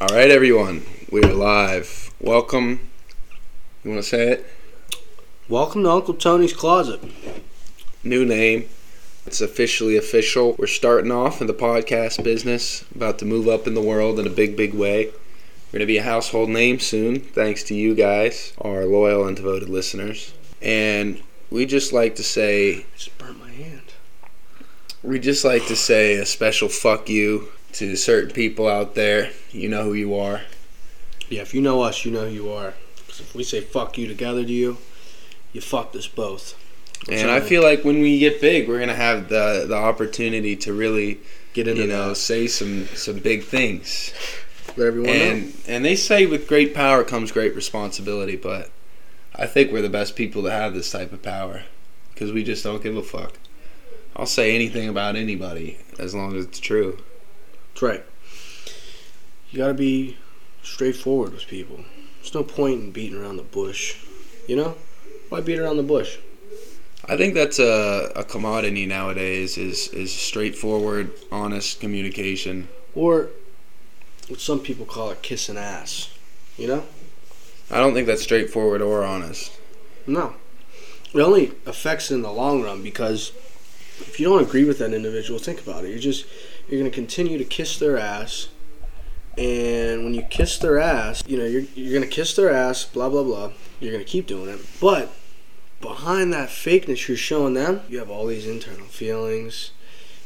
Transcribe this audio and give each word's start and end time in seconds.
All 0.00 0.08
right, 0.08 0.30
everyone, 0.30 0.84
we 1.12 1.22
are 1.22 1.32
live. 1.32 2.12
Welcome. 2.20 2.80
You 3.84 3.92
want 3.92 4.02
to 4.02 4.08
say 4.08 4.28
it? 4.32 4.46
Welcome 5.48 5.84
to 5.84 5.90
Uncle 5.90 6.14
Tony's 6.14 6.52
Closet. 6.52 7.00
New 8.02 8.24
name. 8.24 8.68
It's 9.24 9.40
officially 9.40 9.96
official. 9.96 10.56
We're 10.58 10.66
starting 10.66 11.12
off 11.12 11.40
in 11.40 11.46
the 11.46 11.54
podcast 11.54 12.24
business, 12.24 12.84
about 12.92 13.20
to 13.20 13.24
move 13.24 13.46
up 13.46 13.68
in 13.68 13.74
the 13.74 13.80
world 13.80 14.18
in 14.18 14.26
a 14.26 14.30
big, 14.30 14.56
big 14.56 14.74
way. 14.74 15.06
We're 15.06 15.78
going 15.78 15.80
to 15.80 15.86
be 15.86 15.98
a 15.98 16.02
household 16.02 16.50
name 16.50 16.80
soon, 16.80 17.20
thanks 17.20 17.62
to 17.64 17.74
you 17.74 17.94
guys, 17.94 18.52
our 18.60 18.86
loyal 18.86 19.26
and 19.28 19.36
devoted 19.36 19.68
listeners. 19.68 20.34
And 20.60 21.22
we 21.50 21.66
just 21.66 21.92
like 21.92 22.16
to 22.16 22.24
say, 22.24 22.78
I 22.78 22.84
just 22.96 23.16
burnt 23.16 23.38
my 23.38 23.50
hand. 23.50 23.92
we 25.04 25.20
just 25.20 25.44
like 25.44 25.66
to 25.68 25.76
say 25.76 26.16
a 26.16 26.26
special 26.26 26.68
fuck 26.68 27.08
you 27.08 27.50
to 27.74 27.96
certain 27.96 28.30
people 28.30 28.68
out 28.68 28.94
there. 28.94 29.30
You 29.50 29.68
know 29.68 29.84
who 29.84 29.94
you 29.94 30.14
are. 30.16 30.42
Yeah, 31.28 31.42
if 31.42 31.54
you 31.54 31.60
know 31.60 31.82
us, 31.82 32.04
you 32.04 32.10
know 32.10 32.26
who 32.26 32.34
you 32.34 32.50
are. 32.52 32.74
if 33.08 33.34
we 33.34 33.44
say 33.44 33.60
fuck 33.60 33.98
you 33.98 34.06
together 34.06 34.44
to 34.44 34.52
you, 34.52 34.78
you 35.52 35.60
fucked 35.60 35.96
us 35.96 36.06
both. 36.06 36.60
And 37.10 37.30
I 37.30 37.40
feel 37.40 37.62
like 37.62 37.84
when 37.84 38.00
we 38.00 38.18
get 38.18 38.40
big, 38.40 38.68
we're 38.68 38.78
gonna 38.78 38.94
have 38.94 39.28
the 39.28 39.66
the 39.68 39.76
opportunity 39.76 40.56
to 40.56 40.72
really, 40.72 41.20
get 41.52 41.68
into 41.68 41.82
you 41.82 41.88
know, 41.88 42.10
that. 42.10 42.16
say 42.16 42.46
some 42.46 42.86
some 42.94 43.18
big 43.18 43.44
things. 43.44 44.12
Let 44.76 44.88
everyone 44.88 45.10
know. 45.10 45.24
And 45.24 45.54
and 45.66 45.84
they 45.84 45.96
say 45.96 46.26
with 46.26 46.48
great 46.48 46.74
power 46.74 47.04
comes 47.04 47.32
great 47.32 47.54
responsibility, 47.54 48.36
but 48.36 48.70
I 49.34 49.46
think 49.46 49.72
we're 49.72 49.82
the 49.82 49.88
best 49.88 50.16
people 50.16 50.42
to 50.44 50.50
have 50.50 50.74
this 50.74 50.90
type 50.90 51.12
of 51.12 51.22
power 51.22 51.64
because 52.12 52.32
we 52.32 52.44
just 52.44 52.64
don't 52.64 52.82
give 52.82 52.96
a 52.96 53.02
fuck. 53.02 53.38
I'll 54.16 54.26
say 54.26 54.54
anything 54.54 54.88
about 54.88 55.16
anybody 55.16 55.78
as 55.98 56.14
long 56.14 56.36
as 56.36 56.44
it's 56.46 56.60
true. 56.60 56.98
That's 57.74 57.82
right. 57.82 58.04
You 59.50 59.58
gotta 59.58 59.74
be 59.74 60.16
straightforward 60.62 61.32
with 61.32 61.48
people. 61.48 61.84
There's 62.20 62.32
no 62.32 62.44
point 62.44 62.80
in 62.80 62.92
beating 62.92 63.20
around 63.20 63.36
the 63.36 63.42
bush. 63.42 63.96
You 64.46 64.54
know? 64.54 64.76
Why 65.28 65.40
beat 65.40 65.58
around 65.58 65.78
the 65.78 65.82
bush? 65.82 66.18
I 67.08 67.16
think 67.16 67.34
that's 67.34 67.58
a, 67.58 68.12
a 68.14 68.22
commodity 68.22 68.86
nowadays 68.86 69.58
is 69.58 69.88
is 69.88 70.12
straightforward, 70.12 71.10
honest 71.32 71.80
communication. 71.80 72.68
Or 72.94 73.30
what 74.28 74.38
some 74.38 74.60
people 74.60 74.86
call 74.86 75.10
it 75.10 75.22
kissing 75.22 75.58
ass. 75.58 76.16
You 76.56 76.68
know? 76.68 76.84
I 77.72 77.78
don't 77.78 77.92
think 77.92 78.06
that's 78.06 78.22
straightforward 78.22 78.82
or 78.82 79.02
honest. 79.02 79.50
No. 80.06 80.34
It 81.12 81.18
only 81.18 81.52
affects 81.66 82.12
it 82.12 82.14
in 82.14 82.22
the 82.22 82.32
long 82.32 82.62
run 82.62 82.84
because 82.84 83.32
if 84.00 84.20
you 84.20 84.28
don't 84.28 84.42
agree 84.42 84.64
with 84.64 84.78
that 84.78 84.92
individual, 84.92 85.40
think 85.40 85.60
about 85.60 85.84
it. 85.84 85.90
You're 85.90 85.98
just 85.98 86.24
you're 86.68 86.80
gonna 86.80 86.90
continue 86.90 87.38
to 87.38 87.44
kiss 87.44 87.78
their 87.78 87.98
ass, 87.98 88.48
and 89.36 90.04
when 90.04 90.14
you 90.14 90.22
kiss 90.22 90.58
their 90.58 90.78
ass, 90.78 91.22
you 91.26 91.36
know 91.36 91.44
you're 91.44 91.64
you're 91.74 91.94
gonna 91.94 92.10
kiss 92.10 92.34
their 92.34 92.50
ass, 92.50 92.84
blah 92.84 93.08
blah 93.08 93.22
blah. 93.22 93.52
You're 93.80 93.92
gonna 93.92 94.04
keep 94.04 94.26
doing 94.26 94.48
it, 94.48 94.60
but 94.80 95.12
behind 95.80 96.32
that 96.32 96.48
fakeness 96.48 97.08
you're 97.08 97.16
showing 97.16 97.54
them, 97.54 97.82
you 97.88 97.98
have 97.98 98.10
all 98.10 98.26
these 98.26 98.46
internal 98.46 98.86
feelings, 98.86 99.70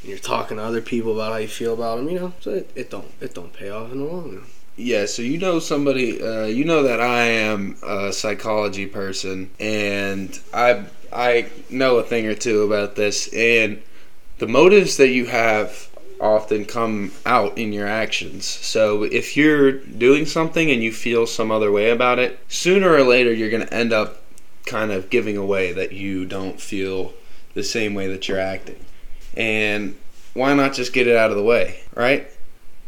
and 0.00 0.10
you're 0.10 0.18
talking 0.18 0.56
to 0.56 0.62
other 0.62 0.80
people 0.80 1.12
about 1.12 1.32
how 1.32 1.38
you 1.38 1.48
feel 1.48 1.74
about 1.74 1.96
them. 1.96 2.08
You 2.08 2.20
know, 2.20 2.32
so 2.40 2.50
it, 2.50 2.70
it 2.74 2.90
don't 2.90 3.12
it 3.20 3.34
don't 3.34 3.52
pay 3.52 3.70
off 3.70 3.90
in 3.90 3.98
the 3.98 4.04
long 4.04 4.34
run. 4.34 4.46
Yeah, 4.80 5.06
so 5.06 5.22
you 5.22 5.38
know 5.38 5.58
somebody, 5.58 6.22
uh, 6.22 6.44
you 6.44 6.64
know 6.64 6.84
that 6.84 7.00
I 7.00 7.24
am 7.24 7.76
a 7.82 8.12
psychology 8.12 8.86
person, 8.86 9.50
and 9.58 10.38
I 10.54 10.84
I 11.12 11.50
know 11.68 11.98
a 11.98 12.04
thing 12.04 12.26
or 12.26 12.34
two 12.34 12.62
about 12.62 12.94
this, 12.94 13.28
and 13.34 13.82
the 14.38 14.46
motives 14.46 14.96
that 14.98 15.08
you 15.08 15.26
have 15.26 15.90
often 16.20 16.64
come 16.64 17.12
out 17.24 17.56
in 17.58 17.72
your 17.72 17.86
actions. 17.86 18.44
So 18.44 19.04
if 19.04 19.36
you're 19.36 19.72
doing 19.72 20.26
something 20.26 20.70
and 20.70 20.82
you 20.82 20.92
feel 20.92 21.26
some 21.26 21.50
other 21.50 21.70
way 21.70 21.90
about 21.90 22.18
it, 22.18 22.38
sooner 22.48 22.92
or 22.92 23.02
later 23.02 23.32
you're 23.32 23.50
going 23.50 23.66
to 23.66 23.74
end 23.74 23.92
up 23.92 24.22
kind 24.66 24.92
of 24.92 25.10
giving 25.10 25.36
away 25.36 25.72
that 25.72 25.92
you 25.92 26.24
don't 26.24 26.60
feel 26.60 27.12
the 27.54 27.62
same 27.64 27.94
way 27.94 28.06
that 28.08 28.28
you're 28.28 28.38
acting. 28.38 28.84
And 29.36 29.96
why 30.34 30.54
not 30.54 30.74
just 30.74 30.92
get 30.92 31.06
it 31.06 31.16
out 31.16 31.30
of 31.30 31.36
the 31.36 31.42
way, 31.42 31.80
right? 31.94 32.28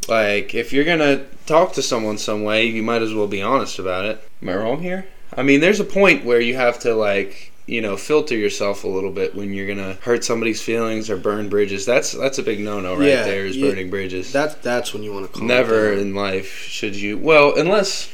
Like, 0.09 0.55
if 0.55 0.73
you're 0.73 0.85
gonna 0.85 1.25
talk 1.47 1.73
to 1.75 1.83
someone 1.83 2.19
some 2.19 2.43
way, 2.43 2.67
you 2.67 2.83
might 2.83 3.03
as 3.03 3.15
well 3.15 3.27
be 3.27 3.43
honest 3.43 3.79
about 3.79 4.05
it. 4.05 4.23
Am 4.43 4.49
I 4.49 4.57
wrong 4.57 4.83
here? 4.83 5.07
I 5.37 5.43
mean, 5.43 5.61
there's 5.61 5.81
a 5.81 5.85
point 5.85 6.25
where 6.25 6.41
you 6.41 6.57
have 6.57 6.79
to, 6.81 6.95
like, 6.95 7.50
you 7.71 7.81
know, 7.81 7.97
filter 7.97 8.37
yourself 8.37 8.83
a 8.83 8.89
little 8.89 9.13
bit 9.13 9.35
when 9.37 9.55
you're 9.55 9.67
gonna 9.69 9.95
hurt 10.03 10.25
somebody's 10.25 10.61
feelings 10.61 11.09
or 11.09 11.17
burn 11.17 11.49
bridges. 11.49 11.87
That's 11.87 12.11
that's 12.13 12.39
a 12.39 12.43
big 12.43 12.59
no-no 12.59 12.97
right 12.97 13.07
Yeah, 13.09 13.23
there. 13.23 13.47
Is 13.47 13.57
yeah. 13.57 13.69
burning 13.71 13.91
bridges. 13.91 14.33
That's 14.33 14.57
that's 14.57 14.93
when 14.93 15.05
you 15.05 15.13
want 15.13 15.27
to 15.27 15.39
call 15.39 15.47
Never 15.47 15.93
in 15.93 16.13
life 16.15 16.51
should 16.67 16.97
you. 16.97 17.17
Well, 17.17 17.57
unless 17.57 18.13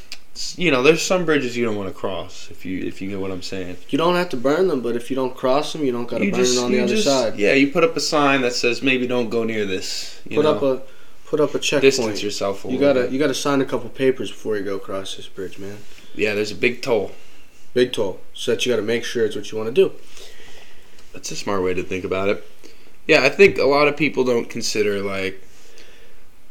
you 0.57 0.71
know, 0.71 0.83
there's 0.83 1.01
some 1.01 1.25
bridges 1.25 1.57
you 1.57 1.65
don't 1.65 1.77
want 1.77 1.89
to 1.89 1.95
cross. 1.95 2.49
If 2.51 2.67
you 2.67 2.85
if 2.85 3.01
you 3.01 3.09
get 3.09 3.19
what 3.19 3.31
I'm 3.31 3.41
saying. 3.41 3.79
You 3.89 3.97
don't 3.97 4.17
have 4.17 4.29
to 4.29 4.37
burn 4.37 4.69
them, 4.69 4.83
but 4.83 4.95
if 4.95 5.09
you 5.09 5.17
don't 5.17 5.35
cross 5.35 5.73
them, 5.73 5.83
you 5.87 5.93
don't 5.93 6.07
got 6.07 6.19
to 6.19 6.31
burn 6.31 6.41
it 6.41 6.59
on 6.59 6.71
the 6.73 6.81
other 6.81 6.95
just- 6.95 7.07
side. 7.07 7.39
Yeah, 7.39 7.55
you 7.55 7.73
put 7.73 7.83
up 7.83 7.97
a 7.97 8.01
sign 8.01 8.43
that 8.43 8.53
says 8.53 8.83
maybe 8.83 9.07
don't 9.07 9.31
go 9.31 9.43
near 9.45 9.65
this. 9.65 10.21
You 10.29 10.37
put 10.37 10.45
know, 10.45 10.55
up 10.57 10.63
a 10.63 10.83
put 11.25 11.41
up 11.41 11.55
a 11.55 11.59
checkpoint. 11.59 11.83
distance 11.83 12.23
yourself 12.23 12.67
a 12.67 12.71
You 12.71 12.79
gotta 12.79 13.03
bit. 13.05 13.13
you 13.13 13.19
gotta 13.19 13.33
sign 13.35 13.63
a 13.63 13.65
couple 13.65 13.89
papers 13.89 14.31
before 14.31 14.59
you 14.59 14.65
go 14.65 14.77
across 14.77 15.17
this 15.17 15.29
bridge, 15.29 15.59
man. 15.59 15.79
Yeah, 16.15 16.35
there's 16.35 16.53
a 16.53 16.55
big 16.57 16.83
toll. 16.83 17.13
Big 17.77 17.93
toll. 17.93 18.21
So 18.33 18.53
that 18.53 18.65
you 18.65 18.73
gotta 18.73 18.81
make 18.81 19.05
sure 19.05 19.27
it's 19.27 19.37
what 19.37 19.53
you 19.53 19.59
want 19.59 19.69
to 19.69 19.89
do. 19.89 19.93
That's 21.13 21.31
a 21.31 21.37
smart 21.37 21.63
way 21.63 21.75
to 21.75 21.83
think 21.83 22.05
about 22.05 22.31
it. 22.31 22.43
Yeah, 23.07 23.23
I 23.23 23.29
think 23.29 23.59
a 23.59 23.67
lot 23.67 23.87
of 23.87 23.99
people 23.99 24.25
don't 24.25 24.49
consider 24.49 25.03
like 25.03 25.47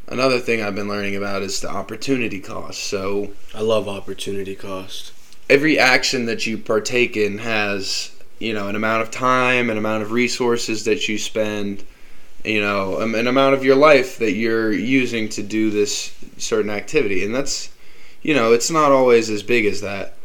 another 0.08 0.38
thing 0.38 0.62
I've 0.62 0.76
been 0.76 0.88
learning 0.88 1.16
about 1.16 1.42
is 1.42 1.62
the 1.62 1.68
opportunity 1.68 2.40
cost. 2.40 2.84
So 2.84 3.32
I 3.56 3.62
love 3.62 3.90
opportunity 3.90 4.54
cost. 4.54 5.14
every 5.50 5.80
action 5.80 6.28
that 6.28 6.46
you 6.46 6.60
partake 6.60 7.18
in 7.18 7.40
has, 7.40 8.12
you 8.38 8.54
know, 8.54 8.68
an 8.68 8.76
amount 8.76 9.02
of 9.02 9.10
time, 9.10 9.72
an 9.72 9.80
amount 9.80 10.04
of 10.04 10.12
resources 10.12 10.86
that 10.86 11.08
you 11.10 11.18
spend, 11.18 11.84
you 12.44 12.62
know, 12.62 13.02
um, 13.02 13.16
an 13.16 13.26
amount 13.26 13.56
of 13.56 13.66
your 13.66 13.76
life 13.76 14.20
that 14.20 14.34
you're 14.34 14.72
using 14.72 15.28
to 15.30 15.42
do 15.42 15.72
this 15.72 16.16
certain 16.38 16.70
activity. 16.70 17.26
And 17.26 17.34
that's, 17.34 17.72
you 18.22 18.36
know, 18.36 18.54
it's 18.54 18.70
not 18.70 18.92
always 18.92 19.32
as 19.32 19.42
big 19.42 19.66
as 19.66 19.82
that 19.82 20.16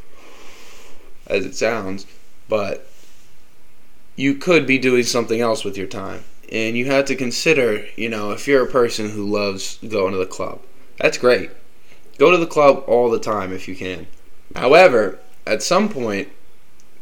as 1.30 1.46
it 1.46 1.54
sounds, 1.54 2.06
but 2.48 2.86
you 4.16 4.34
could 4.34 4.66
be 4.66 4.78
doing 4.78 5.04
something 5.04 5.40
else 5.40 5.64
with 5.64 5.78
your 5.78 5.86
time. 5.86 6.24
And 6.52 6.76
you 6.76 6.86
have 6.86 7.04
to 7.06 7.14
consider, 7.14 7.86
you 7.96 8.08
know, 8.08 8.32
if 8.32 8.48
you're 8.48 8.64
a 8.64 8.70
person 8.70 9.10
who 9.10 9.24
loves 9.24 9.78
going 9.78 10.12
to 10.12 10.18
the 10.18 10.26
club, 10.26 10.60
that's 10.98 11.16
great. 11.16 11.50
Go 12.18 12.30
to 12.30 12.36
the 12.36 12.46
club 12.46 12.84
all 12.86 13.08
the 13.08 13.20
time 13.20 13.52
if 13.52 13.68
you 13.68 13.76
can. 13.76 14.08
However, 14.54 15.20
at 15.46 15.62
some 15.62 15.88
point, 15.88 16.28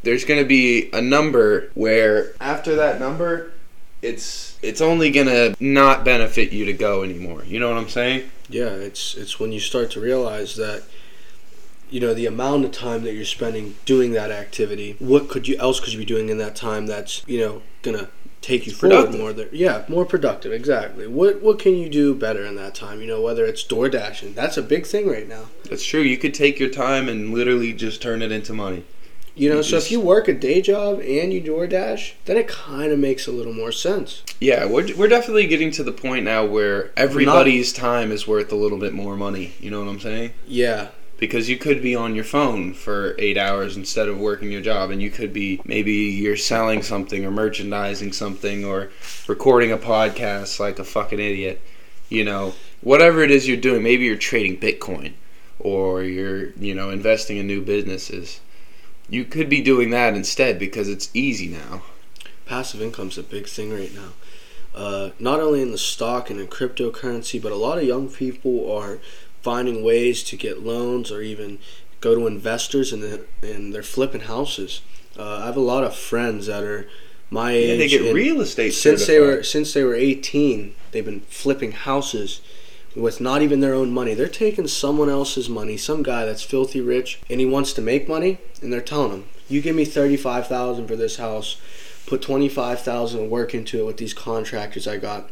there's 0.03 0.25
going 0.25 0.41
to 0.41 0.47
be 0.47 0.91
a 0.93 1.01
number 1.01 1.71
where 1.75 2.35
after 2.41 2.77
that 2.77 3.01
number, 3.01 3.53
it's 4.01 4.59
it's 4.63 4.81
only 4.81 5.11
to 5.13 5.57
not 5.59 6.05
benefit 6.05 6.53
you 6.53 6.65
to 6.67 6.73
go 6.73 7.03
anymore. 7.03 7.45
You 7.45 7.59
know 7.59 7.69
what 7.69 7.79
I'm 7.79 7.89
saying? 7.89 8.31
Yeah, 8.49 8.71
it's 8.71 9.17
it's 9.17 9.41
when 9.41 9.51
you 9.51 9.61
start 9.61 9.91
to 9.93 10.01
realize 10.01 10.55
that 10.57 10.85
you 11.91 12.01
know 12.01 12.15
the 12.15 12.27
amount 12.27 12.65
of 12.65 12.73
time 12.73 13.03
that 13.05 13.15
you're 13.15 13.25
spending 13.25 13.77
doing 13.85 14.13
that 14.13 14.31
activity. 14.31 14.97
What 14.99 15.29
could 15.29 15.49
you 15.49 15.57
else 15.59 15.81
could 15.81 15.93
you 15.93 15.99
be 15.99 16.05
doing 16.05 16.29
in 16.29 16.39
that 16.39 16.57
time 16.57 16.87
that's 16.87 17.23
you 17.27 17.41
know 17.41 17.63
gonna 17.83 18.09
take 18.41 18.67
you 18.67 18.73
forward 18.73 19.15
more? 19.15 19.33
There, 19.33 19.49
yeah, 19.53 19.85
more 19.89 20.05
productive. 20.05 20.53
Exactly. 20.53 21.07
What 21.07 21.43
what 21.43 21.59
can 21.59 21.77
you 21.77 21.89
do 21.89 22.15
better 22.15 22.45
in 22.45 22.57
that 22.57 22.75
time? 22.75 23.01
You 23.01 23.07
know, 23.07 23.21
whether 23.21 23.45
it's 23.45 23.63
door 23.63 23.89
dashing, 23.89 24.35
that's 24.35 24.57
a 24.57 24.63
big 24.63 24.87
thing 24.87 25.09
right 25.09 25.29
now. 25.29 25.47
That's 25.69 25.85
true. 25.85 26.01
You 26.01 26.19
could 26.19 26.35
take 26.35 26.59
your 26.59 26.71
time 26.71 27.09
and 27.09 27.33
literally 27.33 27.73
just 27.73 28.03
turn 28.03 28.23
it 28.23 28.33
into 28.33 28.53
money. 28.53 28.85
You 29.39 29.51
know, 29.51 29.57
You 29.59 29.63
so 29.63 29.77
if 29.77 29.93
you 29.93 30.01
work 30.01 30.27
a 30.27 30.35
day 30.35 30.61
job 30.61 30.99
and 30.99 31.33
you 31.33 31.41
DoorDash, 31.41 32.15
then 32.25 32.37
it 32.37 32.49
kind 32.49 32.91
of 32.91 32.99
makes 32.99 33.29
a 33.29 33.31
little 33.31 33.53
more 33.53 33.71
sense. 33.71 34.25
Yeah, 34.41 34.67
we're, 34.67 34.95
we're 34.97 35.09
definitely 35.09 35.47
getting 35.47 35.71
to 35.73 35.85
the 35.85 35.93
point 35.93 36.25
now 36.25 36.45
where 36.45 36.91
everybody's 36.97 37.73
time 37.73 38.11
is 38.11 38.27
worth 38.27 38.51
a 38.51 38.57
little 38.57 38.79
bit 38.79 38.93
more 38.93 39.17
money. 39.17 39.55
You 39.61 39.71
know 39.71 39.79
what 39.79 39.89
I'm 39.89 40.01
saying? 40.01 40.33
Yeah, 40.47 40.89
because 41.19 41.49
you 41.49 41.59
could 41.59 41.83
be 41.83 41.95
on 41.95 42.15
your 42.15 42.25
phone 42.25 42.73
for 42.73 43.15
eight 43.19 43.37
hours 43.37 43.77
instead 43.77 44.09
of 44.09 44.19
working 44.19 44.51
your 44.51 44.61
job 44.63 44.91
and 44.91 45.03
you 45.03 45.11
could 45.11 45.33
be 45.33 45.61
maybe 45.65 45.93
you're 45.93 46.37
selling 46.37 46.83
something 46.83 47.25
or 47.25 47.31
merchandising 47.31 48.13
something 48.13 48.65
or 48.65 48.91
recording 49.27 49.71
a 49.71 49.79
podcast 49.79 50.59
like 50.59 50.79
a 50.79 50.85
fucking 50.85 51.21
idiot 51.21 51.61
you 52.09 52.25
know? 52.25 52.55
Whatever 52.81 53.23
it 53.23 53.31
is 53.31 53.49
you're 53.49 53.57
doing 53.57 53.83
maybe 53.83 54.05
you're 54.05 54.17
trading 54.17 54.59
bitcoin 54.59 55.13
or 55.59 56.03
you're 56.03 56.51
you 56.53 56.75
know 56.75 56.91
investing 56.91 57.37
in 57.37 57.47
new 57.47 57.61
businesses. 57.61 58.41
You 59.09 59.25
could 59.25 59.49
be 59.49 59.63
doing 59.63 59.91
that 59.91 60.15
instead 60.15 60.59
because 60.59 60.89
it's 60.89 61.11
easy 61.15 61.49
now. 61.49 61.83
Passive 62.47 62.81
income's 62.81 63.19
a 63.19 63.23
big 63.23 63.47
thing 63.47 63.73
right 63.73 63.95
now. 63.95 64.13
Uh, 64.75 65.11
not 65.19 65.41
only 65.41 65.61
in 65.61 65.73
the 65.73 65.79
stock 65.79 66.31
and 66.31 66.39
in 66.39 66.47
cryptocurrency, 66.47 67.43
but 67.43 67.53
a 67.53 67.57
lot 67.57 67.79
of 67.79 67.85
young 67.85 68.09
people 68.09 68.71
are 68.71 69.01
finding 69.49 69.83
ways 69.83 70.23
to 70.23 70.37
get 70.37 70.63
loans 70.63 71.11
or 71.11 71.23
even 71.23 71.59
go 72.03 72.15
to 72.15 72.27
investors 72.27 72.93
and 72.93 73.03
the, 73.03 73.25
and 73.43 73.73
they're 73.73 73.83
flipping 73.83 74.21
houses. 74.21 74.83
Uh, 75.19 75.39
I 75.43 75.47
have 75.47 75.57
a 75.57 75.61
lot 75.61 75.85
of 75.85 75.97
friends 75.97 76.49
that 76.49 76.63
are 76.63 76.87
my 77.31 77.53
age. 77.53 77.71
yeah 77.71 77.77
they 77.77 77.89
get 77.89 78.15
real 78.15 78.43
estate 78.43 78.73
since 78.75 79.07
they 79.07 79.19
were 79.19 79.43
since 79.43 79.73
they 79.73 79.83
were 79.85 79.95
18, 79.95 80.75
they've 80.91 81.03
been 81.03 81.23
flipping 81.23 81.73
houses 81.73 82.43
with 82.95 83.23
not 83.23 83.41
even 83.41 83.61
their 83.61 83.73
own 83.73 83.91
money. 83.91 84.13
They're 84.13 84.29
taking 84.29 84.69
someone 84.69 85.09
else's 85.09 85.49
money, 85.49 85.79
some 85.79 86.03
guy 86.03 86.27
that's 86.27 86.43
filthy 86.43 86.83
rich, 86.83 87.19
and 87.31 87.41
he 87.41 87.47
wants 87.47 87.73
to 87.73 87.81
make 87.81 88.07
money, 88.07 88.37
and 88.61 88.71
they're 88.71 88.83
telling 88.83 89.13
him, 89.13 89.25
"You 89.49 89.63
give 89.63 89.75
me 89.75 89.87
thirty-five 89.87 90.47
thousand 90.47 90.89
for 90.89 90.97
this 90.97 91.17
house, 91.17 91.57
put 92.07 92.21
twenty-five 92.21 92.81
thousand 92.83 93.31
work 93.31 93.55
into 93.55 93.81
it 93.81 93.87
with 93.87 93.97
these 93.97 94.13
contractors 94.13 94.87
I 94.87 94.99
got." 94.99 95.31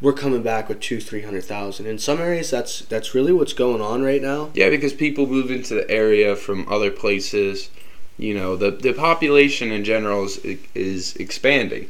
We're 0.00 0.12
coming 0.12 0.42
back 0.42 0.68
with 0.68 0.80
two, 0.80 1.00
three 1.00 1.22
hundred 1.22 1.44
thousand. 1.44 1.86
In 1.86 1.98
some 1.98 2.20
areas, 2.20 2.50
that's 2.50 2.80
that's 2.80 3.14
really 3.14 3.32
what's 3.32 3.54
going 3.54 3.80
on 3.80 4.02
right 4.02 4.20
now. 4.20 4.50
Yeah, 4.52 4.68
because 4.68 4.92
people 4.92 5.26
move 5.26 5.50
into 5.50 5.74
the 5.74 5.90
area 5.90 6.36
from 6.36 6.70
other 6.70 6.90
places. 6.90 7.70
You 8.18 8.34
know, 8.34 8.56
the 8.56 8.70
the 8.70 8.92
population 8.92 9.72
in 9.72 9.84
general 9.84 10.24
is 10.24 10.38
is 10.74 11.16
expanding, 11.16 11.88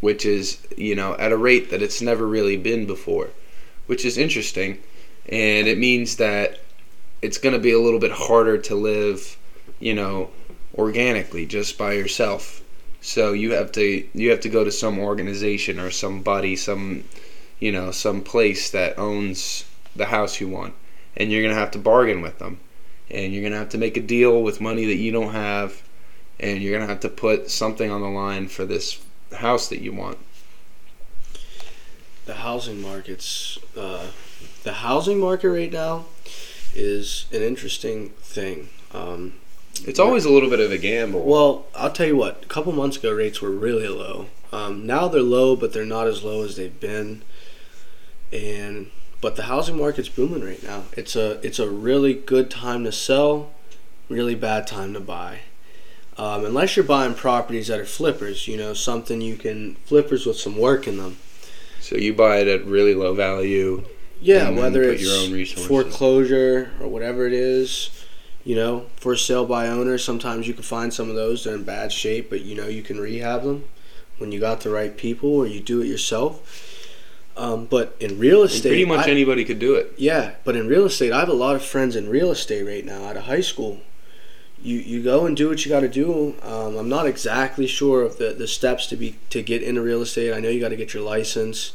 which 0.00 0.24
is 0.24 0.66
you 0.78 0.94
know 0.94 1.14
at 1.18 1.30
a 1.30 1.36
rate 1.36 1.70
that 1.70 1.82
it's 1.82 2.00
never 2.00 2.26
really 2.26 2.56
been 2.56 2.86
before, 2.86 3.30
which 3.86 4.06
is 4.06 4.16
interesting, 4.16 4.78
and 5.28 5.68
it 5.68 5.76
means 5.76 6.16
that 6.16 6.60
it's 7.20 7.38
going 7.38 7.54
to 7.54 7.58
be 7.58 7.72
a 7.72 7.78
little 7.78 8.00
bit 8.00 8.12
harder 8.12 8.56
to 8.56 8.74
live, 8.74 9.36
you 9.78 9.94
know, 9.94 10.30
organically 10.74 11.44
just 11.44 11.76
by 11.76 11.92
yourself. 11.92 12.62
So 13.00 13.32
you 13.32 13.52
have 13.52 13.72
to 13.72 14.06
you 14.14 14.30
have 14.30 14.40
to 14.40 14.48
go 14.48 14.64
to 14.64 14.72
some 14.72 14.98
organization 14.98 15.78
or 15.78 15.90
somebody, 15.90 16.56
some 16.56 17.04
you 17.58 17.72
know, 17.72 17.90
some 17.90 18.22
place 18.22 18.70
that 18.70 18.98
owns 18.98 19.64
the 19.94 20.06
house 20.06 20.40
you 20.40 20.48
want, 20.48 20.74
and 21.16 21.30
you're 21.30 21.42
gonna 21.42 21.54
have 21.54 21.70
to 21.72 21.78
bargain 21.78 22.20
with 22.20 22.38
them, 22.38 22.60
and 23.10 23.32
you're 23.32 23.42
gonna 23.42 23.56
have 23.56 23.70
to 23.70 23.78
make 23.78 23.96
a 23.96 24.02
deal 24.02 24.42
with 24.42 24.60
money 24.60 24.84
that 24.84 24.96
you 24.96 25.10
don't 25.10 25.32
have, 25.32 25.82
and 26.38 26.62
you're 26.62 26.78
gonna 26.78 26.90
have 26.90 27.00
to 27.00 27.08
put 27.08 27.50
something 27.50 27.90
on 27.90 28.02
the 28.02 28.08
line 28.08 28.48
for 28.48 28.64
this 28.64 29.00
house 29.32 29.68
that 29.68 29.80
you 29.80 29.92
want. 29.92 30.18
The 32.26 32.34
housing 32.34 32.82
markets, 32.82 33.58
uh, 33.76 34.08
the 34.64 34.72
housing 34.72 35.20
market 35.20 35.48
right 35.48 35.72
now, 35.72 36.06
is 36.74 37.26
an 37.32 37.42
interesting 37.42 38.10
thing. 38.20 38.68
Um, 38.92 39.34
it's 39.84 39.98
always 39.98 40.24
a 40.24 40.30
little 40.30 40.50
bit 40.50 40.60
of 40.60 40.72
a 40.72 40.78
gamble. 40.78 41.22
Well, 41.22 41.66
I'll 41.74 41.92
tell 41.92 42.06
you 42.06 42.16
what. 42.16 42.42
A 42.42 42.46
couple 42.46 42.72
months 42.72 42.96
ago, 42.96 43.12
rates 43.12 43.40
were 43.40 43.50
really 43.50 43.88
low. 43.88 44.26
Um, 44.52 44.86
now 44.86 45.08
they're 45.08 45.22
low, 45.22 45.54
but 45.54 45.72
they're 45.72 45.84
not 45.84 46.06
as 46.06 46.24
low 46.24 46.42
as 46.42 46.56
they've 46.56 46.80
been 46.80 47.22
and 48.32 48.90
but 49.20 49.36
the 49.36 49.44
housing 49.44 49.78
market's 49.78 50.08
booming 50.08 50.44
right 50.44 50.62
now. 50.62 50.84
It's 50.92 51.16
a 51.16 51.44
it's 51.44 51.58
a 51.58 51.68
really 51.68 52.14
good 52.14 52.50
time 52.50 52.84
to 52.84 52.92
sell, 52.92 53.50
really 54.08 54.34
bad 54.34 54.66
time 54.66 54.92
to 54.94 55.00
buy. 55.00 55.40
Um, 56.18 56.44
unless 56.44 56.76
you're 56.76 56.84
buying 56.84 57.14
properties 57.14 57.68
that 57.68 57.78
are 57.78 57.84
flippers, 57.84 58.48
you 58.48 58.56
know, 58.56 58.72
something 58.72 59.20
you 59.20 59.36
can 59.36 59.74
flippers 59.84 60.24
with 60.26 60.36
some 60.36 60.56
work 60.56 60.86
in 60.86 60.96
them. 60.96 61.18
So 61.80 61.96
you 61.96 62.14
buy 62.14 62.38
it 62.38 62.48
at 62.48 62.64
really 62.64 62.94
low 62.94 63.14
value. 63.14 63.84
Yeah, 64.20 64.48
whether 64.50 64.82
it's 64.82 65.66
foreclosure 65.66 66.72
or 66.80 66.88
whatever 66.88 67.26
it 67.26 67.34
is, 67.34 67.90
you 68.44 68.54
know, 68.54 68.86
for 68.96 69.14
sale 69.14 69.44
by 69.44 69.68
owner. 69.68 69.98
Sometimes 69.98 70.48
you 70.48 70.54
can 70.54 70.62
find 70.62 70.92
some 70.92 71.10
of 71.10 71.16
those 71.16 71.44
they're 71.44 71.54
in 71.54 71.64
bad 71.64 71.92
shape, 71.92 72.30
but 72.30 72.40
you 72.40 72.54
know 72.54 72.66
you 72.66 72.82
can 72.82 72.98
rehab 72.98 73.42
them 73.42 73.64
when 74.16 74.32
you 74.32 74.40
got 74.40 74.62
the 74.62 74.70
right 74.70 74.96
people 74.96 75.34
or 75.34 75.46
you 75.46 75.60
do 75.60 75.82
it 75.82 75.86
yourself 75.86 76.75
um, 77.36 77.66
but 77.66 77.96
in 78.00 78.18
real 78.18 78.42
estate, 78.42 78.70
and 78.70 78.70
pretty 78.70 78.84
much 78.86 79.06
I, 79.06 79.10
anybody 79.10 79.44
could 79.44 79.58
do 79.58 79.74
it. 79.74 79.92
Yeah, 79.98 80.34
but 80.44 80.56
in 80.56 80.68
real 80.68 80.86
estate, 80.86 81.12
I 81.12 81.20
have 81.20 81.28
a 81.28 81.34
lot 81.34 81.54
of 81.54 81.64
friends 81.64 81.94
in 81.94 82.08
real 82.08 82.30
estate 82.30 82.62
right 82.62 82.84
now 82.84 83.04
out 83.04 83.16
of 83.16 83.24
high 83.24 83.42
school. 83.42 83.80
You 84.62 84.78
you 84.78 85.02
go 85.02 85.26
and 85.26 85.36
do 85.36 85.48
what 85.48 85.64
you 85.64 85.68
got 85.68 85.80
to 85.80 85.88
do. 85.88 86.34
Um, 86.42 86.76
I'm 86.76 86.88
not 86.88 87.06
exactly 87.06 87.66
sure 87.66 88.02
of 88.02 88.16
the, 88.16 88.32
the 88.32 88.48
steps 88.48 88.86
to 88.88 88.96
be 88.96 89.16
to 89.30 89.42
get 89.42 89.62
into 89.62 89.82
real 89.82 90.00
estate. 90.00 90.32
I 90.32 90.40
know 90.40 90.48
you 90.48 90.60
got 90.60 90.70
to 90.70 90.76
get 90.76 90.94
your 90.94 91.02
license, 91.02 91.72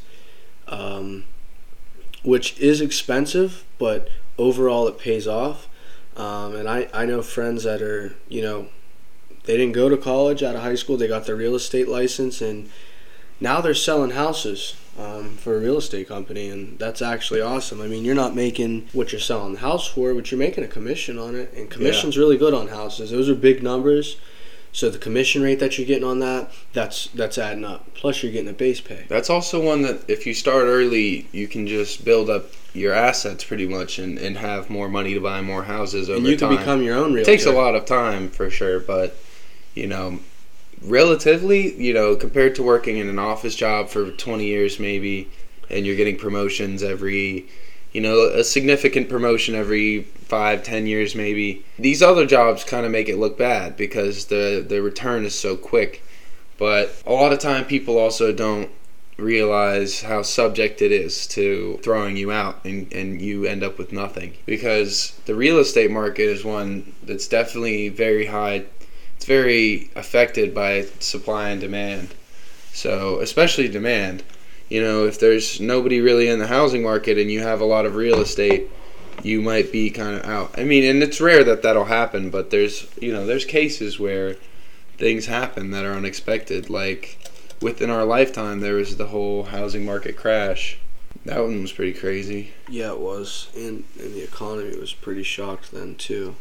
um, 0.67 1.25
which 2.23 2.57
is 2.59 2.81
expensive, 2.81 3.63
but 3.77 4.09
overall 4.39 4.87
it 4.87 4.97
pays 4.97 5.27
off. 5.27 5.67
Um, 6.17 6.55
and 6.55 6.67
I, 6.67 6.89
I 6.93 7.05
know 7.05 7.21
friends 7.21 7.63
that 7.63 7.83
are 7.83 8.15
you 8.27 8.41
know 8.41 8.67
they 9.43 9.57
didn't 9.57 9.73
go 9.73 9.89
to 9.89 9.97
college 9.97 10.41
out 10.41 10.55
of 10.55 10.63
high 10.63 10.75
school. 10.75 10.97
They 10.97 11.07
got 11.07 11.27
their 11.27 11.35
real 11.35 11.53
estate 11.53 11.87
license 11.87 12.41
and 12.41 12.69
now 13.39 13.59
they're 13.59 13.73
selling 13.73 14.11
houses 14.11 14.75
um, 15.01 15.35
for 15.37 15.55
a 15.55 15.59
real 15.59 15.77
estate 15.77 16.07
company, 16.07 16.49
and 16.49 16.77
that's 16.77 17.01
actually 17.01 17.41
awesome. 17.41 17.81
I 17.81 17.87
mean, 17.87 18.05
you're 18.05 18.15
not 18.15 18.35
making 18.35 18.89
what 18.93 19.11
you're 19.11 19.21
selling 19.21 19.53
the 19.53 19.59
house 19.59 19.87
for, 19.87 20.13
but 20.13 20.31
you're 20.31 20.39
making 20.39 20.63
a 20.63 20.67
commission 20.67 21.17
on 21.17 21.35
it, 21.35 21.53
and 21.53 21.69
commission's 21.69 22.15
yeah. 22.15 22.21
really 22.21 22.37
good 22.37 22.53
on 22.53 22.67
houses. 22.67 23.11
Those 23.11 23.29
are 23.29 23.35
big 23.35 23.63
numbers. 23.63 24.17
So 24.73 24.89
the 24.89 24.97
commission 24.97 25.41
rate 25.41 25.59
that 25.59 25.77
you're 25.77 25.87
getting 25.87 26.07
on 26.07 26.19
that, 26.19 26.49
that's 26.71 27.07
that's 27.07 27.37
adding 27.37 27.65
up. 27.65 27.93
Plus 27.93 28.23
you're 28.23 28.31
getting 28.31 28.49
a 28.49 28.53
base 28.53 28.79
pay. 28.79 29.05
That's 29.09 29.29
also 29.29 29.61
one 29.61 29.81
that 29.81 30.09
if 30.09 30.25
you 30.25 30.33
start 30.33 30.63
early, 30.63 31.27
you 31.33 31.47
can 31.49 31.67
just 31.67 32.05
build 32.05 32.29
up 32.29 32.45
your 32.73 32.93
assets 32.93 33.43
pretty 33.43 33.67
much 33.67 33.99
and, 33.99 34.17
and 34.17 34.37
have 34.37 34.69
more 34.69 34.87
money 34.87 35.13
to 35.13 35.19
buy 35.19 35.41
more 35.41 35.63
houses 35.63 36.09
over 36.09 36.19
and 36.19 36.25
you 36.25 36.37
time. 36.37 36.49
can 36.49 36.57
become 36.57 36.83
your 36.83 36.95
own 36.95 37.13
realtor. 37.13 37.29
It 37.29 37.33
takes 37.33 37.45
a 37.45 37.51
lot 37.51 37.75
of 37.75 37.83
time 37.83 38.29
for 38.29 38.49
sure, 38.49 38.79
but 38.79 39.17
you 39.75 39.87
know, 39.87 40.19
relatively, 40.81 41.75
you 41.81 41.93
know, 41.93 42.15
compared 42.15 42.55
to 42.55 42.63
working 42.63 42.97
in 42.97 43.09
an 43.09 43.19
office 43.19 43.55
job 43.55 43.89
for 43.89 44.11
20 44.11 44.45
years 44.45 44.79
maybe, 44.79 45.29
and 45.69 45.85
you're 45.85 45.95
getting 45.95 46.17
promotions 46.17 46.83
every, 46.83 47.47
you 47.91 48.01
know, 48.01 48.25
a 48.25 48.43
significant 48.43 49.09
promotion 49.09 49.55
every 49.55 50.03
five, 50.31 50.63
ten 50.63 50.87
years 50.87 51.13
maybe. 51.13 51.63
These 51.77 52.01
other 52.01 52.25
jobs 52.25 52.63
kind 52.63 52.85
of 52.85 52.91
make 52.91 53.09
it 53.09 53.17
look 53.17 53.37
bad 53.37 53.75
because 53.75 54.25
the 54.27 54.65
the 54.65 54.81
return 54.81 55.25
is 55.25 55.35
so 55.35 55.57
quick. 55.57 56.03
But 56.57 57.01
a 57.05 57.11
lot 57.11 57.33
of 57.33 57.39
time 57.39 57.65
people 57.65 57.97
also 57.97 58.31
don't 58.31 58.69
realize 59.17 60.01
how 60.01 60.21
subject 60.21 60.81
it 60.81 60.91
is 60.91 61.27
to 61.27 61.79
throwing 61.83 62.17
you 62.17 62.31
out 62.31 62.63
and, 62.65 62.91
and 62.93 63.21
you 63.21 63.45
end 63.45 63.63
up 63.63 63.77
with 63.77 63.91
nothing 63.91 64.33
because 64.45 65.19
the 65.25 65.35
real 65.35 65.59
estate 65.59 65.91
market 65.91 66.23
is 66.23 66.43
one 66.43 66.93
that's 67.03 67.27
definitely 67.27 67.89
very 67.89 68.25
high 68.25 68.63
it's 69.21 69.27
very 69.27 69.91
affected 69.95 70.51
by 70.51 70.81
supply 70.97 71.49
and 71.49 71.61
demand. 71.61 72.15
So, 72.73 73.19
especially 73.19 73.67
demand. 73.67 74.23
You 74.67 74.81
know, 74.81 75.05
if 75.05 75.19
there's 75.19 75.61
nobody 75.61 76.01
really 76.01 76.27
in 76.27 76.39
the 76.39 76.47
housing 76.47 76.81
market 76.81 77.19
and 77.19 77.29
you 77.29 77.41
have 77.41 77.61
a 77.61 77.65
lot 77.65 77.85
of 77.85 77.93
real 77.93 78.19
estate, 78.19 78.71
you 79.21 79.39
might 79.39 79.71
be 79.71 79.91
kind 79.91 80.15
of 80.15 80.25
out. 80.25 80.57
I 80.57 80.63
mean, 80.63 80.83
and 80.85 81.03
it's 81.03 81.21
rare 81.21 81.43
that 81.43 81.61
that'll 81.61 81.85
happen, 81.85 82.31
but 82.31 82.49
there's, 82.49 82.87
you 82.99 83.13
know, 83.13 83.27
there's 83.27 83.45
cases 83.45 83.99
where 83.99 84.37
things 84.97 85.27
happen 85.27 85.69
that 85.69 85.85
are 85.85 85.93
unexpected. 85.93 86.71
Like 86.71 87.19
within 87.61 87.91
our 87.91 88.05
lifetime, 88.05 88.61
there 88.61 88.73
was 88.73 88.97
the 88.97 89.07
whole 89.07 89.43
housing 89.43 89.85
market 89.85 90.17
crash. 90.17 90.79
That 91.25 91.41
one 91.41 91.61
was 91.61 91.73
pretty 91.73 91.93
crazy. 91.93 92.53
Yeah, 92.67 92.93
it 92.93 92.99
was, 92.99 93.49
and 93.55 93.83
and 93.99 94.15
the 94.15 94.23
economy 94.23 94.75
was 94.79 94.93
pretty 94.93 95.21
shocked 95.21 95.71
then 95.71 95.93
too 95.93 96.37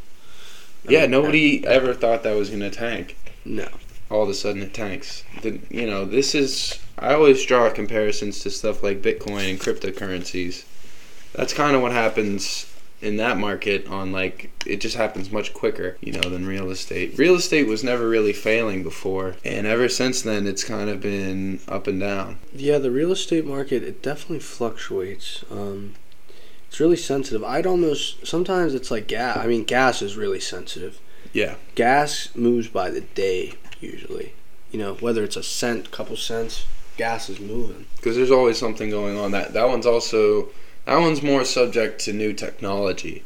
yeah, 0.88 1.06
nobody 1.06 1.66
ever 1.66 1.94
thought 1.94 2.22
that 2.22 2.36
was 2.36 2.48
going 2.50 2.60
to 2.60 2.70
tank. 2.70 3.16
No. 3.44 3.68
All 4.10 4.22
of 4.22 4.28
a 4.28 4.34
sudden 4.34 4.62
it 4.62 4.74
tanks. 4.74 5.24
The, 5.42 5.60
you 5.70 5.86
know, 5.86 6.04
this 6.04 6.34
is. 6.34 6.78
I 6.98 7.14
always 7.14 7.44
draw 7.46 7.70
comparisons 7.70 8.40
to 8.40 8.50
stuff 8.50 8.82
like 8.82 9.00
Bitcoin 9.00 9.50
and 9.50 9.58
cryptocurrencies. 9.58 10.64
That's 11.32 11.54
kind 11.54 11.76
of 11.76 11.82
what 11.82 11.92
happens 11.92 12.66
in 13.02 13.16
that 13.16 13.38
market 13.38 13.86
on 13.88 14.12
like 14.12 14.50
it 14.66 14.80
just 14.80 14.96
happens 14.96 15.30
much 15.30 15.54
quicker 15.54 15.96
you 16.00 16.12
know 16.12 16.28
than 16.28 16.46
real 16.46 16.70
estate 16.70 17.16
real 17.16 17.34
estate 17.34 17.66
was 17.66 17.82
never 17.82 18.08
really 18.08 18.32
failing 18.32 18.82
before 18.82 19.36
and 19.44 19.66
ever 19.66 19.88
since 19.88 20.22
then 20.22 20.46
it's 20.46 20.64
kind 20.64 20.90
of 20.90 21.00
been 21.00 21.58
up 21.66 21.86
and 21.86 22.00
down 22.00 22.38
yeah 22.54 22.78
the 22.78 22.90
real 22.90 23.12
estate 23.12 23.46
market 23.46 23.82
it 23.82 24.02
definitely 24.02 24.38
fluctuates 24.38 25.44
um, 25.50 25.94
it's 26.70 26.78
really 26.78 26.96
sensitive. 26.96 27.42
I'd 27.42 27.66
almost 27.66 28.24
sometimes 28.24 28.74
it's 28.74 28.92
like 28.92 29.08
gas. 29.08 29.36
I 29.36 29.48
mean, 29.48 29.64
gas 29.64 30.02
is 30.02 30.16
really 30.16 30.38
sensitive. 30.38 31.00
Yeah. 31.32 31.56
Gas 31.74 32.28
moves 32.36 32.68
by 32.68 32.90
the 32.90 33.00
day 33.00 33.54
usually. 33.80 34.34
You 34.70 34.78
know, 34.78 34.94
whether 34.94 35.24
it's 35.24 35.34
a 35.34 35.42
cent, 35.42 35.90
couple 35.90 36.16
cents, 36.16 36.66
gas 36.96 37.28
is 37.28 37.40
moving. 37.40 37.86
Because 37.96 38.14
there's 38.14 38.30
always 38.30 38.56
something 38.56 38.88
going 38.88 39.18
on. 39.18 39.32
That 39.32 39.52
that 39.52 39.66
one's 39.66 39.84
also 39.84 40.50
that 40.84 40.96
one's 40.98 41.24
more 41.24 41.44
subject 41.44 42.02
to 42.02 42.12
new 42.12 42.32
technology 42.32 43.24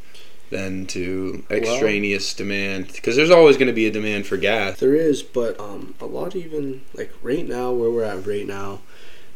than 0.48 0.86
to 0.86 1.44
extraneous 1.50 2.32
well, 2.32 2.46
demand. 2.46 2.86
Because 2.94 3.14
there's 3.14 3.30
always 3.30 3.58
going 3.58 3.66
to 3.66 3.74
be 3.74 3.86
a 3.86 3.90
demand 3.90 4.26
for 4.26 4.38
gas. 4.38 4.80
There 4.80 4.94
is, 4.94 5.22
but 5.22 5.60
um, 5.60 5.94
a 6.00 6.06
lot 6.06 6.34
even 6.34 6.80
like 6.94 7.12
right 7.22 7.46
now, 7.46 7.72
where 7.72 7.90
we're 7.90 8.04
at 8.04 8.26
right 8.26 8.46
now, 8.46 8.80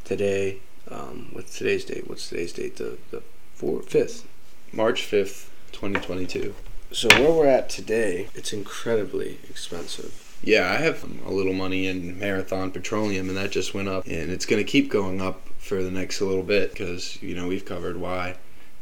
today, 0.05 0.61
um, 0.91 1.31
with 1.35 1.55
today's 1.55 1.85
date. 1.85 2.09
What's 2.09 2.31
today's 2.31 2.55
date? 2.55 2.77
The 2.77 2.97
the 3.11 3.23
for 3.59 3.83
fifth, 3.83 4.25
March 4.73 5.03
fifth, 5.03 5.50
twenty 5.73 5.99
twenty 5.99 6.27
two. 6.27 6.55
So 6.93 7.09
where 7.09 7.33
we're 7.33 7.47
at 7.47 7.69
today, 7.69 8.29
it's 8.35 8.53
incredibly 8.53 9.41
expensive. 9.50 10.38
Yeah, 10.43 10.71
I 10.71 10.77
have 10.77 11.05
a 11.27 11.33
little 11.33 11.53
money 11.53 11.88
in 11.88 12.19
Marathon 12.21 12.71
Petroleum, 12.71 13.29
and 13.29 13.37
that 13.37 13.50
just 13.50 13.75
went 13.75 13.88
up, 13.88 14.07
and 14.07 14.31
it's 14.31 14.47
going 14.47 14.65
to 14.65 14.71
keep 14.71 14.88
going 14.88 15.21
up 15.21 15.49
for 15.59 15.83
the 15.83 15.91
next 15.91 16.21
little 16.21 16.45
bit 16.45 16.71
because 16.71 17.21
you 17.21 17.35
know 17.35 17.49
we've 17.49 17.65
covered 17.65 17.97
why. 17.97 18.37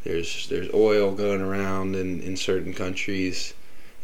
There's 0.04 0.46
there's 0.48 0.72
oil 0.74 1.14
going 1.14 1.40
around 1.40 1.96
in, 1.96 2.20
in 2.20 2.36
certain 2.36 2.74
countries, 2.74 3.54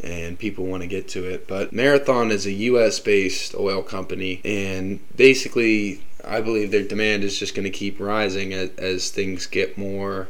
and 0.02 0.38
people 0.38 0.64
want 0.64 0.82
to 0.82 0.88
get 0.88 1.06
to 1.08 1.24
it. 1.28 1.46
But 1.46 1.74
Marathon 1.74 2.30
is 2.30 2.46
a 2.46 2.52
U.S. 2.52 2.98
based 2.98 3.54
oil 3.54 3.82
company, 3.82 4.40
and 4.42 5.00
basically, 5.14 6.02
I 6.24 6.40
believe 6.40 6.70
their 6.70 6.82
demand 6.82 7.24
is 7.24 7.38
just 7.38 7.54
going 7.54 7.64
to 7.64 7.70
keep 7.70 8.00
rising 8.00 8.54
as, 8.54 8.70
as 8.78 9.10
things 9.10 9.46
get 9.46 9.76
more 9.76 10.28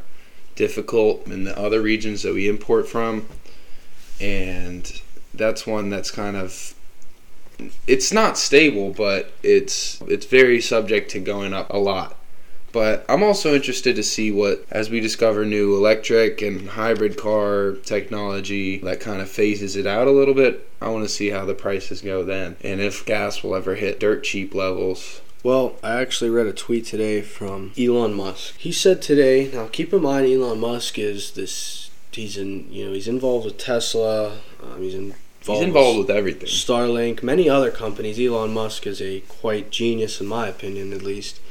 difficult 0.55 1.27
in 1.27 1.43
the 1.43 1.57
other 1.57 1.81
regions 1.81 2.23
that 2.23 2.33
we 2.33 2.47
import 2.47 2.87
from, 2.87 3.27
and 4.19 5.01
that's 5.33 5.65
one 5.65 5.89
that's 5.89 6.11
kind 6.11 6.37
of 6.37 6.75
it's 7.87 8.11
not 8.11 8.37
stable, 8.37 8.91
but 8.91 9.31
it's 9.43 10.01
it's 10.07 10.25
very 10.25 10.61
subject 10.61 11.11
to 11.11 11.19
going 11.19 11.53
up 11.53 11.69
a 11.69 11.77
lot. 11.77 12.17
But 12.73 13.05
I'm 13.07 13.21
also 13.21 13.53
interested 13.53 13.95
to 13.97 14.03
see 14.03 14.31
what, 14.31 14.65
as 14.71 14.89
we 14.89 14.99
discover 14.99 15.45
new 15.45 15.75
electric 15.75 16.41
and 16.41 16.69
hybrid 16.69 17.17
car 17.17 17.73
technology 17.83 18.79
that 18.79 18.99
kind 18.99 19.21
of 19.21 19.29
phases 19.29 19.75
it 19.75 19.85
out 19.85 20.07
a 20.07 20.11
little 20.11 20.33
bit, 20.33 20.67
I 20.81 20.89
want 20.89 21.05
to 21.05 21.09
see 21.09 21.29
how 21.29 21.45
the 21.45 21.53
prices 21.53 22.01
go 22.01 22.23
then. 22.23 22.57
And 22.61 22.81
if 22.81 23.05
gas 23.05 23.43
will 23.43 23.53
ever 23.53 23.75
hit 23.75 23.99
dirt 23.99 24.23
cheap 24.23 24.55
levels. 24.55 25.21
Well, 25.43 25.75
I 25.83 25.99
actually 25.99 26.29
read 26.29 26.47
a 26.47 26.53
tweet 26.53 26.85
today 26.85 27.21
from 27.21 27.73
Elon 27.77 28.13
Musk. 28.13 28.55
He 28.57 28.71
said 28.71 29.01
today, 29.01 29.51
now 29.53 29.67
keep 29.67 29.91
in 29.91 30.01
mind 30.01 30.25
Elon 30.25 30.57
Musk 30.59 30.97
is 30.97 31.31
this 31.31 31.91
he's 32.13 32.37
in, 32.37 32.71
you 32.71 32.85
know, 32.85 32.93
he's 32.93 33.09
involved 33.09 33.45
with 33.45 33.57
Tesla, 33.57 34.37
um, 34.61 34.81
he's 34.81 34.95
in 34.95 35.15
He's 35.45 35.59
involved 35.59 35.99
with 35.99 36.09
everything. 36.09 36.47
Starlink, 36.47 37.21
many 37.21 37.49
other 37.49 37.69
companies. 37.69 38.17
Elon 38.17 38.53
Musk 38.53 38.87
is 38.87 39.01
a 39.01 39.19
quite 39.27 39.71
genius, 39.71 40.21
in 40.21 40.27
my 40.27 40.47
opinion, 40.47 40.93
at 40.93 41.01
least. 41.01 41.41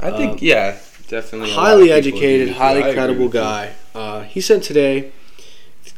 I 0.00 0.10
think, 0.10 0.32
Um, 0.32 0.38
yeah, 0.40 0.78
definitely. 1.06 1.52
highly 1.52 1.92
educated, 1.92 2.56
highly 2.56 2.82
I 2.82 2.92
credible 2.94 3.28
guy. 3.28 3.74
Uh, 3.94 4.22
he 4.22 4.40
said 4.40 4.64
today. 4.64 5.12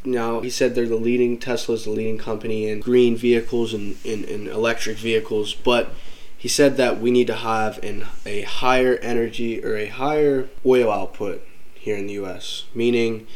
Now 0.05 0.41
he 0.41 0.51
said 0.51 0.75
they're 0.75 0.87
the 0.87 0.97
leading. 0.97 1.39
Tesla's 1.39 1.85
the 1.85 1.91
leading 1.91 2.19
company 2.19 2.69
in 2.69 2.81
green 2.81 3.17
vehicles 3.17 3.73
and 3.73 3.97
in, 4.05 4.25
in 4.25 4.47
electric 4.47 4.99
vehicles, 4.99 5.55
but 5.55 5.95
he 6.41 6.49
said 6.49 6.79
that 6.79 6.99
we 6.99 7.11
need 7.11 7.27
to 7.27 7.35
have 7.37 7.77
an, 7.85 8.07
a 8.25 8.41
higher 8.43 8.97
energy 9.03 9.63
or 9.63 9.77
a 9.77 9.87
higher 9.89 10.49
oil 10.65 10.91
output 10.91 11.47
here 11.75 11.97
in 11.99 12.07
the 12.07 12.15
U.S. 12.15 12.65
Meaning, 12.75 13.27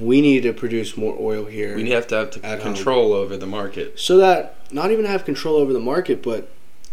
we 0.00 0.20
need 0.20 0.42
to 0.42 0.52
produce 0.52 0.96
more 0.96 1.16
oil 1.18 1.44
here. 1.44 1.76
We 1.76 1.90
have 1.90 2.08
to 2.08 2.16
have 2.16 2.30
to 2.32 2.44
At 2.44 2.60
home. 2.62 2.74
control 2.74 3.12
over 3.12 3.36
the 3.36 3.46
market. 3.46 4.00
so 4.00 4.16
that 4.16 4.56
not 4.72 4.90
even 4.90 5.04
have 5.04 5.24
control 5.24 5.56
over 5.56 5.72
the 5.72 5.78
market, 5.80 6.22
but 6.22 6.50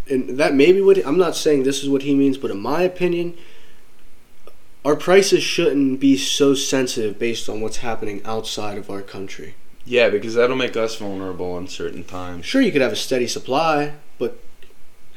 and 0.07 0.37
that 0.37 0.53
may 0.53 0.71
be 0.71 0.81
what 0.81 1.03
I'm 1.05 1.17
not 1.17 1.35
saying 1.35 1.63
this 1.63 1.81
is 1.81 1.89
what 1.89 2.03
he 2.03 2.13
means, 2.13 2.37
but 2.37 2.51
in 2.51 2.59
my 2.59 2.83
opinion, 2.83 3.35
our 4.85 4.95
prices 4.95 5.41
shouldn't 5.43 5.99
be 5.99 6.17
so 6.17 6.53
sensitive 6.53 7.17
based 7.17 7.49
on 7.49 7.61
what's 7.61 7.77
happening 7.77 8.21
outside 8.25 8.77
of 8.77 8.89
our 8.91 9.01
country. 9.01 9.55
Yeah, 9.85 10.09
because 10.09 10.35
that'll 10.35 10.55
make 10.55 10.77
us 10.77 10.95
vulnerable 10.97 11.57
in 11.57 11.67
certain 11.67 12.03
times. 12.03 12.45
Sure, 12.45 12.61
you 12.61 12.71
could 12.71 12.81
have 12.81 12.91
a 12.91 12.95
steady 12.97 13.27
supply, 13.27 13.93
but 14.17 14.39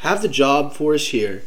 have 0.03 0.21
the 0.23 0.29
job 0.29 0.75
force 0.75 1.09
here, 1.09 1.43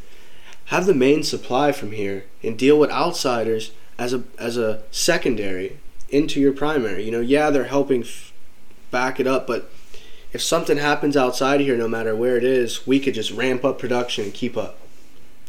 have 0.66 0.86
the 0.86 0.94
main 0.94 1.24
supply 1.24 1.72
from 1.72 1.92
here, 1.92 2.26
and 2.42 2.58
deal 2.58 2.80
with 2.80 2.90
outsiders 2.90 3.72
as 3.98 4.14
a 4.14 4.24
as 4.40 4.58
a 4.58 4.82
secondary 4.92 5.78
into 6.10 6.40
your 6.40 6.54
primary. 6.54 7.04
You 7.04 7.12
know, 7.12 7.20
yeah, 7.22 7.50
they're 7.50 7.66
helping 7.66 8.02
f- 8.04 8.32
back 8.92 9.20
it 9.20 9.28
up, 9.28 9.46
but 9.46 9.70
if 10.34 10.42
something 10.42 10.78
happens 10.78 11.16
outside 11.18 11.62
of 11.62 11.68
here, 11.68 11.78
no 11.78 11.88
matter 11.88 12.16
where 12.16 12.38
it 12.38 12.44
is, 12.44 12.86
we 12.88 13.00
could 13.00 13.14
just 13.14 13.32
ramp 13.32 13.64
up 13.64 13.78
production 13.80 14.26
and 14.26 14.34
keep 14.34 14.58
up. 14.58 14.78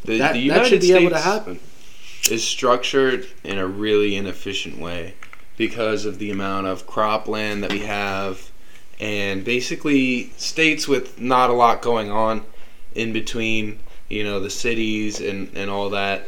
The, 0.05 0.17
That, 0.19 0.33
the 0.33 0.49
that 0.49 0.65
should 0.67 0.81
be 0.81 0.87
States 0.87 1.01
able 1.01 1.09
to 1.11 1.19
happen. 1.19 1.59
is 2.29 2.43
structured 2.43 3.27
in 3.43 3.57
a 3.57 3.67
really 3.67 4.15
inefficient 4.15 4.79
way 4.79 5.15
because 5.57 6.05
of 6.05 6.19
the 6.19 6.29
amount 6.31 6.67
of 6.67 6.85
cropland 6.87 7.61
that 7.61 7.71
we 7.71 7.79
have 7.79 8.51
and 8.99 9.43
basically 9.43 10.31
states 10.37 10.87
with 10.87 11.19
not 11.19 11.49
a 11.49 11.53
lot 11.53 11.81
going 11.81 12.11
on 12.11 12.43
in 12.97 13.13
between 13.13 13.79
you 14.09 14.23
know 14.23 14.39
the 14.39 14.49
cities 14.49 15.21
and, 15.21 15.55
and 15.55 15.69
all 15.69 15.89
that. 15.91 16.25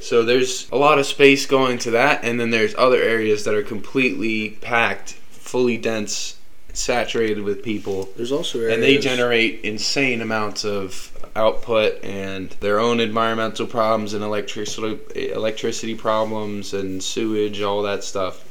So 0.00 0.24
there's 0.24 0.68
a 0.70 0.76
lot 0.76 0.98
of 0.98 1.06
space 1.06 1.46
going 1.46 1.78
to 1.80 1.90
that 1.92 2.24
and 2.24 2.40
then 2.40 2.50
there's 2.50 2.74
other 2.76 3.00
areas 3.00 3.44
that 3.44 3.54
are 3.54 3.62
completely 3.62 4.50
packed 4.50 5.12
fully 5.30 5.76
dense 5.76 6.38
saturated 6.72 7.42
with 7.42 7.62
people. 7.62 8.08
There's 8.16 8.32
also 8.32 8.60
areas, 8.60 8.74
and 8.74 8.82
they 8.82 8.98
generate 8.98 9.60
insane 9.62 10.22
amounts 10.22 10.64
of 10.64 11.10
output 11.36 12.02
and 12.02 12.50
their 12.60 12.80
own 12.80 12.98
environmental 13.00 13.66
problems 13.66 14.14
and 14.14 14.24
electricity 14.24 15.30
electricity 15.32 15.94
problems 15.94 16.72
and 16.72 17.02
sewage 17.02 17.60
all 17.60 17.82
that 17.82 18.04
stuff. 18.04 18.46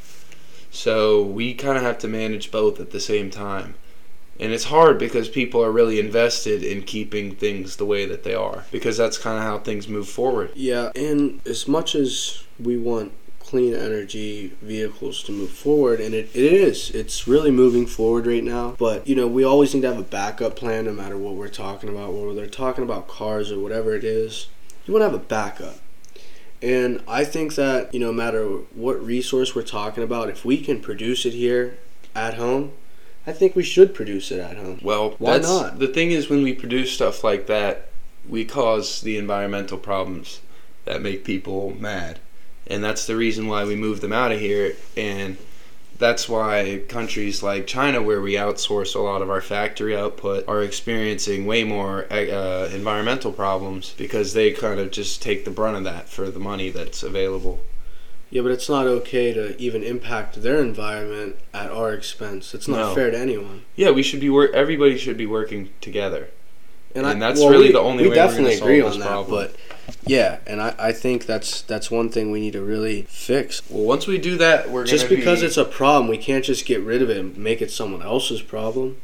So 0.71 1.23
we 1.23 1.55
kind 1.55 1.77
of 1.77 1.83
have 1.83 1.97
to 1.99 2.07
manage 2.07 2.51
both 2.51 2.79
at 2.79 2.91
the 2.91 2.99
same 2.99 3.31
time 3.31 3.75
and 4.39 4.51
it's 4.51 4.65
hard 4.65 4.97
because 4.97 5.29
people 5.29 5.63
are 5.63 5.71
really 5.71 5.99
invested 5.99 6.63
in 6.63 6.81
keeping 6.81 7.35
things 7.35 7.75
the 7.75 7.85
way 7.85 8.05
that 8.05 8.23
they 8.23 8.33
are 8.33 8.65
because 8.71 8.97
that's 8.97 9.17
kind 9.17 9.37
of 9.37 9.43
how 9.43 9.59
things 9.59 9.87
move 9.87 10.07
forward 10.07 10.51
Yeah, 10.55 10.91
and 10.95 11.41
as 11.45 11.67
much 11.67 11.95
as 11.95 12.43
we 12.59 12.77
want 12.77 13.13
clean 13.49 13.73
energy 13.73 14.53
vehicles 14.61 15.23
to 15.23 15.31
move 15.31 15.49
forward, 15.49 15.99
and 15.99 16.13
it, 16.13 16.29
it 16.35 16.53
is, 16.53 16.91
it's 16.91 17.27
really 17.27 17.49
moving 17.49 17.87
forward 17.87 18.27
right 18.27 18.43
now. 18.43 18.75
But, 18.77 19.07
you 19.07 19.15
know, 19.15 19.25
we 19.25 19.43
always 19.43 19.73
need 19.73 19.81
to 19.81 19.87
have 19.87 19.97
a 19.97 20.03
backup 20.03 20.55
plan 20.55 20.85
no 20.85 20.93
matter 20.93 21.17
what 21.17 21.33
we're 21.33 21.47
talking 21.47 21.89
about, 21.89 22.13
whether 22.13 22.35
they're 22.35 22.45
talking 22.45 22.83
about 22.83 23.07
cars 23.07 23.51
or 23.51 23.57
whatever 23.57 23.95
it 23.95 24.03
is. 24.03 24.49
You 24.85 24.93
want 24.93 25.01
to 25.01 25.09
have 25.09 25.19
a 25.19 25.25
backup. 25.25 25.77
And 26.61 27.01
I 27.07 27.23
think 27.23 27.55
that, 27.55 27.91
you 27.91 27.99
know, 27.99 28.07
no 28.07 28.13
matter 28.13 28.45
what 28.45 29.03
resource 29.03 29.55
we're 29.55 29.63
talking 29.63 30.03
about, 30.03 30.29
if 30.29 30.45
we 30.45 30.61
can 30.61 30.79
produce 30.79 31.25
it 31.25 31.33
here 31.33 31.79
at 32.13 32.35
home, 32.35 32.73
I 33.29 33.33
think 33.33 33.55
we 33.55 33.63
should 33.63 33.93
produce 33.93 34.31
it 34.31 34.39
at 34.39 34.57
home. 34.57 34.79
well 34.81 35.15
Why 35.19 35.37
that's, 35.37 35.47
not? 35.47 35.79
the 35.79 35.87
thing 35.87 36.11
is 36.11 36.29
when 36.29 36.43
we 36.43 36.53
produce 36.53 36.91
stuff 36.91 37.23
like 37.23 37.47
that 37.47 37.89
we 38.27 38.45
cause 38.45 39.01
the 39.01 39.17
environmental 39.17 39.77
problems 39.77 40.41
that 40.85 41.01
make 41.01 41.23
people 41.23 41.75
mad 41.79 42.19
and 42.67 42.83
that's 42.83 43.05
the 43.05 43.15
reason 43.15 43.47
why 43.47 43.65
we 43.65 43.75
move 43.75 44.01
them 44.01 44.13
out 44.13 44.31
of 44.31 44.39
here 44.39 44.75
and 44.97 45.37
that's 45.99 46.29
why 46.29 46.81
countries 46.87 47.43
like 47.43 47.67
China, 47.67 48.01
where 48.01 48.21
we 48.21 48.33
outsource 48.33 48.95
a 48.95 48.99
lot 48.99 49.21
of 49.21 49.29
our 49.29 49.41
factory 49.41 49.95
output, 49.95 50.47
are 50.47 50.63
experiencing 50.63 51.45
way 51.45 51.65
more 51.65 52.07
uh, 52.11 52.69
environmental 52.73 53.33
problems 53.33 53.93
because 53.97 54.33
they 54.33 54.51
kind 54.51 54.79
of 54.79 54.91
just 54.91 55.21
take 55.21 55.43
the 55.43 55.51
brunt 55.51 55.75
of 55.75 55.83
that 55.83 56.07
for 56.07 56.31
the 56.31 56.39
money 56.39 56.69
that's 56.69 57.03
available. 57.03 57.59
Yeah, 58.31 58.43
but 58.43 58.51
it's 58.51 58.69
not 58.69 58.85
okay 58.85 59.33
to 59.33 59.59
even 59.59 59.81
impact 59.83 60.41
their 60.43 60.61
environment 60.61 61.37
at 61.53 61.71
our 61.71 61.93
expense. 61.93 62.53
It's 62.53 62.67
not 62.67 62.89
No. 62.89 62.95
fair 62.95 63.09
to 63.11 63.17
anyone. 63.17 63.63
Yeah, 63.75 63.89
we 63.91 64.03
should 64.03 64.19
be 64.19 64.29
work. 64.29 64.53
Everybody 64.53 64.97
should 64.97 65.17
be 65.17 65.25
working 65.25 65.69
together. 65.81 66.27
And, 66.95 67.05
And 67.05 67.23
I, 67.23 67.27
that's 67.29 67.39
well, 67.39 67.49
really 67.49 67.67
we, 67.67 67.71
the 67.73 67.79
only 67.79 68.03
we 68.03 68.09
way 68.09 68.17
we're 68.17 68.23
definitely 68.27 68.55
solve 68.55 68.69
agree 68.69 68.81
this 68.81 68.93
on 68.93 68.99
that. 68.99 69.07
problem. 69.07 69.31
But 69.51 69.55
yeah, 70.05 70.37
and 70.47 70.61
I, 70.61 70.75
I 70.79 70.91
think 70.91 71.25
that's 71.27 71.61
that's 71.61 71.91
one 71.91 72.09
thing 72.09 72.31
we 72.31 72.39
need 72.39 72.53
to 72.53 72.63
really 72.63 73.03
fix. 73.03 73.61
Well, 73.69 73.83
once 73.83 74.07
we 74.07 74.17
do 74.17 74.37
that, 74.37 74.69
we're 74.71 74.85
Just 74.85 75.07
because 75.09 75.41
be, 75.41 75.45
it's 75.47 75.57
a 75.57 75.65
problem, 75.65 76.07
we 76.09 76.17
can't 76.17 76.43
just 76.43 76.65
get 76.65 76.81
rid 76.81 77.01
of 77.03 77.09
it 77.09 77.17
and 77.17 77.37
make 77.37 77.61
it 77.61 77.71
someone 77.71 78.01
else's 78.01 78.41
problem. 78.41 78.97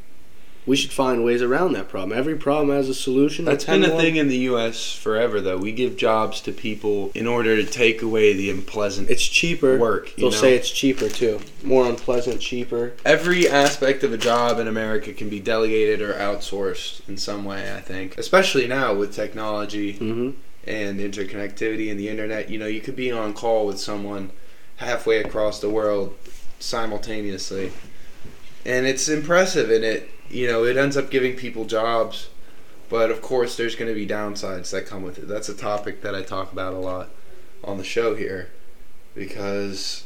We 0.66 0.74
should 0.76 0.90
find 0.90 1.24
ways 1.24 1.42
around 1.42 1.74
that 1.74 1.88
problem. 1.88 2.18
Every 2.18 2.34
problem 2.34 2.76
has 2.76 2.88
a 2.88 2.94
solution. 2.94 3.44
That's 3.44 3.64
been 3.64 3.84
a 3.84 3.96
thing 3.96 4.16
in 4.16 4.26
the 4.26 4.38
U.S. 4.50 4.92
forever, 4.92 5.40
though. 5.40 5.56
We 5.56 5.70
give 5.70 5.96
jobs 5.96 6.40
to 6.40 6.52
people 6.52 7.12
in 7.14 7.28
order 7.28 7.54
to 7.56 7.64
take 7.64 8.02
away 8.02 8.32
the 8.32 8.50
unpleasant 8.50 9.08
It's 9.08 9.24
cheaper. 9.24 9.78
work. 9.78 10.12
They'll 10.16 10.30
know? 10.32 10.36
say 10.36 10.56
it's 10.56 10.70
cheaper 10.70 11.08
too. 11.08 11.38
More 11.62 11.86
unpleasant, 11.86 12.40
cheaper. 12.40 12.94
every 13.04 13.48
aspect 13.48 14.02
of 14.02 14.12
a 14.12 14.18
job 14.18 14.58
in 14.58 14.66
America 14.66 15.12
can 15.12 15.28
be 15.28 15.38
delegated 15.38 16.02
or 16.02 16.14
outsourced 16.14 17.08
in 17.08 17.16
some 17.16 17.44
way. 17.44 17.72
I 17.72 17.80
think, 17.80 18.18
especially 18.18 18.66
now 18.66 18.92
with 18.92 19.14
technology 19.14 19.92
hmm 19.92 20.30
and 20.66 20.98
interconnectivity 20.98 21.92
and 21.92 22.00
the 22.00 22.08
internet. 22.08 22.50
You 22.50 22.58
know, 22.58 22.66
you 22.66 22.80
could 22.80 22.96
be 22.96 23.12
on 23.12 23.34
call 23.34 23.66
with 23.68 23.78
someone 23.78 24.32
halfway 24.78 25.18
across 25.22 25.60
the 25.60 25.70
world 25.70 26.16
simultaneously, 26.58 27.70
and 28.64 28.84
it's 28.84 29.08
impressive. 29.08 29.70
And 29.70 29.84
it, 29.84 30.10
you 30.30 30.46
know, 30.46 30.64
it 30.64 30.76
ends 30.76 30.96
up 30.96 31.10
giving 31.10 31.36
people 31.36 31.64
jobs. 31.64 32.28
But 32.88 33.10
of 33.10 33.20
course, 33.20 33.56
there's 33.56 33.74
going 33.74 33.88
to 33.92 33.94
be 33.94 34.06
downsides 34.06 34.70
that 34.70 34.86
come 34.86 35.02
with 35.02 35.18
it. 35.18 35.26
That's 35.26 35.48
a 35.48 35.54
topic 35.54 36.02
that 36.02 36.14
I 36.14 36.22
talk 36.22 36.52
about 36.52 36.72
a 36.72 36.78
lot 36.78 37.08
on 37.64 37.78
the 37.78 37.84
show 37.84 38.14
here, 38.14 38.50
because 39.14 40.04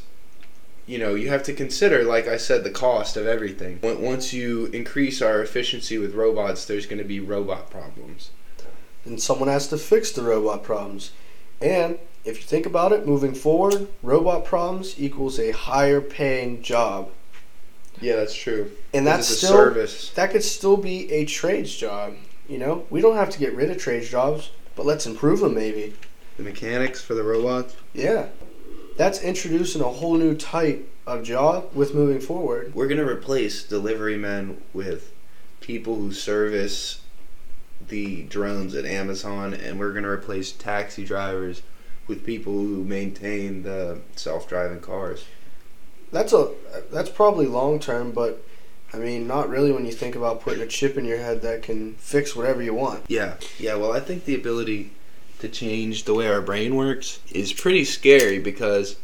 you 0.87 0.97
know 0.97 1.13
you 1.13 1.29
have 1.29 1.43
to 1.43 1.53
consider, 1.53 2.03
like 2.03 2.27
I 2.27 2.37
said, 2.37 2.63
the 2.63 2.71
cost 2.71 3.17
of 3.17 3.27
everything. 3.27 3.79
Once 3.83 4.33
you 4.33 4.65
increase 4.67 5.21
our 5.21 5.43
efficiency 5.43 5.99
with 5.99 6.15
robots, 6.15 6.65
there's 6.65 6.87
going 6.87 6.97
to 6.97 7.07
be 7.07 7.19
robot 7.19 7.69
problems. 7.69 8.31
and 9.05 9.21
someone 9.21 9.49
has 9.49 9.67
to 9.67 9.77
fix 9.77 10.11
the 10.11 10.23
robot 10.23 10.63
problems. 10.63 11.11
And 11.61 11.97
if 12.23 12.37
you 12.37 12.43
think 12.43 12.65
about 12.65 12.91
it, 12.91 13.07
moving 13.07 13.33
forward, 13.33 13.87
robot 14.03 14.45
problems 14.45 14.95
equals 14.99 15.39
a 15.39 15.51
higher 15.51 16.01
paying 16.01 16.61
job. 16.61 17.11
Yeah, 18.01 18.15
that's 18.17 18.35
true. 18.35 18.71
And 18.93 19.05
that's 19.05 19.27
still 19.27 19.51
service. 19.51 20.11
that 20.11 20.31
could 20.31 20.43
still 20.43 20.77
be 20.77 21.11
a 21.11 21.25
trades 21.25 21.75
job. 21.75 22.15
You 22.49 22.57
know, 22.57 22.85
we 22.89 22.99
don't 22.99 23.15
have 23.15 23.29
to 23.29 23.39
get 23.39 23.55
rid 23.55 23.69
of 23.69 23.77
trades 23.77 24.09
jobs, 24.09 24.49
but 24.75 24.85
let's 24.85 25.05
improve 25.05 25.39
them 25.39 25.53
maybe. 25.53 25.93
The 26.37 26.43
mechanics 26.43 27.01
for 27.01 27.13
the 27.13 27.23
robots. 27.23 27.75
Yeah, 27.93 28.27
that's 28.97 29.21
introducing 29.21 29.81
a 29.81 29.89
whole 29.89 30.15
new 30.15 30.35
type 30.35 30.89
of 31.05 31.23
job 31.23 31.69
with 31.73 31.93
moving 31.93 32.19
forward. 32.19 32.73
We're 32.73 32.87
gonna 32.87 33.07
replace 33.07 33.63
delivery 33.63 34.17
men 34.17 34.61
with 34.73 35.11
people 35.59 35.95
who 35.95 36.11
service 36.11 37.01
the 37.87 38.23
drones 38.23 38.75
at 38.75 38.85
Amazon, 38.85 39.53
and 39.53 39.79
we're 39.79 39.93
gonna 39.93 40.09
replace 40.09 40.51
taxi 40.51 41.05
drivers 41.05 41.61
with 42.07 42.25
people 42.25 42.53
who 42.53 42.83
maintain 42.83 43.63
the 43.63 43.99
self-driving 44.15 44.81
cars. 44.81 45.25
That's 46.11 46.33
a 46.33 46.51
that's 46.91 47.09
probably 47.09 47.45
long 47.45 47.79
term, 47.79 48.11
but 48.11 48.43
I 48.93 48.97
mean, 48.97 49.27
not 49.27 49.49
really 49.49 49.71
when 49.71 49.85
you 49.85 49.91
think 49.91 50.15
about 50.15 50.41
putting 50.41 50.61
a 50.61 50.67
chip 50.67 50.97
in 50.97 51.05
your 51.05 51.17
head 51.17 51.41
that 51.43 51.63
can 51.63 51.93
fix 51.95 52.35
whatever 52.35 52.61
you 52.61 52.73
want. 52.73 53.05
Yeah, 53.07 53.35
yeah. 53.57 53.75
Well, 53.75 53.93
I 53.93 54.01
think 54.01 54.25
the 54.25 54.35
ability 54.35 54.91
to 55.39 55.47
change 55.47 56.03
the 56.03 56.13
way 56.13 56.27
our 56.27 56.41
brain 56.41 56.75
works 56.75 57.19
is 57.31 57.53
pretty 57.53 57.85
scary 57.85 58.39
because 58.39 58.97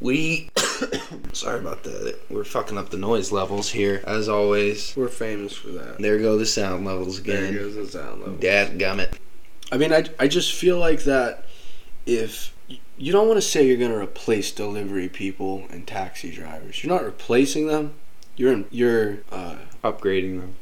we. 0.00 0.50
sorry 1.32 1.60
about 1.60 1.84
that. 1.84 2.18
We're 2.28 2.44
fucking 2.44 2.76
up 2.76 2.90
the 2.90 2.96
noise 2.96 3.30
levels 3.30 3.70
here, 3.70 4.02
as 4.06 4.28
always. 4.28 4.94
We're 4.96 5.08
famous 5.08 5.54
for 5.54 5.68
that. 5.68 5.98
There 5.98 6.18
go 6.18 6.36
the 6.36 6.46
sound 6.46 6.84
levels 6.84 7.20
again. 7.20 7.54
There 7.54 7.62
goes 7.62 7.76
the 7.76 7.86
sound 7.86 8.20
level. 8.20 8.36
Dad 8.36 8.78
gummit. 8.78 9.14
I 9.70 9.78
mean, 9.78 9.92
I, 9.92 10.04
I 10.18 10.26
just 10.26 10.52
feel 10.52 10.78
like 10.78 11.04
that 11.04 11.46
if 12.04 12.51
you 13.02 13.10
don't 13.10 13.26
want 13.26 13.36
to 13.36 13.42
say 13.42 13.66
you're 13.66 13.76
going 13.76 13.90
to 13.90 13.98
replace 13.98 14.52
delivery 14.52 15.08
people 15.08 15.64
and 15.70 15.88
taxi 15.88 16.30
drivers, 16.30 16.84
you're 16.84 16.92
not 16.92 17.04
replacing 17.04 17.66
them. 17.66 17.94
You're 18.36 18.52
in, 18.52 18.64
you're 18.70 19.18
uh, 19.32 19.56
Upgrading 19.82 20.40
them, 20.40 20.54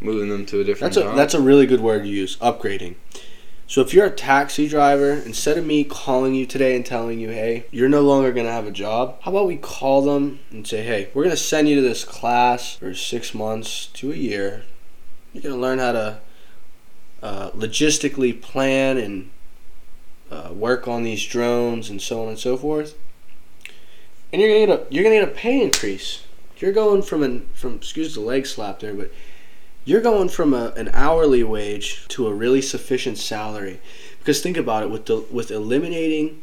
moving 0.00 0.30
them 0.30 0.46
to 0.46 0.60
a 0.60 0.64
different 0.64 0.94
that's 0.94 0.96
a 0.96 1.08
job. 1.08 1.16
that's 1.16 1.34
a 1.34 1.40
really 1.40 1.66
good 1.66 1.80
word 1.80 2.04
to 2.04 2.08
use. 2.08 2.38
Upgrading. 2.38 2.94
So 3.66 3.82
if 3.82 3.92
you're 3.92 4.06
a 4.06 4.10
taxi 4.10 4.66
driver, 4.66 5.12
instead 5.12 5.58
of 5.58 5.66
me 5.66 5.84
calling 5.84 6.34
you 6.34 6.46
today 6.46 6.74
and 6.74 6.86
telling 6.86 7.20
you, 7.20 7.28
hey, 7.28 7.66
you're 7.70 7.90
no 7.90 8.00
longer 8.00 8.32
going 8.32 8.46
to 8.46 8.52
have 8.52 8.66
a 8.66 8.70
job, 8.70 9.18
how 9.20 9.30
about 9.30 9.46
we 9.46 9.58
call 9.58 10.00
them 10.00 10.40
and 10.50 10.66
say, 10.66 10.82
hey, 10.82 11.10
we're 11.12 11.24
going 11.24 11.36
to 11.36 11.42
send 11.42 11.68
you 11.68 11.74
to 11.74 11.82
this 11.82 12.02
class 12.02 12.76
for 12.76 12.94
six 12.94 13.34
months 13.34 13.88
to 13.88 14.10
a 14.10 14.16
year. 14.16 14.64
You're 15.34 15.42
going 15.42 15.54
to 15.54 15.60
learn 15.60 15.80
how 15.80 15.92
to 15.92 16.20
uh, 17.22 17.50
logistically 17.50 18.40
plan 18.40 18.96
and 18.96 19.30
uh, 20.30 20.50
work 20.52 20.86
on 20.86 21.02
these 21.04 21.24
drones 21.24 21.88
and 21.90 22.00
so 22.00 22.22
on 22.22 22.28
and 22.28 22.38
so 22.38 22.56
forth. 22.56 22.96
And 24.32 24.42
you're 24.42 24.50
gonna 24.50 24.66
get 24.66 24.90
a 24.90 24.94
you're 24.94 25.04
gonna 25.04 25.20
get 25.20 25.28
a 25.28 25.32
pay 25.32 25.60
increase. 25.62 26.22
You're 26.58 26.72
going 26.72 27.02
from 27.02 27.22
an 27.22 27.48
from 27.54 27.76
excuse 27.76 28.14
the 28.14 28.20
leg 28.20 28.46
slap 28.46 28.80
there, 28.80 28.94
but 28.94 29.10
you're 29.84 30.02
going 30.02 30.28
from 30.28 30.52
a, 30.52 30.72
an 30.76 30.90
hourly 30.92 31.42
wage 31.42 32.06
to 32.08 32.26
a 32.26 32.34
really 32.34 32.60
sufficient 32.60 33.16
salary. 33.16 33.80
Because 34.18 34.42
think 34.42 34.56
about 34.58 34.82
it, 34.82 34.90
with 34.90 35.06
the 35.06 35.24
with 35.30 35.50
eliminating 35.50 36.42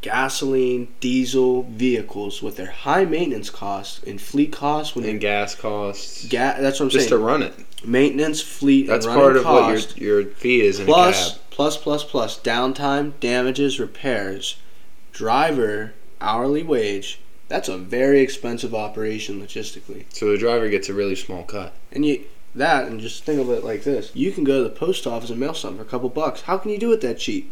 gasoline, 0.00 0.88
diesel 1.00 1.64
vehicles 1.64 2.40
with 2.40 2.56
their 2.56 2.70
high 2.70 3.04
maintenance 3.04 3.50
costs 3.50 4.02
and 4.06 4.20
fleet 4.20 4.52
costs 4.52 4.94
when 4.94 5.04
and 5.04 5.20
gas 5.20 5.54
costs. 5.54 6.26
ga- 6.28 6.56
that's 6.60 6.78
what 6.80 6.86
I'm 6.86 6.90
just 6.90 7.08
saying. 7.08 7.08
Just 7.08 7.08
to 7.10 7.18
run 7.18 7.42
it. 7.42 7.52
maintenance, 7.84 8.40
fleet, 8.40 8.86
That's 8.86 9.04
part 9.04 9.36
of 9.36 9.42
cost, 9.42 9.88
what 9.90 9.98
your 9.98 10.20
your 10.22 10.30
fee 10.30 10.60
is 10.62 10.80
in 10.80 10.86
plus. 10.86 11.38
Plus 11.56 11.78
plus 11.78 12.04
plus 12.04 12.38
downtime, 12.38 13.18
damages, 13.18 13.80
repairs, 13.80 14.58
driver 15.10 15.94
hourly 16.20 16.62
wage. 16.62 17.18
That's 17.48 17.70
a 17.70 17.78
very 17.78 18.20
expensive 18.20 18.74
operation 18.74 19.40
logistically. 19.40 20.04
So 20.10 20.30
the 20.30 20.36
driver 20.36 20.68
gets 20.68 20.90
a 20.90 20.94
really 20.94 21.16
small 21.16 21.44
cut. 21.44 21.72
And 21.90 22.04
you 22.04 22.24
that 22.54 22.86
and 22.86 23.00
just 23.00 23.24
think 23.24 23.40
of 23.40 23.48
it 23.48 23.64
like 23.64 23.84
this. 23.84 24.14
You 24.14 24.32
can 24.32 24.44
go 24.44 24.62
to 24.62 24.68
the 24.68 24.74
post 24.74 25.06
office 25.06 25.30
and 25.30 25.40
mail 25.40 25.54
something 25.54 25.78
for 25.78 25.88
a 25.88 25.90
couple 25.90 26.10
bucks. 26.10 26.42
How 26.42 26.58
can 26.58 26.72
you 26.72 26.78
do 26.78 26.92
it 26.92 27.00
that 27.00 27.18
cheap? 27.18 27.50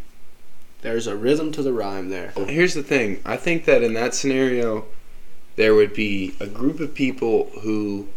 There's 0.81 1.07
a 1.07 1.15
rhythm 1.15 1.51
to 1.53 1.63
the 1.63 1.73
rhyme 1.73 2.09
there. 2.09 2.31
Here's 2.47 2.75
the 2.75 2.83
thing. 2.83 3.21
I 3.25 3.37
think 3.37 3.65
that 3.65 3.81
in 3.81 3.95
that 3.95 4.13
scenario, 4.13 4.85
there 5.55 5.73
would 5.73 5.95
be 5.95 6.35
a 6.39 6.45
group 6.45 6.79
of 6.79 6.93
people 6.93 7.49
who 7.63 8.09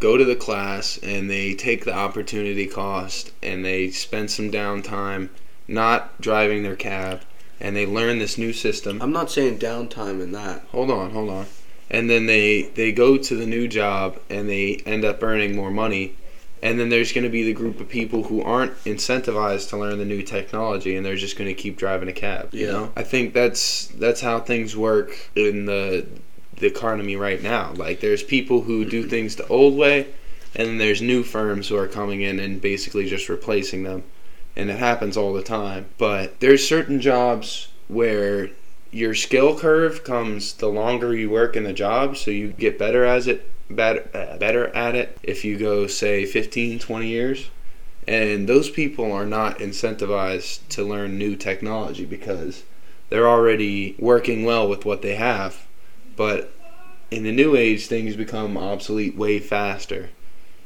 go 0.00 0.16
to 0.16 0.24
the 0.24 0.36
class 0.36 0.98
and 1.02 1.30
they 1.30 1.54
take 1.54 1.84
the 1.84 1.94
opportunity 1.94 2.66
cost 2.66 3.32
and 3.42 3.64
they 3.64 3.90
spend 3.90 4.30
some 4.30 4.50
downtime 4.50 5.28
not 5.66 6.20
driving 6.20 6.62
their 6.62 6.76
cab 6.76 7.22
and 7.60 7.74
they 7.74 7.86
learn 7.86 8.18
this 8.18 8.38
new 8.38 8.52
system. 8.52 9.02
I'm 9.02 9.12
not 9.12 9.30
saying 9.30 9.58
downtime 9.58 10.22
in 10.22 10.32
that. 10.32 10.62
Hold 10.70 10.90
on, 10.90 11.10
hold 11.10 11.30
on. 11.30 11.46
And 11.90 12.08
then 12.08 12.26
they 12.26 12.62
they 12.62 12.92
go 12.92 13.16
to 13.16 13.34
the 13.34 13.46
new 13.46 13.66
job 13.66 14.18
and 14.28 14.48
they 14.48 14.82
end 14.86 15.04
up 15.04 15.22
earning 15.22 15.56
more 15.56 15.70
money. 15.70 16.14
And 16.60 16.78
then 16.78 16.88
there's 16.88 17.12
going 17.12 17.22
to 17.22 17.30
be 17.30 17.44
the 17.44 17.52
group 17.52 17.80
of 17.80 17.88
people 17.88 18.24
who 18.24 18.42
aren't 18.42 18.72
incentivized 18.84 19.68
to 19.68 19.76
learn 19.76 19.98
the 19.98 20.04
new 20.04 20.22
technology 20.22 20.96
and 20.96 21.06
they're 21.06 21.14
just 21.14 21.38
going 21.38 21.46
to 21.46 21.54
keep 21.54 21.76
driving 21.76 22.08
a 22.08 22.12
cab, 22.12 22.52
you 22.52 22.66
know? 22.66 22.92
I 22.96 23.04
think 23.04 23.32
that's 23.32 23.86
that's 23.86 24.20
how 24.20 24.40
things 24.40 24.76
work 24.76 25.30
in 25.36 25.66
the 25.66 26.04
the 26.58 26.66
economy 26.66 27.16
right 27.16 27.42
now. 27.42 27.72
Like 27.74 28.00
there's 28.00 28.22
people 28.22 28.62
who 28.62 28.84
do 28.84 29.04
things 29.04 29.36
the 29.36 29.46
old 29.48 29.76
way 29.76 30.08
and 30.54 30.68
then 30.68 30.78
there's 30.78 31.02
new 31.02 31.22
firms 31.22 31.68
who 31.68 31.76
are 31.76 31.88
coming 31.88 32.22
in 32.22 32.38
and 32.40 32.60
basically 32.60 33.08
just 33.08 33.28
replacing 33.28 33.82
them. 33.82 34.02
And 34.56 34.70
it 34.70 34.78
happens 34.78 35.16
all 35.16 35.32
the 35.32 35.42
time. 35.42 35.86
But 35.98 36.40
there's 36.40 36.66
certain 36.66 37.00
jobs 37.00 37.68
where 37.86 38.50
your 38.90 39.14
skill 39.14 39.58
curve 39.58 40.02
comes 40.04 40.54
the 40.54 40.68
longer 40.68 41.14
you 41.14 41.30
work 41.30 41.56
in 41.56 41.64
the 41.64 41.72
job 41.72 42.16
so 42.16 42.30
you 42.30 42.48
get 42.48 42.78
better 42.78 43.04
as 43.04 43.26
it 43.26 43.50
better, 43.68 44.08
uh, 44.14 44.38
better 44.38 44.68
at 44.68 44.94
it 44.94 45.18
if 45.22 45.44
you 45.44 45.58
go 45.58 45.86
say 45.86 46.24
15 46.24 46.78
20 46.78 47.06
years 47.06 47.50
and 48.06 48.48
those 48.48 48.70
people 48.70 49.12
are 49.12 49.26
not 49.26 49.58
incentivized 49.58 50.66
to 50.70 50.82
learn 50.82 51.18
new 51.18 51.36
technology 51.36 52.06
because 52.06 52.64
they're 53.10 53.28
already 53.28 53.94
working 53.98 54.44
well 54.44 54.66
with 54.66 54.86
what 54.86 55.02
they 55.02 55.16
have 55.16 55.67
but 56.18 56.52
in 57.10 57.22
the 57.22 57.32
new 57.32 57.56
age 57.56 57.86
things 57.86 58.14
become 58.14 58.58
obsolete 58.58 59.16
way 59.16 59.38
faster 59.38 60.10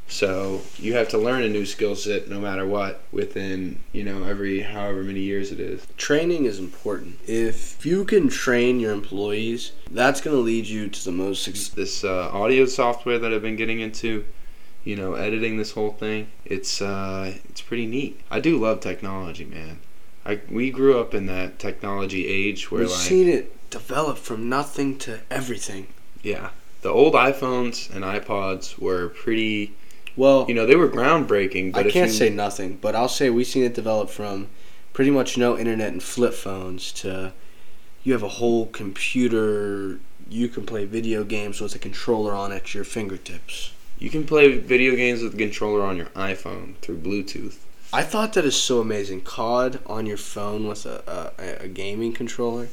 so 0.08 0.60
you 0.78 0.94
have 0.94 1.08
to 1.08 1.16
learn 1.16 1.42
a 1.42 1.48
new 1.48 1.64
skill 1.64 1.94
set 1.94 2.28
no 2.28 2.40
matter 2.40 2.66
what 2.66 3.02
within 3.12 3.78
you 3.92 4.02
know 4.02 4.24
every 4.24 4.60
however 4.60 5.02
many 5.04 5.20
years 5.20 5.52
it 5.52 5.60
is 5.60 5.86
Training 6.02 6.46
is 6.46 6.58
important. 6.58 7.20
If 7.28 7.86
you 7.86 8.04
can 8.04 8.28
train 8.28 8.80
your 8.80 8.90
employees, 8.90 9.70
that's 9.88 10.20
going 10.20 10.36
to 10.36 10.42
lead 10.42 10.66
you 10.66 10.88
to 10.88 11.04
the 11.04 11.12
most 11.12 11.44
success. 11.44 11.68
this 11.68 12.02
uh, 12.02 12.28
audio 12.32 12.66
software 12.66 13.20
that 13.20 13.32
I've 13.32 13.40
been 13.40 13.54
getting 13.54 13.78
into, 13.78 14.24
you 14.82 14.96
know, 14.96 15.14
editing 15.14 15.58
this 15.58 15.70
whole 15.70 15.92
thing. 15.92 16.26
It's 16.44 16.82
uh, 16.82 17.34
it's 17.48 17.60
pretty 17.62 17.86
neat. 17.86 18.20
I 18.32 18.40
do 18.40 18.58
love 18.58 18.80
technology, 18.80 19.44
man. 19.44 19.78
I 20.26 20.40
we 20.50 20.72
grew 20.72 20.98
up 20.98 21.14
in 21.14 21.26
that 21.26 21.60
technology 21.60 22.26
age 22.26 22.68
where 22.72 22.80
We've 22.80 22.90
like 22.90 22.98
seen 22.98 23.28
it 23.28 23.56
develop 23.72 24.18
from 24.18 24.48
nothing 24.48 24.98
to 24.98 25.20
everything. 25.30 25.88
yeah, 26.22 26.50
the 26.82 26.90
old 26.90 27.14
iPhones 27.14 27.90
and 27.94 28.04
iPods 28.04 28.78
were 28.78 29.08
pretty. 29.08 29.72
Well, 30.16 30.44
You 30.48 30.54
know, 30.54 30.66
they 30.66 30.76
were 30.76 30.88
groundbreaking. 30.88 31.72
But 31.72 31.86
I 31.86 31.90
can't 31.90 32.10
say 32.10 32.28
nothing, 32.28 32.78
but 32.80 32.94
I'll 32.94 33.08
say 33.08 33.30
we've 33.30 33.46
seen 33.46 33.64
it 33.64 33.74
develop 33.74 34.10
from 34.10 34.48
pretty 34.92 35.10
much 35.10 35.38
no 35.38 35.56
internet 35.58 35.90
and 35.92 36.02
flip 36.02 36.34
phones 36.34 36.92
to 37.02 37.32
you 38.04 38.12
have 38.12 38.22
a 38.22 38.28
whole 38.40 38.66
computer. 38.66 39.98
You 40.28 40.48
can 40.48 40.66
play 40.66 40.84
video 40.84 41.24
games 41.24 41.60
with 41.60 41.74
a 41.74 41.78
controller 41.78 42.32
on 42.34 42.52
at 42.52 42.74
your 42.74 42.84
fingertips. 42.84 43.72
you 43.98 44.10
can 44.10 44.24
play 44.24 44.58
video 44.58 44.94
games 44.96 45.22
with 45.22 45.34
a 45.34 45.36
controller 45.36 45.82
on 45.82 45.96
your 45.96 46.10
iPhone 46.30 46.76
through 46.82 46.98
Bluetooth. 46.98 47.56
I 47.92 48.02
thought 48.02 48.32
that 48.34 48.44
is 48.44 48.56
so 48.56 48.80
amazing. 48.80 49.20
COD 49.22 49.78
on 49.86 50.06
your 50.06 50.16
phone 50.16 50.66
with 50.66 50.84
a, 50.86 51.32
a, 51.38 51.64
a 51.64 51.68
gaming 51.68 52.12
controller. 52.12 52.68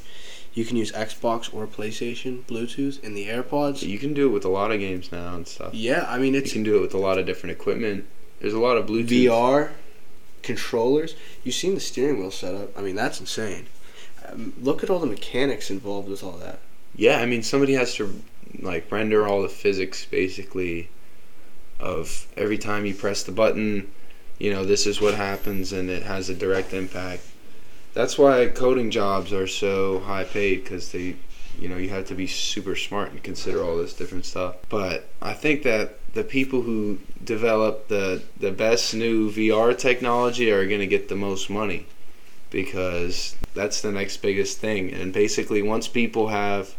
You 0.52 0.64
can 0.64 0.76
use 0.76 0.90
Xbox 0.92 1.52
or 1.54 1.66
PlayStation, 1.66 2.42
Bluetooth, 2.42 3.02
and 3.04 3.16
the 3.16 3.28
AirPods. 3.28 3.82
You 3.82 3.98
can 3.98 4.14
do 4.14 4.26
it 4.28 4.32
with 4.32 4.44
a 4.44 4.48
lot 4.48 4.72
of 4.72 4.80
games 4.80 5.12
now 5.12 5.34
and 5.34 5.46
stuff. 5.46 5.72
Yeah, 5.74 6.06
I 6.08 6.18
mean 6.18 6.34
it's 6.34 6.48
You 6.48 6.54
can 6.54 6.62
do 6.64 6.78
it 6.78 6.80
with 6.80 6.94
a 6.94 6.98
lot 6.98 7.18
of 7.18 7.26
different 7.26 7.52
equipment. 7.52 8.06
There's 8.40 8.54
a 8.54 8.58
lot 8.58 8.76
of 8.76 8.86
Bluetooth. 8.86 9.26
VR 9.26 9.70
controllers. 10.42 11.14
You've 11.44 11.54
seen 11.54 11.74
the 11.74 11.80
steering 11.80 12.18
wheel 12.18 12.30
setup. 12.30 12.76
I 12.76 12.82
mean 12.82 12.96
that's 12.96 13.20
insane. 13.20 13.66
Um, 14.26 14.52
look 14.60 14.82
at 14.82 14.90
all 14.90 14.98
the 14.98 15.06
mechanics 15.06 15.70
involved 15.70 16.08
with 16.08 16.24
all 16.24 16.38
that. 16.38 16.58
Yeah, 16.96 17.20
I 17.20 17.26
mean 17.26 17.42
somebody 17.42 17.74
has 17.74 17.94
to 17.96 18.20
like 18.58 18.90
render 18.90 19.26
all 19.26 19.42
the 19.42 19.48
physics 19.48 20.04
basically 20.04 20.88
of 21.78 22.26
every 22.36 22.58
time 22.58 22.84
you 22.84 22.94
press 22.94 23.22
the 23.22 23.32
button, 23.32 23.90
you 24.38 24.52
know, 24.52 24.64
this 24.64 24.86
is 24.86 25.00
what 25.00 25.14
happens 25.14 25.72
and 25.72 25.88
it 25.88 26.02
has 26.02 26.28
a 26.28 26.34
direct 26.34 26.72
impact. 26.72 27.22
That's 27.92 28.18
why 28.18 28.46
coding 28.48 28.90
jobs 28.90 29.32
are 29.32 29.46
so 29.46 30.00
high 30.00 30.24
paid 30.24 30.64
cuz 30.64 30.92
they 30.92 31.16
you 31.60 31.68
know, 31.68 31.76
you 31.76 31.90
have 31.90 32.06
to 32.06 32.14
be 32.14 32.26
super 32.26 32.74
smart 32.74 33.10
and 33.10 33.22
consider 33.22 33.62
all 33.62 33.76
this 33.76 33.92
different 33.92 34.24
stuff. 34.24 34.56
But 34.70 35.10
I 35.20 35.34
think 35.34 35.62
that 35.64 35.98
the 36.14 36.24
people 36.24 36.62
who 36.62 36.98
develop 37.22 37.88
the 37.88 38.22
the 38.38 38.50
best 38.50 38.94
new 38.94 39.30
VR 39.30 39.76
technology 39.76 40.50
are 40.50 40.66
going 40.66 40.80
to 40.80 40.86
get 40.86 41.08
the 41.08 41.16
most 41.16 41.50
money 41.50 41.86
because 42.50 43.36
that's 43.54 43.80
the 43.80 43.92
next 43.92 44.16
biggest 44.18 44.58
thing. 44.58 44.92
And 44.92 45.12
basically 45.12 45.62
once 45.62 45.86
people 45.86 46.28
have 46.28 46.74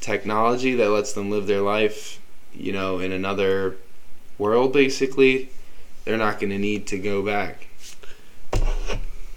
technology 0.00 0.74
that 0.74 0.90
lets 0.90 1.12
them 1.12 1.30
live 1.30 1.46
their 1.46 1.60
life, 1.60 2.20
you 2.54 2.72
know, 2.72 3.00
in 3.00 3.12
another 3.12 3.76
world 4.38 4.72
basically, 4.72 5.50
they're 6.04 6.16
not 6.16 6.38
going 6.38 6.50
to 6.50 6.58
need 6.58 6.86
to 6.88 6.98
go 6.98 7.22
back. 7.22 7.66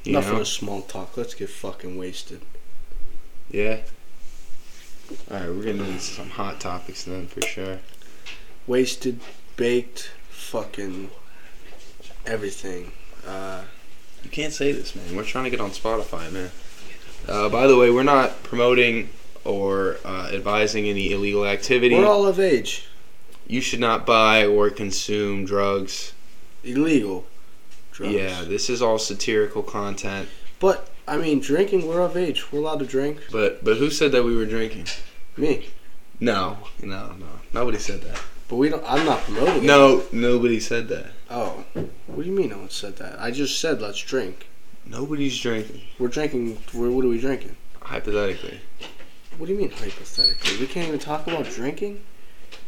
Enough 0.10 0.32
of 0.32 0.40
the 0.40 0.46
small 0.46 0.82
talk. 0.82 1.18
Let's 1.18 1.34
get 1.34 1.50
fucking 1.50 1.98
wasted. 1.98 2.42
Yeah. 3.52 3.80
All 5.32 5.38
right, 5.40 5.50
we're 5.50 5.64
getting 5.64 5.86
into 5.86 6.00
some 6.00 6.30
hot 6.30 6.60
topics 6.60 7.04
then 7.06 7.28
for 7.28 7.42
sure. 7.42 7.80
Wasted, 8.66 9.20
baked, 9.56 10.12
fucking 10.30 11.10
everything. 12.26 12.92
Uh, 13.26 13.64
You 14.24 14.30
can't 14.30 14.54
say 14.54 14.72
this, 14.74 14.96
man. 14.96 15.16
We're 15.16 15.24
trying 15.24 15.46
to 15.46 15.50
get 15.50 15.62
on 15.62 15.72
Spotify, 15.72 16.32
man. 16.32 16.52
Uh, 17.28 17.50
by 17.50 17.68
the 17.68 17.78
way, 17.78 17.90
we're 17.90 18.04
not 18.04 18.44
promoting 18.44 19.10
or 19.46 19.98
uh, 20.04 20.30
advising 20.34 20.88
any 20.88 21.12
illegal 21.12 21.46
activity. 21.46 21.96
We're 21.96 22.06
all 22.06 22.28
of 22.28 22.40
age. 22.40 22.88
you 23.48 23.62
should 23.62 23.80
not 23.80 24.06
buy 24.06 24.46
or 24.46 24.70
consume 24.70 25.46
drugs. 25.46 26.12
Illegal. 26.64 27.26
Drugs. 27.98 28.14
Yeah, 28.14 28.44
this 28.44 28.70
is 28.70 28.80
all 28.80 29.00
satirical 29.00 29.64
content. 29.64 30.30
But 30.60 30.88
I 31.08 31.18
mean, 31.18 31.40
drinking. 31.40 31.88
We're 31.88 32.02
of 32.02 32.16
age. 32.16 32.52
We're 32.52 32.60
allowed 32.60 32.78
to 32.80 32.86
drink. 32.86 33.24
But 33.32 33.64
but 33.64 33.78
who 33.78 33.90
said 33.90 34.12
that 34.12 34.24
we 34.24 34.36
were 34.36 34.46
drinking? 34.46 34.86
Me. 35.36 35.70
No, 36.20 36.60
no, 36.80 37.14
no. 37.14 37.26
Nobody 37.54 37.80
said 37.80 38.02
that. 38.02 38.22
But 38.50 38.58
we 38.58 38.70
don't. 38.70 38.84
I'm 38.88 39.04
not 39.04 39.22
promoting. 39.22 39.64
it. 39.64 39.64
No, 39.64 40.04
nobody 40.12 40.60
said 40.60 40.90
that. 40.90 41.08
Oh. 41.32 41.66
What 42.06 42.24
do 42.24 42.30
you 42.30 42.36
mean? 42.36 42.50
No 42.50 42.60
one 42.60 42.70
said 42.70 42.98
that. 42.98 43.20
I 43.20 43.32
just 43.32 43.60
said 43.60 43.82
let's 43.82 44.00
drink. 44.00 44.48
Nobody's 44.86 45.40
drinking. 45.40 45.82
We're 45.98 46.08
drinking. 46.10 46.60
We're, 46.76 46.92
what 46.92 47.04
are 47.04 47.10
we 47.10 47.20
drinking? 47.20 47.58
Hypothetically. 47.82 48.60
What 49.40 49.48
do 49.48 49.54
you 49.54 49.58
mean 49.58 49.72
hypothetically? 49.72 50.60
We 50.60 50.68
can't 50.68 50.88
even 50.88 51.00
talk 51.00 51.26
about 51.26 51.46
drinking. 51.46 52.04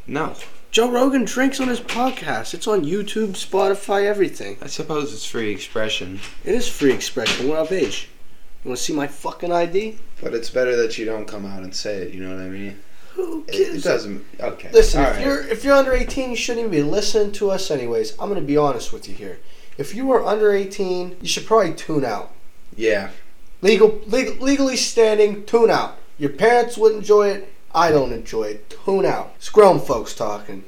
No. 0.08 0.34
Joe 0.72 0.92
Rogan 0.92 1.26
drinks 1.26 1.60
on 1.60 1.68
his 1.68 1.80
podcast. 1.80 2.54
It's 2.54 2.68
on 2.68 2.86
YouTube, 2.86 3.30
Spotify, 3.30 4.06
everything. 4.06 4.58
I 4.62 4.68
suppose 4.68 5.12
it's 5.14 5.26
free 5.26 5.52
expression. 5.52 6.20
It 6.46 6.54
is 6.54 6.68
free 6.68 6.94
expression. 6.94 7.50
We're 7.50 7.58
of 7.58 7.72
age. 7.72 8.10
You 8.64 8.70
want 8.70 8.78
to 8.78 8.84
see 8.84 8.94
my 8.94 9.08
fucking 9.08 9.52
ID? 9.52 9.98
But 10.22 10.34
it's 10.36 10.50
better 10.50 10.76
that 10.76 10.98
you 10.98 11.06
don't 11.06 11.28
come 11.28 11.46
out 11.46 11.64
and 11.64 11.74
say 11.74 11.98
it, 12.04 12.14
you 12.14 12.22
know 12.22 12.36
what 12.36 12.44
I 12.44 12.50
mean? 12.50 12.80
Who 13.14 13.44
It, 13.48 13.52
gives 13.52 13.70
it 13.78 13.80
a- 13.80 13.82
doesn't. 13.90 14.26
Okay. 14.40 14.70
Listen, 14.72 15.02
All 15.04 15.10
if 15.10 15.16
right. 15.16 15.26
you're 15.26 15.48
if 15.48 15.64
you're 15.64 15.74
under 15.76 15.94
18, 15.94 16.30
you 16.30 16.36
shouldn't 16.36 16.68
even 16.68 16.72
be 16.72 16.84
listening 16.84 17.32
to 17.34 17.50
us 17.50 17.72
anyways. 17.72 18.12
I'm 18.20 18.30
gonna 18.30 18.42
be 18.42 18.56
honest 18.58 18.94
with 18.94 19.10
you 19.10 19.16
here. 19.16 19.40
If 19.78 19.96
you 19.96 20.12
are 20.12 20.24
under 20.24 20.52
18, 20.54 21.18
you 21.22 21.28
should 21.28 21.46
probably 21.48 21.74
tune 21.74 22.06
out. 22.06 22.32
Yeah. 22.76 23.10
Legal, 23.62 24.00
legal 24.06 24.36
legally 24.36 24.76
standing, 24.78 25.46
tune 25.46 25.72
out. 25.72 25.98
Your 26.18 26.30
parents 26.30 26.78
would 26.78 26.94
enjoy 26.96 27.30
it. 27.30 27.54
I 27.74 27.92
don't 27.92 28.12
enjoy 28.14 28.44
it. 28.44 28.76
Tune 28.86 29.06
out. 29.06 29.34
It's 29.38 29.50
grown 29.50 29.80
folks 29.80 30.14
talking. 30.14 30.64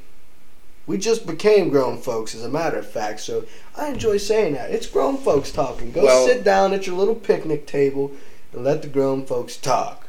We 0.88 0.98
just 0.98 1.26
became 1.26 1.70
grown 1.70 1.98
folks, 1.98 2.36
as 2.36 2.44
a 2.44 2.50
matter 2.50 2.78
of 2.78 2.90
fact. 2.90 3.22
So 3.22 3.46
I 3.76 3.90
enjoy 3.90 4.18
saying 4.18 4.54
that. 4.54 4.72
It's 4.72 4.88
grown 4.88 5.18
folks 5.18 5.52
talking. 5.52 5.92
Go 5.92 6.04
Well- 6.04 6.28
sit 6.28 6.44
down 6.44 6.74
at 6.74 6.86
your 6.88 6.96
little 6.96 7.16
picnic 7.16 7.66
table 7.66 8.12
and 8.54 8.64
let 8.64 8.82
the 8.82 8.88
grown 8.88 9.26
folks 9.26 9.58
talk. 9.58 10.08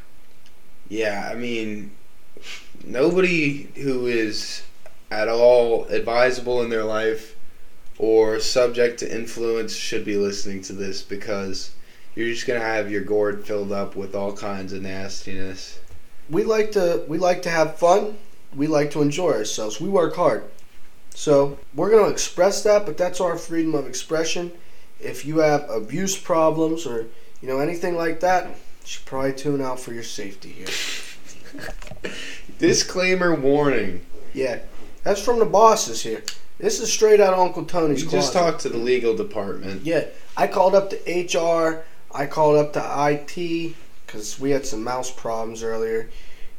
Yeah, 0.89 1.29
I 1.31 1.35
mean, 1.35 1.93
nobody 2.85 3.69
who 3.77 4.07
is 4.07 4.63
at 5.11 5.29
all 5.29 5.85
advisable 5.87 6.63
in 6.63 6.71
their 6.71 6.85
life 6.85 7.37
or 7.99 8.41
subject 8.41 8.99
to 9.01 9.15
influence 9.15 9.75
should 9.75 10.05
be 10.05 10.17
listening 10.17 10.63
to 10.63 10.73
this 10.73 11.03
because 11.03 11.71
you're 12.15 12.29
just 12.29 12.47
gonna 12.47 12.61
have 12.61 12.91
your 12.91 13.03
gourd 13.03 13.47
filled 13.47 13.73
up 13.73 13.95
with 13.95 14.15
all 14.15 14.33
kinds 14.33 14.73
of 14.73 14.83
nastiness. 14.83 15.79
We 16.33 16.45
like 16.45 16.73
to 16.73 17.05
we 17.07 17.19
like 17.19 17.43
to 17.43 17.51
have 17.51 17.77
fun. 17.77 18.19
We 18.57 18.67
like 18.67 18.91
to 18.93 19.03
enjoy 19.03 19.33
ourselves. 19.33 19.81
We 19.81 19.89
work 19.89 20.17
hard. 20.17 20.45
So 21.15 21.59
we're 21.75 21.91
gonna 21.91 22.11
express 22.11 22.63
that, 22.65 22.87
but 22.87 22.97
that's 22.97 23.21
our 23.21 23.37
freedom 23.37 23.75
of 23.75 23.87
expression. 23.87 24.51
If 24.99 25.25
you 25.27 25.39
have 25.39 25.69
abuse 25.69 26.17
problems 26.19 26.87
or 26.87 27.07
you 27.41 27.49
know 27.49 27.61
anything 27.61 27.97
like 27.97 28.21
that, 28.21 28.47
you 28.47 28.55
should 28.85 29.05
probably 29.05 29.35
tune 29.35 29.61
out 29.61 29.79
for 29.79 29.93
your 29.93 30.03
safety 30.03 30.49
here. 30.49 32.13
Disclaimer 32.59 33.35
warning. 33.35 34.05
Yeah, 34.33 34.61
that's 35.05 35.23
from 35.23 35.39
the 35.39 35.45
bosses 35.45 36.03
here. 36.03 36.25
This 36.59 36.81
is 36.81 36.91
straight 36.91 37.21
out 37.21 37.35
of 37.35 37.41
Uncle 37.41 37.65
Tony's 37.65 38.05
You 38.05 38.11
just 38.11 38.33
talked 38.33 38.61
to 38.61 38.69
the 38.69 38.79
legal 38.79 39.17
department. 39.17 39.83
Yeah, 39.85 40.07
I 40.37 40.47
called 40.47 40.75
up 40.75 40.91
to 40.91 41.39
HR. 41.39 41.85
I 42.15 42.27
called 42.27 42.57
up 42.57 42.73
to 42.75 42.81
IT 43.11 43.75
because 44.13 44.39
we 44.39 44.51
had 44.51 44.67
some 44.67 44.85
mouse 44.85 45.11
problems 45.11 45.63
earlier, 45.63 46.11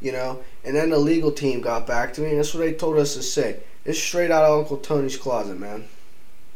you 0.01 0.11
know. 0.11 0.43
And 0.65 0.75
then 0.75 0.89
the 0.89 0.97
legal 0.97 1.31
team 1.31 1.61
got 1.61 1.85
back 1.85 2.13
to 2.13 2.21
me, 2.21 2.31
and 2.31 2.39
that's 2.39 2.53
what 2.53 2.61
they 2.61 2.73
told 2.73 2.97
us 2.97 3.13
to 3.13 3.21
say. 3.21 3.59
It's 3.85 3.99
straight 3.99 4.31
out 4.31 4.43
of 4.43 4.59
Uncle 4.59 4.77
Tony's 4.77 5.17
closet, 5.17 5.59
man. 5.59 5.85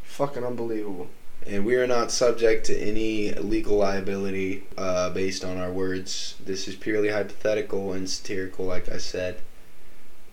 Fucking 0.04 0.44
unbelievable. 0.44 1.08
And 1.46 1.66
we 1.66 1.76
are 1.76 1.88
not 1.88 2.12
subject 2.12 2.66
to 2.66 2.78
any 2.78 3.32
legal 3.34 3.78
liability 3.78 4.64
uh, 4.78 5.12
based 5.12 5.46
on 5.46 5.58
our 5.58 5.72
words. 5.72 6.36
This 6.44 6.68
is 6.68 6.76
purely 6.76 7.10
hypothetical 7.10 7.94
and 7.94 8.10
satirical, 8.10 8.66
like 8.66 8.90
I 8.90 8.98
said. 8.98 9.40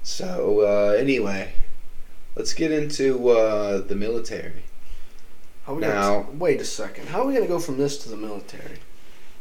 So, 0.03 0.61
uh, 0.61 0.97
anyway, 0.97 1.53
let's 2.37 2.55
get 2.55 2.73
into 2.73 3.29
uh, 3.29 3.79
the 3.79 3.95
military. 3.95 4.65
How 5.67 5.75
we 5.75 5.83
Now- 5.83 6.23
gonna, 6.23 6.39
wait 6.39 6.61
a 6.61 6.65
second. 6.65 7.09
How 7.09 7.23
are 7.23 7.27
we 7.27 7.35
gonna 7.35 7.47
go 7.47 7.59
from 7.61 7.77
this 7.77 7.99
to 7.99 8.09
the 8.09 8.17
military? 8.17 8.79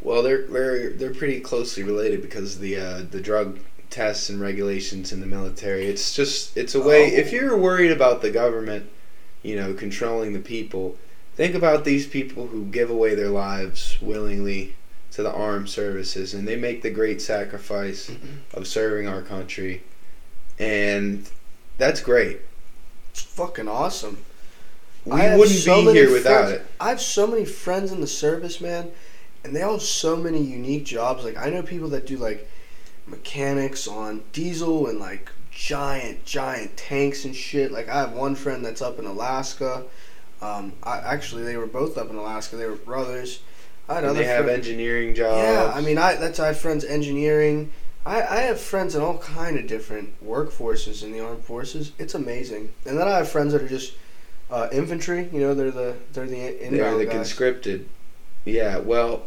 Well, 0.04 0.22
they're 0.22 0.46
they're 0.48 0.90
they're 0.92 1.14
pretty 1.14 1.40
closely 1.40 1.84
related 1.84 2.22
because 2.22 2.56
of 2.56 2.62
the 2.62 2.78
uh, 2.78 3.02
the 3.10 3.22
drug 3.22 3.60
tests 3.90 4.30
and 4.30 4.42
regulations 4.42 5.14
in 5.14 5.22
the 5.22 5.26
military. 5.26 5.86
It's 5.86 6.14
just 6.14 6.58
it's 6.58 6.76
a 6.76 6.82
way. 6.82 7.14
Oh. 7.14 7.20
If 7.20 7.32
you're 7.32 7.58
worried 7.58 7.92
about 7.92 8.22
the 8.22 8.30
government, 8.30 8.90
you 9.44 9.56
know, 9.56 9.74
controlling 9.74 10.34
the 10.34 10.40
people, 10.40 10.98
think 11.36 11.56
about 11.56 11.86
these 11.86 12.06
people 12.06 12.48
who 12.48 12.66
give 12.66 12.90
away 12.90 13.16
their 13.16 13.30
lives 13.30 13.98
willingly 14.02 14.76
to 15.12 15.24
the 15.24 15.32
armed 15.32 15.70
services, 15.70 16.34
and 16.34 16.48
they 16.48 16.58
make 16.58 16.82
the 16.82 16.90
great 16.90 17.22
sacrifice 17.22 18.12
of 18.54 18.68
serving 18.68 19.08
our 19.08 19.22
country, 19.22 19.84
and 20.60 21.30
that's 21.78 22.02
great. 22.02 22.42
It's 23.12 23.22
fucking 23.22 23.70
awesome. 23.70 24.18
We 25.06 25.12
wouldn't 25.12 25.50
so 25.50 25.86
be 25.86 25.94
here 25.94 26.12
without 26.12 26.52
it. 26.52 26.66
I 26.80 26.90
have 26.90 27.02
so 27.02 27.28
many 27.28 27.46
friends 27.46 27.92
in 27.92 28.02
the 28.02 28.08
service, 28.08 28.60
man, 28.60 28.92
and 29.44 29.56
they 29.56 29.62
all 29.62 29.74
have 29.74 29.82
so 29.82 30.16
many 30.16 30.42
unique 30.42 30.86
jobs. 30.86 31.24
Like 31.24 31.38
I 31.38 31.50
know 31.50 31.64
people 31.64 31.90
that 31.90 32.08
do 32.08 32.18
like 32.18 32.50
mechanics 33.08 33.88
on 33.88 34.24
diesel 34.32 34.88
and 34.88 35.00
like 35.00 35.30
giant, 35.52 36.26
giant 36.26 36.76
tanks 36.78 37.26
and 37.26 37.36
shit. 37.36 37.72
Like 37.72 37.90
I 37.90 38.00
have 38.00 38.14
one 38.14 38.36
friend 38.36 38.66
that's 38.66 38.82
up 38.82 39.00
in 39.00 39.06
Alaska. 39.06 39.84
Um, 40.42 40.74
I 40.84 40.98
actually 41.00 41.44
they 41.44 41.58
were 41.58 41.68
both 41.68 41.98
up 41.98 42.10
in 42.10 42.16
Alaska. 42.16 42.56
They 42.56 42.66
were 42.66 42.76
brothers. 42.76 43.42
I 43.88 43.96
had 43.96 44.04
And 44.04 44.12
other 44.12 44.20
they 44.20 44.26
have 44.26 44.48
engineering 44.48 45.14
jobs. 45.14 45.38
Yeah, 45.38 45.72
I 45.74 45.82
mean, 45.82 45.98
I 45.98 46.16
that's 46.16 46.40
I 46.40 46.48
have 46.48 46.60
friends 46.60 46.86
engineering. 46.86 47.72
I, 48.06 48.22
I 48.22 48.40
have 48.42 48.60
friends 48.60 48.96
in 48.96 49.02
all 49.02 49.18
kind 49.18 49.58
of 49.58 49.68
different 49.68 50.22
workforces 50.26 51.04
in 51.04 51.14
the 51.14 51.22
armed 51.22 51.44
forces. 51.46 51.94
It's 51.98 52.16
amazing. 52.16 52.74
And 52.86 52.98
then 52.98 53.08
I 53.08 53.18
have 53.18 53.30
friends 53.30 53.54
that 53.54 53.62
are 53.62 53.68
just 53.68 53.94
uh, 54.52 54.68
infantry. 54.74 55.30
You 55.32 55.40
know, 55.40 55.54
they're 55.54 55.72
the 55.72 55.96
they're 56.12 56.28
the 56.28 56.58
They're 56.70 56.98
the 56.98 57.06
guys. 57.06 57.14
conscripted. 57.14 57.88
Yeah, 58.46 58.78
well, 58.78 59.24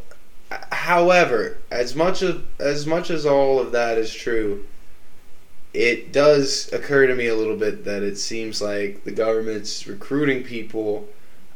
however, 0.71 1.59
as 1.71 1.95
much 1.95 2.23
of 2.23 2.45
as 2.61 2.87
much 2.87 3.11
as 3.11 3.25
all 3.27 3.59
of 3.59 3.73
that 3.73 3.99
is 3.99 4.13
true, 4.13 4.65
it 5.73 6.13
does 6.13 6.73
occur 6.73 7.07
to 7.07 7.15
me 7.15 7.27
a 7.27 7.35
little 7.35 7.57
bit 7.57 7.85
that 7.85 8.03
it 8.03 8.17
seems 8.19 8.61
like 8.63 9.05
the 9.05 9.11
government's 9.13 9.87
recruiting 9.87 10.43
people 10.43 11.09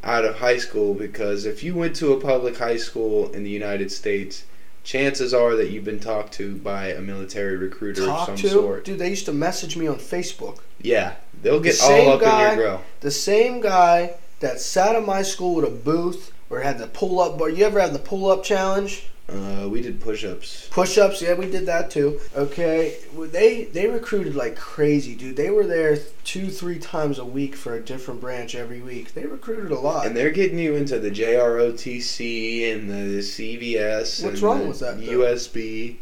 out 0.02 0.24
of 0.24 0.36
high 0.38 0.56
school 0.56 0.94
because 0.94 1.44
if 1.44 1.62
you 1.62 1.74
went 1.74 1.94
to 1.96 2.12
a 2.12 2.20
public 2.20 2.56
high 2.58 2.76
school 2.76 3.30
in 3.32 3.44
the 3.44 3.50
United 3.50 3.92
States, 3.92 4.44
chances 4.82 5.34
are 5.34 5.54
that 5.56 5.70
you've 5.70 5.84
been 5.84 6.00
talked 6.00 6.32
to 6.32 6.56
by 6.56 6.88
a 6.88 7.00
military 7.00 7.56
recruiter 7.56 8.06
Talk 8.06 8.30
of 8.30 8.36
to 8.36 8.48
some 8.48 8.60
sort. 8.60 8.84
dude. 8.84 8.98
They 8.98 9.10
used 9.10 9.26
to 9.26 9.32
message 9.32 9.76
me 9.76 9.86
on 9.86 9.96
Facebook. 9.96 10.60
Yeah, 10.80 11.14
they'll 11.42 11.60
get 11.60 11.74
same 11.74 12.08
all 12.08 12.14
up 12.14 12.20
guy- 12.22 12.52
in 12.52 12.58
your 12.58 12.66
grill. 12.68 12.80
The 13.00 13.10
same 13.10 13.60
guy 13.60 14.14
that 14.40 14.60
sat 14.60 14.96
in 14.96 15.04
my 15.04 15.20
school 15.20 15.56
with 15.56 15.66
a 15.66 15.70
booth 15.70 16.32
or 16.50 16.60
had 16.60 16.78
the 16.78 16.88
pull 16.88 17.20
up 17.20 17.38
bar. 17.38 17.48
You 17.48 17.64
ever 17.64 17.80
had 17.80 17.94
the 17.94 17.98
pull 17.98 18.30
up 18.30 18.44
challenge? 18.44 19.04
Uh, 19.28 19.68
we 19.68 19.80
did 19.80 20.00
push-ups. 20.00 20.68
Push-ups, 20.72 21.22
yeah, 21.22 21.34
we 21.34 21.48
did 21.48 21.66
that 21.66 21.88
too. 21.88 22.20
Okay, 22.36 22.96
they 23.16 23.64
they 23.64 23.86
recruited 23.86 24.34
like 24.34 24.56
crazy, 24.56 25.14
dude. 25.14 25.36
They 25.36 25.50
were 25.50 25.66
there 25.66 25.98
two, 26.24 26.50
three 26.50 26.80
times 26.80 27.18
a 27.18 27.24
week 27.24 27.54
for 27.54 27.74
a 27.74 27.80
different 27.80 28.20
branch 28.20 28.56
every 28.56 28.80
week. 28.80 29.14
They 29.14 29.26
recruited 29.26 29.70
a 29.70 29.78
lot. 29.78 30.06
And 30.06 30.16
they're 30.16 30.32
getting 30.32 30.58
you 30.58 30.74
into 30.74 30.98
the 30.98 31.12
JROTC 31.12 32.74
and 32.74 32.90
the 32.90 33.20
CVS. 33.20 34.24
What's 34.24 34.34
and 34.34 34.42
wrong 34.42 34.68
with 34.68 34.80
that, 34.80 34.98
though? 34.98 35.12
USB. 35.12 35.98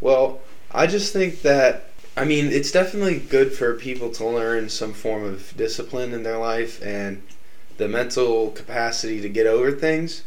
Well, 0.00 0.40
I 0.72 0.86
just 0.86 1.12
think 1.12 1.42
that 1.42 1.90
I 2.16 2.24
mean 2.24 2.46
it's 2.46 2.70
definitely 2.70 3.18
good 3.18 3.52
for 3.52 3.74
people 3.74 4.10
to 4.12 4.26
learn 4.26 4.70
some 4.70 4.94
form 4.94 5.24
of 5.24 5.54
discipline 5.54 6.14
in 6.14 6.22
their 6.22 6.38
life 6.38 6.82
and 6.82 7.22
the 7.80 7.88
mental 7.88 8.50
capacity 8.50 9.22
to 9.22 9.28
get 9.28 9.46
over 9.46 9.72
things. 9.72 10.22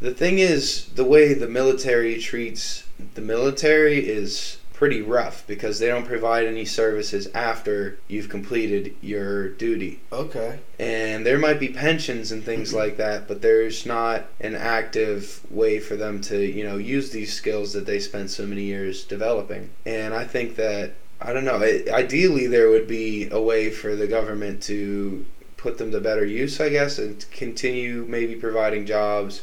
The 0.00 0.12
thing 0.12 0.40
is, 0.40 0.86
the 0.94 1.04
way 1.04 1.32
the 1.32 1.48
military 1.48 2.18
treats 2.18 2.82
the 3.14 3.20
military 3.20 4.08
is 4.08 4.58
pretty 4.72 5.00
rough 5.00 5.46
because 5.46 5.78
they 5.78 5.86
don't 5.86 6.06
provide 6.06 6.44
any 6.46 6.64
services 6.64 7.28
after 7.34 7.98
you've 8.08 8.28
completed 8.28 8.94
your 9.00 9.48
duty. 9.48 10.00
Okay, 10.12 10.58
and 10.78 11.24
there 11.24 11.38
might 11.38 11.60
be 11.60 11.68
pensions 11.68 12.32
and 12.32 12.42
things 12.42 12.70
mm-hmm. 12.70 12.78
like 12.78 12.96
that 12.96 13.28
but 13.28 13.40
there's 13.40 13.86
not 13.86 14.26
an 14.40 14.56
active 14.56 15.40
way 15.50 15.78
for 15.78 15.94
them 15.96 16.20
to 16.20 16.44
you 16.44 16.64
know 16.64 16.76
use 16.76 17.10
these 17.10 17.32
skills 17.32 17.72
that 17.74 17.86
they 17.86 18.00
spent 18.00 18.28
so 18.28 18.44
many 18.44 18.64
years 18.64 19.04
developing. 19.04 19.70
And 19.86 20.12
i 20.12 20.24
think 20.24 20.56
that 20.56 20.94
i 21.22 21.32
don't 21.32 21.46
know 21.46 21.60
it, 21.62 21.88
ideally 21.88 22.46
there 22.46 22.68
would 22.68 22.88
be 22.88 23.28
a 23.30 23.40
way 23.40 23.70
for 23.70 23.96
the 23.96 24.06
government 24.06 24.62
to 24.64 25.24
put 25.66 25.78
them 25.78 25.90
to 25.90 25.98
better 26.00 26.24
use 26.24 26.60
i 26.60 26.68
guess 26.68 26.96
and 26.96 27.28
continue 27.32 28.06
maybe 28.08 28.36
providing 28.36 28.86
jobs 28.86 29.42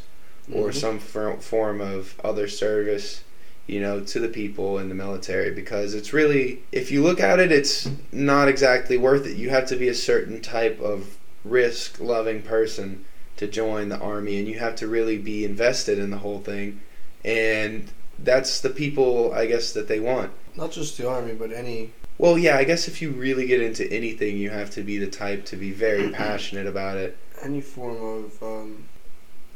or 0.53 0.69
Mhm. 0.69 0.73
some 0.73 0.99
for, 0.99 1.35
form 1.37 1.81
of 1.81 2.15
other 2.23 2.47
service 2.47 3.23
you 3.67 3.81
know 3.81 3.99
to 3.99 4.19
the 4.21 4.29
people 4.29 4.77
in 4.79 4.87
the 4.87 4.95
military 4.95 5.51
because 5.51 5.93
it's 5.93 6.13
really 6.13 6.59
if 6.71 6.91
you 6.91 7.03
look 7.03 7.19
at 7.19 7.41
it 7.41 7.51
it's 7.51 7.89
not 8.13 8.47
exactly 8.47 8.95
worth 8.95 9.25
it 9.27 9.35
you 9.35 9.49
have 9.49 9.65
to 9.67 9.75
be 9.75 9.89
a 9.89 9.93
certain 9.93 10.39
type 10.39 10.79
of 10.79 11.17
risk 11.43 11.99
loving 11.99 12.41
person 12.41 13.03
to 13.35 13.45
join 13.45 13.89
the 13.89 13.99
army 13.99 14.39
and 14.39 14.47
you 14.47 14.59
have 14.59 14.77
to 14.77 14.87
really 14.87 15.17
be 15.17 15.43
invested 15.43 15.99
in 15.99 16.09
the 16.09 16.19
whole 16.19 16.39
thing 16.39 16.79
and 17.25 17.89
that's 18.19 18.61
the 18.61 18.69
people 18.69 19.33
i 19.33 19.45
guess 19.45 19.73
that 19.73 19.89
they 19.89 19.99
want 19.99 20.31
Not 20.55 20.71
just 20.71 20.97
the 20.97 21.09
army, 21.09 21.33
but 21.33 21.51
any. 21.51 21.91
Well 22.17 22.37
yeah 22.37 22.57
i 22.57 22.63
guess 22.63 22.87
if 22.87 23.01
you 23.01 23.11
really 23.11 23.45
get 23.45 23.61
into 23.61 23.91
anything 23.91 24.37
you 24.37 24.49
have 24.49 24.69
to 24.69 24.81
be 24.81 24.97
the 24.97 25.07
type 25.07 25.45
to 25.45 25.55
be 25.55 25.71
very 25.71 26.09
passionate 26.13 26.67
about 26.67 26.97
it. 26.97 27.17
Any 27.41 27.61
form 27.61 28.01
of 28.01 28.43
um, 28.43 28.85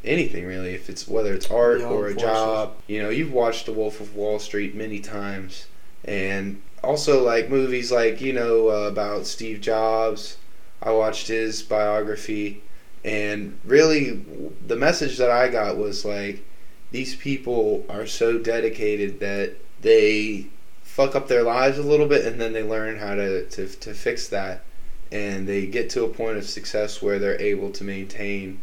anything 0.04 0.46
really. 0.46 0.74
If 0.74 0.90
it's 0.90 1.08
whether 1.08 1.34
it's 1.34 1.50
art 1.50 1.82
or 1.82 2.06
a 2.06 2.10
armed 2.10 2.20
job 2.20 2.76
you 2.88 3.02
know 3.02 3.10
you've 3.10 3.34
watched 3.34 3.66
the 3.66 3.74
wolf 3.74 4.00
of 4.00 4.16
wall 4.16 4.40
street 4.40 4.76
many 4.76 5.00
times. 5.00 5.68
And 6.06 6.62
also 6.84 7.24
like 7.24 7.50
movies 7.50 7.92
like 7.92 8.22
you 8.22 8.34
know 8.34 8.70
uh, 8.70 8.88
about 8.88 9.26
steve 9.26 9.62
jobs. 9.62 10.38
I 10.82 10.92
watched 10.92 11.28
his 11.28 11.64
biography. 11.64 12.64
And 13.04 13.60
really 13.64 14.26
the 14.66 14.76
message 14.76 15.18
that 15.18 15.32
i 15.32 15.48
got 15.48 15.78
was 15.78 16.04
like 16.04 16.44
these 16.92 17.16
people 17.16 17.86
are 17.90 18.06
so 18.06 18.38
dedicated 18.38 19.20
that 19.20 19.56
they 19.82 20.48
fuck 20.98 21.14
up 21.14 21.28
their 21.28 21.44
lives 21.44 21.78
a 21.78 21.84
little 21.84 22.08
bit 22.08 22.26
and 22.26 22.42
then 22.42 22.54
they 22.54 22.64
learn 22.64 22.98
how 22.98 23.14
to, 23.14 23.46
to, 23.50 23.68
to 23.68 23.94
fix 23.94 24.30
that 24.30 24.64
and 25.12 25.48
they 25.48 25.68
get 25.68 25.92
to 25.92 26.04
a 26.04 26.10
point 26.10 26.36
of 26.36 26.44
success 26.44 27.04
where 27.04 27.20
they're 27.20 27.40
able 27.40 27.70
to 27.70 27.84
maintain 27.84 28.60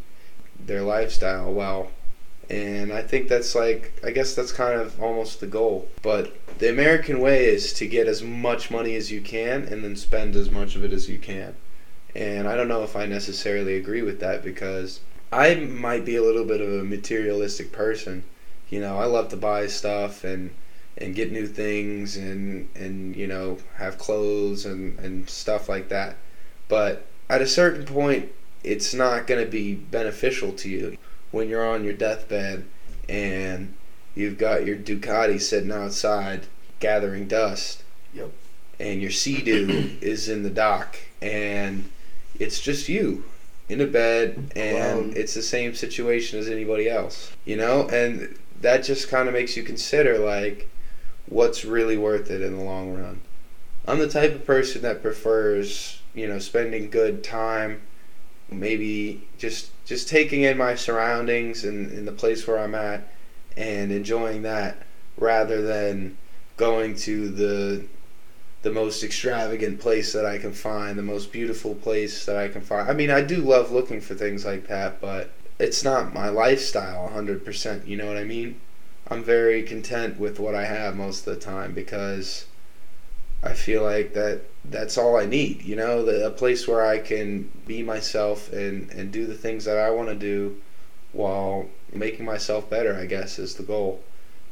their 0.59 0.83
lifestyle 0.83 1.53
well. 1.53 1.93
And 2.51 2.93
I 2.93 3.03
think 3.03 3.29
that's 3.29 3.55
like, 3.55 3.93
I 4.05 4.11
guess 4.11 4.35
that's 4.35 4.51
kind 4.51 4.81
of 4.81 5.01
almost 5.01 5.39
the 5.39 5.47
goal. 5.47 5.89
But 6.03 6.37
the 6.59 6.69
American 6.69 7.21
way 7.21 7.45
is 7.45 7.73
to 7.75 7.87
get 7.87 8.09
as 8.09 8.21
much 8.21 8.69
money 8.69 8.97
as 8.97 9.13
you 9.13 9.21
can 9.21 9.63
and 9.63 9.85
then 9.85 9.95
spend 9.95 10.35
as 10.35 10.51
much 10.51 10.75
of 10.75 10.83
it 10.83 10.93
as 10.93 11.09
you 11.09 11.21
can. 11.21 11.55
And 12.17 12.49
I 12.49 12.57
don't 12.57 12.69
know 12.69 12.83
if 12.83 12.97
I 12.97 13.07
necessarily 13.07 13.77
agree 13.77 14.03
with 14.03 14.19
that 14.19 14.43
because 14.43 14.99
I 15.31 15.55
might 15.55 16.05
be 16.05 16.17
a 16.17 16.23
little 16.23 16.45
bit 16.45 16.61
of 16.61 16.73
a 16.73 16.83
materialistic 16.83 17.71
person. 17.71 18.25
You 18.71 18.81
know, 18.81 18.99
I 18.99 19.05
love 19.05 19.29
to 19.29 19.37
buy 19.37 19.69
stuff 19.69 20.25
and 20.25 20.51
and 20.99 21.15
get 21.15 21.33
new 21.33 21.47
things 21.47 22.17
and 22.17 22.69
and 22.75 23.17
you 23.17 23.27
know 23.27 23.59
have 23.77 23.99
clothes 23.99 24.65
and 24.65 24.99
and 24.99 25.29
stuff 25.29 25.69
like 25.69 25.89
that. 25.89 26.17
But 26.69 27.07
at 27.29 27.43
a 27.43 27.47
certain 27.47 27.85
point, 27.85 28.31
it's 28.63 28.95
not 28.95 29.27
going 29.27 29.45
to 29.45 29.51
be 29.51 29.75
beneficial 29.75 30.53
to 30.53 30.69
you 30.69 30.97
when 31.31 31.49
you're 31.49 31.67
on 31.67 31.85
your 31.85 31.93
deathbed 31.93 32.65
and 33.09 33.75
you've 34.15 34.39
got 34.39 34.65
your 34.65 34.77
Ducati 34.77 35.41
sitting 35.41 35.73
outside 35.73 36.47
gathering 36.81 37.27
dust. 37.27 37.83
Yep. 38.15 38.31
And 38.79 39.03
your 39.03 39.11
Sea-Doo 39.11 39.97
is 40.01 40.29
in 40.29 40.43
the 40.43 40.51
dock 40.51 40.97
and 41.21 41.91
it's 42.39 42.61
just 42.61 42.89
you 42.89 43.25
in 43.69 43.81
a 43.81 43.87
bed 43.87 44.53
and 44.55 44.99
Alone. 44.99 45.13
it's 45.17 45.35
the 45.35 45.43
same 45.43 45.75
situation 45.75 46.39
as 46.39 46.49
anybody 46.49 46.89
else. 46.89 47.33
You 47.45 47.57
know, 47.57 47.89
and 47.89 48.39
that 48.61 48.85
just 48.85 49.09
kind 49.09 49.29
of 49.29 49.35
makes 49.35 49.57
you 49.57 49.63
consider 49.63 50.19
like 50.19 50.69
what's 51.27 51.65
really 51.65 51.97
worth 51.97 52.31
it 52.31 52.43
in 52.43 52.57
the 52.57 52.63
long 52.65 52.95
run. 52.95 53.21
I'm 53.87 53.99
the 53.99 54.09
type 54.09 54.35
of 54.35 54.47
person 54.47 54.83
that 54.83 55.03
prefers, 55.03 56.01
you 56.15 56.27
know, 56.27 56.39
spending 56.39 56.91
good 56.91 57.23
time 57.23 57.83
maybe 58.51 59.27
just 59.39 59.71
just 59.85 60.09
taking 60.09 60.43
in 60.43 60.57
my 60.57 60.75
surroundings 60.75 61.65
and 61.65 61.91
in 61.93 62.05
the 62.05 62.13
place 62.13 62.47
where 62.47 62.59
I'm 62.59 62.75
at 62.75 63.13
and 63.57 63.93
enjoying 63.93 64.43
that 64.43 64.79
rather 65.17 65.63
than 65.63 66.17
going 66.57 66.95
to 66.97 67.29
the 67.29 67.85
the 68.63 68.73
most 68.73 69.05
extravagant 69.05 69.79
place 69.79 70.15
that 70.15 70.25
I 70.25 70.39
can 70.39 70.53
find, 70.53 70.99
the 70.99 71.03
most 71.03 71.31
beautiful 71.31 71.75
place 71.75 72.25
that 72.25 72.37
I 72.37 72.49
can 72.49 72.63
find. 72.63 72.89
I 72.89 72.95
mean, 72.95 73.11
I 73.11 73.21
do 73.21 73.37
love 73.37 73.71
looking 73.71 74.01
for 74.01 74.15
things 74.15 74.47
like 74.47 74.69
that, 74.69 75.03
but 75.03 75.33
it's 75.59 75.85
not 75.85 76.15
my 76.15 76.31
lifestyle 76.31 77.11
100%, 77.11 77.87
you 77.87 77.99
know 77.99 78.07
what 78.07 78.17
I 78.17 78.25
mean? 78.25 78.59
I'm 79.09 79.23
very 79.23 79.63
content 79.63 80.19
with 80.19 80.41
what 80.41 80.55
I 80.55 80.65
have 80.65 80.97
most 80.97 81.27
of 81.27 81.35
the 81.35 81.41
time 81.41 81.75
because 81.75 82.47
I 83.43 83.53
feel 83.53 83.83
like 83.83 84.15
that 84.15 84.41
that's 84.65 84.97
all 84.97 85.19
I 85.19 85.27
need, 85.27 85.63
you 85.63 85.77
know, 85.77 86.05
the, 86.05 86.27
a 86.27 86.31
place 86.31 86.67
where 86.67 86.85
I 86.85 86.99
can 86.99 87.51
be 87.67 87.83
myself 87.83 88.51
and, 88.53 88.91
and 88.91 89.13
do 89.13 89.27
the 89.27 89.35
things 89.35 89.67
that 89.67 89.77
I 89.77 89.91
want 89.91 90.09
to 90.09 90.15
do 90.15 90.61
while 91.13 91.69
making 91.93 92.25
myself 92.25 92.71
better, 92.71 92.97
I 92.97 93.05
guess, 93.05 93.39
is 93.39 93.57
the 93.57 93.63
goal. 93.63 94.03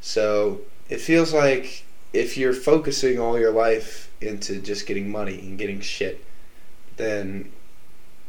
So 0.02 0.60
it 0.90 1.00
feels 1.00 1.32
like 1.32 1.84
if 2.12 2.36
you're 2.36 2.52
focusing 2.52 3.18
all 3.18 3.38
your 3.38 3.52
life 3.52 4.10
into 4.20 4.60
just 4.60 4.86
getting 4.86 5.10
money 5.10 5.38
and 5.38 5.58
getting 5.58 5.80
shit, 5.80 6.22
then 6.98 7.50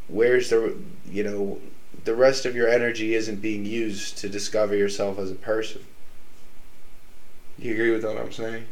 where's 0.08 0.48
the, 0.48 0.74
you 1.10 1.22
know, 1.22 1.60
the 2.04 2.14
rest 2.14 2.46
of 2.46 2.56
your 2.56 2.68
energy 2.68 3.14
isn't 3.14 3.42
being 3.42 3.66
used 3.66 4.16
to 4.18 4.28
discover 4.28 4.74
yourself 4.74 5.18
as 5.18 5.30
a 5.30 5.34
person. 5.34 5.84
Do 7.60 7.68
you 7.68 7.74
agree 7.74 7.90
with 7.90 8.04
what 8.04 8.16
I'm 8.18 8.32
saying? 8.32 8.64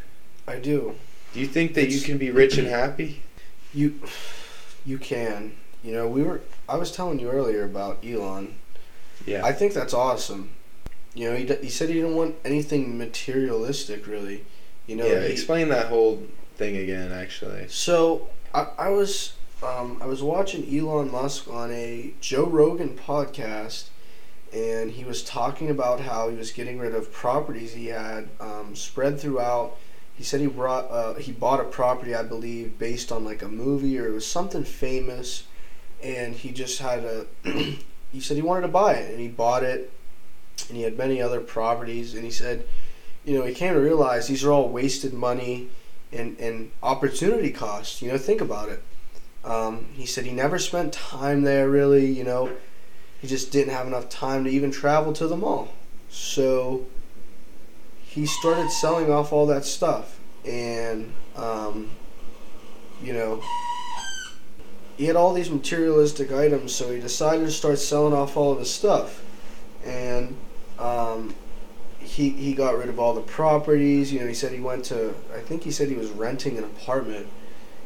I 0.47 0.57
do. 0.57 0.95
Do 1.33 1.41
you 1.41 1.47
think 1.47 1.75
that 1.75 1.89
you 1.91 2.01
can 2.01 2.19
be 2.19 2.31
rich 2.31 2.59
and 2.59 2.67
happy? 2.81 3.23
You, 3.73 4.01
you 4.85 4.99
can. 4.99 5.53
You 5.83 5.93
know, 5.93 6.09
we 6.09 6.23
were. 6.23 6.41
I 6.69 6.77
was 6.77 6.93
telling 6.93 7.19
you 7.19 7.31
earlier 7.31 7.65
about 7.65 8.05
Elon. 8.05 8.55
Yeah. 9.27 9.45
I 9.45 9.53
think 9.53 9.73
that's 9.73 9.95
awesome. 9.95 10.51
You 11.15 11.31
know, 11.31 11.37
he, 11.37 11.45
d- 11.45 11.59
he 11.63 11.69
said 11.69 11.89
he 11.89 11.95
didn't 11.97 12.17
want 12.17 12.37
anything 12.45 12.97
materialistic, 12.99 14.07
really. 14.07 14.45
You 14.87 14.97
know, 14.97 15.07
yeah, 15.07 15.21
he- 15.27 15.33
explain 15.33 15.69
that 15.69 15.87
whole 15.87 16.23
thing 16.57 16.77
again, 16.77 17.13
actually. 17.13 17.67
So 17.69 18.29
I, 18.55 18.67
I 18.79 18.89
was 18.91 19.35
um, 19.63 19.99
I 20.03 20.07
was 20.07 20.23
watching 20.23 20.65
Elon 20.77 21.11
Musk 21.11 21.49
on 21.49 21.71
a 21.71 22.15
Joe 22.21 22.47
Rogan 22.47 22.91
podcast, 22.97 23.85
and 24.53 24.91
he 24.91 25.05
was 25.05 25.23
talking 25.23 25.71
about 25.71 26.01
how 26.01 26.29
he 26.29 26.37
was 26.37 26.53
getting 26.53 26.79
rid 26.79 26.95
of 26.95 27.11
properties 27.11 27.73
he 27.73 27.87
had 27.87 28.29
um, 28.39 28.77
spread 28.77 29.19
throughout. 29.19 29.77
He 30.15 30.25
said 30.25 30.41
he 30.41 30.47
brought 30.47 30.91
uh, 30.91 31.15
he 31.15 31.33
bought 31.33 31.61
a 31.61 31.65
property, 31.65 32.15
I 32.15 32.23
believe, 32.23 32.79
based 32.79 33.11
on 33.11 33.25
like 33.25 33.43
a 33.43 33.49
movie 33.49 33.99
or 33.99 34.09
it 34.09 34.13
was 34.13 34.27
something 34.27 34.65
famous, 34.65 35.45
and 36.03 36.35
he 36.35 36.53
just 36.53 36.81
had 36.81 37.05
a. 37.05 37.27
he 38.13 38.21
said 38.21 38.37
he 38.37 38.43
wanted 38.43 38.63
to 38.63 38.69
buy 38.69 38.95
it, 38.95 39.11
and 39.11 39.21
he 39.21 39.29
bought 39.29 39.63
it, 39.63 39.91
and 40.69 40.77
he 40.77 40.83
had 40.83 40.99
many 40.99 41.21
other 41.21 41.41
properties, 41.41 42.15
and 42.15 42.25
he 42.25 42.31
said, 42.31 42.67
you 43.25 43.39
know, 43.39 43.47
he 43.47 43.55
came 43.55 43.73
to 43.73 43.81
realize 43.81 44.29
these 44.29 44.45
are 44.45 44.53
all 44.53 44.69
wasted 44.69 45.15
money 45.15 45.69
and, 46.13 46.39
and 46.39 46.71
opportunity 46.83 47.51
cost. 47.51 48.03
You 48.03 48.09
know, 48.09 48.19
think 48.19 48.41
about 48.41 48.69
it. 48.69 48.83
Um, 49.45 49.87
he 49.95 50.07
said 50.07 50.25
he 50.25 50.33
never 50.33 50.59
spent 50.59 50.93
time 50.93 51.43
there 51.43 51.69
really. 51.69 52.07
You 52.07 52.25
know, 52.25 52.51
he 53.23 53.29
just 53.29 53.53
didn't 53.53 53.73
have 53.73 53.87
enough 53.87 54.09
time 54.09 54.45
to 54.45 54.51
even 54.51 54.73
travel 54.73 55.13
to 55.15 55.29
the 55.29 55.37
mall. 55.37 55.69
So 56.11 56.85
he 58.03 58.27
started 58.27 58.69
selling 58.71 59.11
off 59.11 59.33
all 59.33 59.47
that 59.47 59.65
stuff, 59.65 60.19
and 60.45 61.13
um, 61.37 61.89
you 63.01 63.13
know, 63.13 63.41
he 64.97 65.07
had 65.07 65.15
all 65.15 65.33
these 65.33 65.51
materialistic 65.51 66.33
items. 66.33 66.75
So 66.75 66.93
he 66.93 67.01
decided 67.01 67.45
to 67.47 67.53
start 67.53 67.79
selling 67.79 68.13
off 68.13 68.37
all 68.37 68.53
of 68.53 68.59
his 68.59 68.71
stuff, 68.71 69.23
and 69.87 70.37
um, 70.81 71.33
he 72.01 72.31
he 72.31 72.55
got 72.55 72.77
rid 72.77 72.89
of 72.89 72.99
all 72.99 73.15
the 73.15 73.21
properties. 73.21 74.13
You 74.13 74.19
know, 74.19 74.27
he 74.27 74.35
said 74.35 74.51
he 74.51 74.61
went 74.61 74.85
to. 74.87 75.15
I 75.33 75.39
think 75.39 75.63
he 75.63 75.71
said 75.71 75.89
he 75.89 75.95
was 75.95 76.11
renting 76.11 76.59
an 76.59 76.65
apartment, 76.65 77.29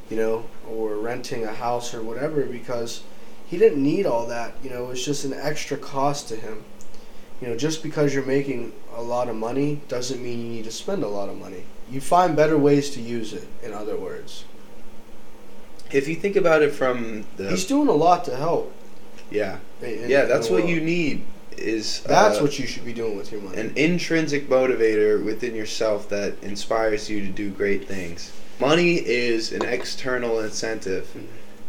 you 0.08 0.16
know, 0.16 0.46
or 0.66 0.96
renting 0.96 1.44
a 1.44 1.52
house 1.52 1.92
or 1.92 2.02
whatever 2.02 2.46
because 2.46 3.02
he 3.46 3.56
didn't 3.58 3.82
need 3.82 4.06
all 4.06 4.26
that. 4.26 4.54
You 4.62 4.70
know, 4.70 4.84
it 4.84 4.88
was 4.88 5.04
just 5.04 5.24
an 5.24 5.32
extra 5.34 5.76
cost 5.76 6.28
to 6.28 6.36
him. 6.36 6.64
You 7.40 7.48
know, 7.48 7.56
just 7.56 7.82
because 7.82 8.14
you're 8.14 8.24
making 8.24 8.72
a 8.94 9.02
lot 9.02 9.28
of 9.28 9.36
money 9.36 9.80
doesn't 9.88 10.22
mean 10.22 10.40
you 10.40 10.48
need 10.48 10.64
to 10.64 10.70
spend 10.72 11.02
a 11.02 11.08
lot 11.08 11.28
of 11.28 11.38
money. 11.38 11.64
You 11.90 12.00
find 12.00 12.34
better 12.34 12.56
ways 12.58 12.90
to 12.90 13.00
use 13.00 13.32
it. 13.32 13.46
In 13.62 13.72
other 13.72 13.96
words, 13.96 14.44
If 15.92 16.08
you 16.08 16.16
think 16.16 16.34
about 16.36 16.62
it 16.62 16.72
from 16.72 17.24
the 17.36 17.50
he's 17.50 17.64
doing 17.66 17.88
a 17.88 17.92
lot 17.92 18.24
to 18.24 18.36
help. 18.36 18.72
yeah 19.30 19.58
in- 19.82 20.04
in 20.04 20.10
yeah 20.10 20.24
that's 20.24 20.48
what 20.50 20.66
you 20.66 20.80
need 20.80 21.22
is 21.56 22.00
That's 22.00 22.38
uh, 22.38 22.42
what 22.42 22.58
you 22.58 22.66
should 22.66 22.84
be 22.84 22.92
doing 22.92 23.16
with 23.16 23.30
your 23.32 23.40
money. 23.40 23.58
an 23.58 23.72
intrinsic 23.76 24.48
motivator 24.48 25.24
within 25.24 25.54
yourself 25.54 26.08
that 26.10 26.34
inspires 26.42 27.08
you 27.08 27.20
to 27.20 27.28
do 27.28 27.50
great 27.50 27.86
things. 27.88 28.30
Money 28.60 28.94
is 28.96 29.52
an 29.52 29.64
external 29.64 30.40
incentive, 30.40 31.06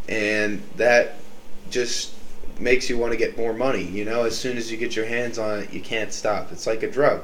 and 0.10 0.62
that 0.78 1.16
just 1.70 2.14
makes 2.60 2.90
you 2.90 2.98
want 2.98 3.12
to 3.12 3.18
get 3.18 3.38
more 3.38 3.54
money. 3.54 3.84
You 3.84 4.06
know, 4.06 4.24
as 4.24 4.38
soon 4.38 4.58
as 4.58 4.72
you 4.72 4.78
get 4.78 4.96
your 4.96 5.06
hands 5.06 5.38
on 5.38 5.60
it, 5.60 5.74
you 5.74 5.82
can't 5.82 6.12
stop. 6.12 6.52
It's 6.52 6.68
like 6.68 6.84
a 6.84 6.92
drug, 6.92 7.24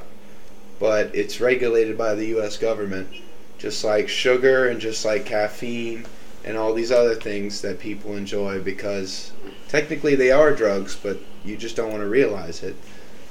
but 0.79 1.13
it's 1.15 1.41
regulated 1.41 1.97
by 1.97 2.15
the 2.15 2.27
U.S. 2.27 2.57
government, 2.57 3.09
just 3.57 3.83
like 3.83 4.09
sugar 4.09 4.67
and 4.67 4.79
just 4.79 5.05
like 5.05 5.25
caffeine 5.25 6.05
and 6.45 6.57
all 6.57 6.73
these 6.73 6.91
other 6.91 7.15
things 7.15 7.61
that 7.61 7.79
people 7.79 8.15
enjoy 8.15 8.61
because 8.61 9.31
technically 9.69 10.15
they 10.15 10.31
are 10.31 10.53
drugs, 10.53 10.95
but 10.95 11.17
you 11.43 11.57
just 11.57 11.75
don't 11.75 11.89
want 11.89 12.01
to 12.01 12.09
realize 12.09 12.63
it. 12.63 12.75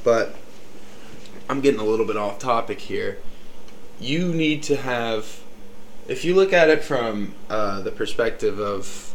But 0.03 0.35
I'm 1.49 1.61
getting 1.61 1.81
a 1.81 1.85
little 1.85 2.07
bit 2.07 2.17
off 2.17 2.39
topic 2.39 2.81
here. 2.81 3.19
You 4.01 4.33
need 4.33 4.63
to 4.65 4.77
have, 4.77 5.43
if 6.09 6.25
you 6.25 6.35
look 6.35 6.53
at 6.53 6.71
it 6.71 6.83
from 6.83 7.35
uh, 7.51 7.83
the 7.83 7.93
perspective 7.93 8.59
of 8.59 9.12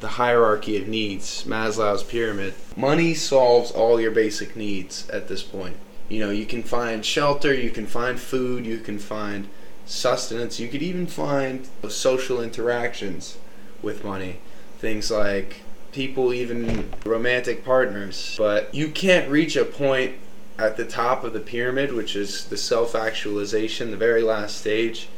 the 0.00 0.08
hierarchy 0.08 0.76
of 0.78 0.88
needs, 0.88 1.44
Maslow's 1.44 2.02
pyramid, 2.02 2.54
money 2.76 3.14
solves 3.14 3.70
all 3.70 4.00
your 4.00 4.10
basic 4.10 4.56
needs 4.56 5.08
at 5.10 5.28
this 5.28 5.42
point. 5.42 5.76
You 6.08 6.20
know, 6.20 6.30
you 6.30 6.46
can 6.46 6.62
find 6.62 7.04
shelter, 7.04 7.54
you 7.54 7.70
can 7.70 7.86
find 7.86 8.18
food, 8.18 8.66
you 8.66 8.78
can 8.78 8.98
find 8.98 9.48
sustenance, 9.86 10.58
you 10.58 10.68
could 10.68 10.82
even 10.82 11.06
find 11.06 11.68
social 11.88 12.42
interactions 12.42 13.36
with 13.82 14.04
money. 14.04 14.40
Things 14.78 15.10
like 15.10 15.62
people, 15.92 16.32
even 16.32 16.90
romantic 17.04 17.64
partners. 17.64 18.34
But 18.38 18.74
you 18.74 18.88
can't 18.88 19.30
reach 19.30 19.54
a 19.56 19.64
point 19.64 20.14
at 20.58 20.76
the 20.76 20.86
top 20.86 21.24
of 21.24 21.32
the 21.32 21.40
pyramid, 21.40 21.92
which 21.92 22.16
is 22.16 22.46
the 22.46 22.56
self 22.56 22.94
actualization, 22.94 23.90
the 23.90 23.96
very 23.96 24.22
last 24.22 24.56
stage, 24.56 25.08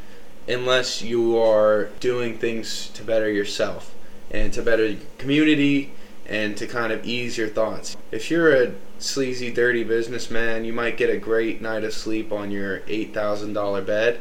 unless 0.48 1.02
you 1.02 1.38
are 1.38 1.84
doing 2.00 2.36
things 2.36 2.88
to 2.90 3.04
better 3.04 3.30
yourself 3.30 3.94
and 4.32 4.52
to 4.52 4.62
better 4.62 4.96
community 5.18 5.92
and 6.26 6.56
to 6.56 6.66
kind 6.66 6.92
of 6.92 7.04
ease 7.04 7.36
your 7.36 7.48
thoughts. 7.48 7.96
If 8.10 8.30
you're 8.30 8.54
a 8.54 8.72
sleazy, 8.98 9.52
dirty 9.52 9.84
businessman, 9.84 10.64
you 10.64 10.72
might 10.72 10.96
get 10.96 11.10
a 11.10 11.18
great 11.18 11.60
night 11.60 11.84
of 11.84 11.92
sleep 11.92 12.32
on 12.32 12.50
your 12.50 12.80
$8,000 12.80 13.84
bed, 13.86 14.20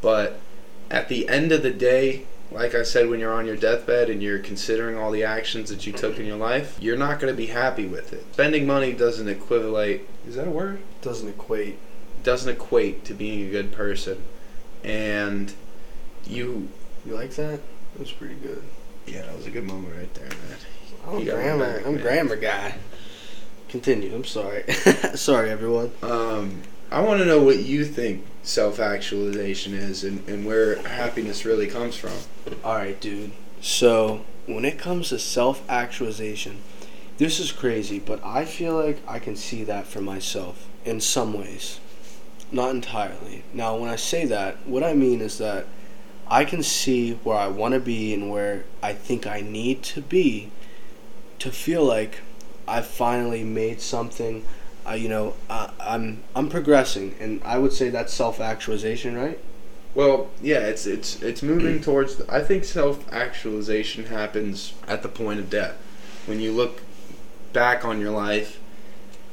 but 0.00 0.38
at 0.90 1.08
the 1.08 1.28
end 1.28 1.52
of 1.52 1.62
the 1.62 1.72
day, 1.72 2.26
like 2.50 2.74
I 2.74 2.82
said, 2.82 3.08
when 3.08 3.20
you're 3.20 3.32
on 3.32 3.46
your 3.46 3.56
deathbed 3.56 4.10
and 4.10 4.22
you're 4.22 4.40
considering 4.40 4.98
all 4.98 5.10
the 5.10 5.24
actions 5.24 5.70
that 5.70 5.86
you 5.86 5.92
took 5.92 6.18
in 6.18 6.26
your 6.26 6.36
life, 6.36 6.76
you're 6.80 6.96
not 6.96 7.20
going 7.20 7.32
to 7.32 7.36
be 7.36 7.46
happy 7.46 7.86
with 7.86 8.12
it. 8.12 8.24
Spending 8.32 8.66
money 8.66 8.92
doesn't 8.92 9.28
equivalent. 9.28 10.02
Is 10.26 10.34
that 10.34 10.48
a 10.48 10.50
word? 10.50 10.80
Doesn't 11.00 11.28
equate. 11.28 11.78
Doesn't 12.24 12.50
equate 12.50 13.04
to 13.04 13.14
being 13.14 13.46
a 13.46 13.50
good 13.50 13.72
person, 13.72 14.24
and 14.84 15.54
you. 16.26 16.68
You 17.06 17.14
like 17.14 17.30
that? 17.36 17.60
That's 17.96 18.12
pretty 18.12 18.34
good. 18.34 18.62
Yeah, 19.06 19.22
that 19.22 19.36
was 19.36 19.46
a 19.46 19.50
good 19.50 19.64
moment 19.64 19.96
right 19.96 20.14
there, 20.14 20.28
man. 20.28 20.58
I'm 21.08 21.18
You 21.20 21.30
grammar. 21.32 21.76
back, 21.78 21.86
I'm 21.86 21.94
man. 21.94 22.02
grammar 22.02 22.36
guy. 22.36 22.74
Continue. 23.68 24.14
I'm 24.14 24.24
sorry. 24.24 24.64
sorry, 25.14 25.50
everyone. 25.50 25.92
Um, 26.02 26.62
I 26.90 27.00
want 27.00 27.20
to 27.20 27.24
know 27.26 27.40
what 27.42 27.58
you 27.60 27.84
think 27.84 28.24
self-actualization 28.42 29.74
is, 29.74 30.02
and, 30.04 30.26
and 30.28 30.44
where 30.44 30.76
happiness 30.82 31.44
really 31.44 31.66
comes 31.66 31.96
from. 31.96 32.12
All 32.64 32.74
right, 32.74 33.00
dude. 33.00 33.32
So 33.60 34.24
when 34.46 34.64
it 34.64 34.78
comes 34.78 35.10
to 35.10 35.18
self-actualization, 35.18 36.58
this 37.18 37.38
is 37.38 37.52
crazy, 37.52 37.98
but 37.98 38.24
I 38.24 38.44
feel 38.44 38.74
like 38.74 38.98
I 39.06 39.18
can 39.18 39.36
see 39.36 39.62
that 39.64 39.86
for 39.86 40.00
myself 40.00 40.66
in 40.84 41.00
some 41.00 41.32
ways, 41.34 41.78
not 42.50 42.70
entirely. 42.70 43.44
Now, 43.52 43.76
when 43.76 43.90
I 43.90 43.96
say 43.96 44.24
that, 44.26 44.66
what 44.66 44.82
I 44.82 44.94
mean 44.94 45.20
is 45.20 45.38
that 45.38 45.66
I 46.30 46.44
can 46.44 46.62
see 46.62 47.14
where 47.24 47.36
I 47.36 47.48
want 47.48 47.74
to 47.74 47.80
be 47.80 48.14
and 48.14 48.30
where 48.30 48.64
I 48.82 48.92
think 48.92 49.26
I 49.26 49.40
need 49.40 49.82
to 49.84 50.00
be 50.00 50.50
to 51.40 51.50
feel 51.50 51.84
like 51.84 52.20
I've 52.68 52.86
finally 52.86 53.42
made 53.42 53.80
something. 53.80 54.44
Uh, 54.86 54.92
you 54.92 55.08
know, 55.08 55.34
I'm 55.48 56.22
I'm 56.36 56.48
progressing, 56.48 57.16
and 57.20 57.42
I 57.44 57.58
would 57.58 57.72
say 57.72 57.90
that's 57.90 58.14
self-actualization, 58.14 59.16
right? 59.16 59.38
Well, 59.94 60.30
yeah, 60.40 60.60
it's 60.60 60.86
it's 60.86 61.20
it's 61.20 61.42
moving 61.42 61.80
towards. 61.82 62.20
I 62.28 62.42
think 62.42 62.64
self-actualization 62.64 64.06
happens 64.06 64.74
at 64.86 65.02
the 65.02 65.08
point 65.08 65.40
of 65.40 65.50
death, 65.50 65.76
when 66.26 66.40
you 66.40 66.52
look 66.52 66.82
back 67.52 67.84
on 67.84 68.00
your 68.00 68.12
life, 68.12 68.60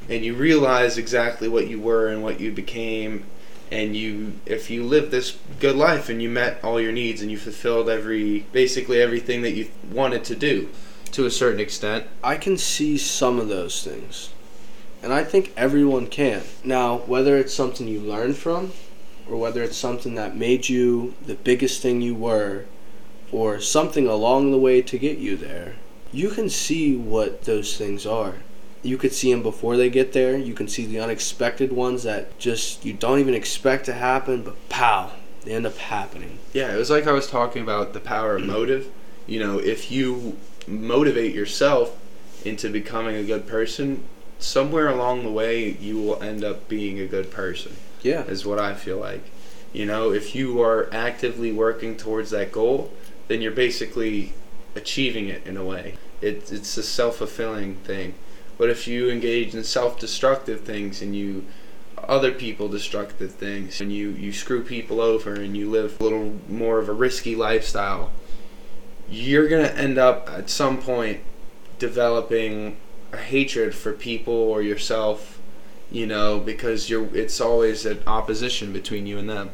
and 0.09 0.25
you 0.25 0.33
realize 0.33 0.97
exactly 0.97 1.47
what 1.47 1.67
you 1.67 1.79
were 1.79 2.07
and 2.07 2.23
what 2.23 2.39
you 2.39 2.51
became, 2.51 3.25
and 3.71 3.95
you 3.95 4.33
if 4.45 4.69
you 4.69 4.83
lived 4.83 5.11
this 5.11 5.37
good 5.59 5.75
life 5.75 6.09
and 6.09 6.21
you 6.21 6.29
met 6.29 6.63
all 6.63 6.79
your 6.79 6.91
needs 6.91 7.21
and 7.21 7.29
you 7.29 7.37
fulfilled 7.37 7.89
every 7.89 8.45
basically 8.51 9.01
everything 9.01 9.41
that 9.41 9.51
you 9.51 9.69
wanted 9.91 10.23
to 10.25 10.35
do, 10.35 10.69
to 11.11 11.25
a 11.25 11.31
certain 11.31 11.59
extent. 11.59 12.05
I 12.23 12.37
can 12.37 12.57
see 12.57 12.97
some 12.97 13.39
of 13.39 13.47
those 13.47 13.83
things. 13.83 14.29
And 15.03 15.13
I 15.13 15.23
think 15.23 15.53
everyone 15.55 16.07
can. 16.07 16.43
Now, 16.63 16.97
whether 16.97 17.37
it's 17.37 17.53
something 17.53 17.87
you 17.87 17.99
learned 17.99 18.35
from, 18.35 18.71
or 19.29 19.37
whether 19.37 19.61
it's 19.63 19.77
something 19.77 20.15
that 20.15 20.35
made 20.35 20.69
you 20.69 21.13
the 21.25 21.35
biggest 21.35 21.81
thing 21.81 22.01
you 22.01 22.15
were, 22.15 22.65
or 23.31 23.59
something 23.59 24.07
along 24.07 24.51
the 24.51 24.57
way 24.57 24.81
to 24.81 24.97
get 24.97 25.17
you 25.17 25.37
there, 25.37 25.75
you 26.11 26.29
can 26.29 26.49
see 26.49 26.95
what 26.95 27.43
those 27.43 27.77
things 27.77 28.05
are. 28.05 28.35
You 28.87 28.97
could 28.97 29.11
see 29.13 29.31
them 29.33 29.43
before 29.43 29.75
they 29.75 29.89
get 29.89 30.13
there. 30.13 30.37
You 30.37 30.53
can 30.53 30.69
see 30.69 30.85
the 30.85 31.01
unexpected 31.01 31.73
ones 31.73 32.03
that 32.03 32.39
just 32.39 32.85
you 32.85 32.93
don't 32.93 33.19
even 33.19 33.33
expect 33.33 33.85
to 33.87 33.93
happen, 33.93 34.43
but 34.43 34.69
pow, 34.69 35.11
they 35.43 35.51
end 35.51 35.65
up 35.65 35.75
happening. 35.77 36.39
Yeah, 36.53 36.73
it 36.73 36.77
was 36.77 36.89
like 36.89 37.05
I 37.05 37.11
was 37.11 37.27
talking 37.27 37.61
about 37.61 37.91
the 37.91 37.99
power 37.99 38.37
of 38.37 38.45
motive. 38.45 38.87
You 39.25 39.41
know, 39.41 39.59
if 39.59 39.91
you 39.91 40.37
motivate 40.67 41.35
yourself 41.35 41.99
into 42.45 42.69
becoming 42.69 43.17
a 43.17 43.23
good 43.23 43.45
person, 43.45 44.05
somewhere 44.39 44.87
along 44.87 45.23
the 45.23 45.31
way 45.31 45.71
you 45.81 45.97
will 45.97 46.23
end 46.23 46.45
up 46.45 46.69
being 46.69 46.97
a 46.97 47.07
good 47.07 47.29
person, 47.29 47.75
Yeah. 48.03 48.23
is 48.23 48.45
what 48.45 48.57
I 48.57 48.73
feel 48.73 48.99
like. 48.99 49.23
You 49.73 49.85
know, 49.85 50.13
if 50.13 50.33
you 50.33 50.61
are 50.61 50.87
actively 50.93 51.51
working 51.51 51.97
towards 51.97 52.29
that 52.29 52.53
goal, 52.53 52.93
then 53.27 53.41
you're 53.41 53.51
basically 53.51 54.31
achieving 54.75 55.27
it 55.27 55.45
in 55.45 55.57
a 55.57 55.65
way. 55.65 55.95
It, 56.21 56.49
it's 56.53 56.77
a 56.77 56.83
self 56.83 57.17
fulfilling 57.17 57.75
thing. 57.83 58.13
But 58.57 58.69
if 58.69 58.87
you 58.87 59.09
engage 59.09 59.53
in 59.53 59.63
self 59.63 59.99
destructive 59.99 60.61
things 60.61 61.01
and 61.01 61.15
you 61.15 61.45
other 61.97 62.31
people 62.31 62.69
destructive 62.69 63.33
things 63.33 63.81
and 63.81 63.91
you, 63.91 64.09
you 64.09 64.31
screw 64.31 64.63
people 64.63 65.01
over 65.01 65.33
and 65.33 65.57
you 65.57 65.69
live 65.69 65.99
a 65.99 66.03
little 66.03 66.35
more 66.47 66.79
of 66.79 66.89
a 66.89 66.93
risky 66.93 67.35
lifestyle, 67.35 68.11
you're 69.09 69.47
gonna 69.47 69.67
end 69.67 69.97
up 69.97 70.29
at 70.29 70.49
some 70.49 70.81
point 70.81 71.19
developing 71.79 72.77
a 73.13 73.17
hatred 73.17 73.73
for 73.73 73.93
people 73.93 74.33
or 74.33 74.61
yourself, 74.61 75.39
you 75.91 76.05
know, 76.05 76.39
because 76.39 76.89
you're 76.89 77.15
it's 77.15 77.39
always 77.39 77.85
an 77.85 78.01
opposition 78.05 78.73
between 78.73 79.05
you 79.05 79.17
and 79.17 79.29
them. 79.29 79.49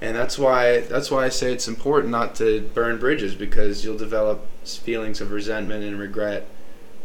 And 0.00 0.14
that's 0.14 0.38
why 0.38 0.80
that's 0.80 1.10
why 1.10 1.24
I 1.24 1.28
say 1.30 1.52
it's 1.52 1.68
important 1.68 2.10
not 2.10 2.34
to 2.36 2.68
burn 2.74 2.98
bridges 2.98 3.34
because 3.34 3.84
you'll 3.84 3.96
develop 3.96 4.46
feelings 4.64 5.20
of 5.20 5.30
resentment 5.30 5.84
and 5.84 5.98
regret. 5.98 6.46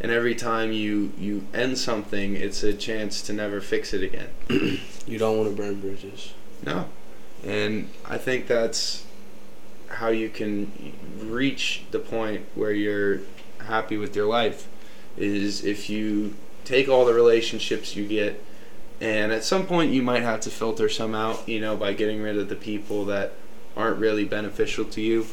And 0.02 0.12
every 0.12 0.36
time 0.36 0.72
you 0.72 1.14
you 1.18 1.46
end 1.54 1.78
something, 1.78 2.36
it's 2.36 2.64
a 2.64 2.74
chance 2.74 3.22
to 3.24 3.34
never 3.34 3.62
fix 3.62 3.94
it 3.94 4.04
again. 4.04 4.30
You 5.08 5.18
don't 5.18 5.36
want 5.36 5.50
to 5.50 5.56
burn 5.56 5.82
bridges. 5.82 6.34
No. 6.64 6.86
And 7.44 7.90
I 8.08 8.20
think 8.20 8.46
that's 8.46 9.04
how 9.88 10.10
you 10.10 10.30
can 10.30 10.72
reach 11.18 11.84
the 11.90 11.98
point 11.98 12.46
where 12.54 12.72
you're 12.72 13.22
happy 13.66 13.98
with 13.98 14.16
your 14.16 14.28
life 14.28 14.68
is 15.18 15.66
if 15.66 15.90
you 15.90 16.36
take 16.66 16.88
all 16.88 17.04
the 17.04 17.14
relationships 17.14 17.96
you 17.96 18.08
get 18.08 18.42
and 19.02 19.32
at 19.32 19.44
some 19.44 19.66
point 19.66 19.92
you 19.92 20.04
might 20.04 20.22
have 20.22 20.40
to 20.42 20.52
filter 20.52 20.88
some 20.88 21.16
out, 21.16 21.50
you 21.50 21.60
know, 21.60 21.76
by 21.76 21.94
getting 21.94 22.22
rid 22.22 22.38
of 22.38 22.48
the 22.48 22.56
people 22.56 23.06
that 23.06 23.34
aren't 23.76 23.98
really 23.98 24.26
beneficial 24.26 24.86
to 24.86 25.02
you. 25.02 25.26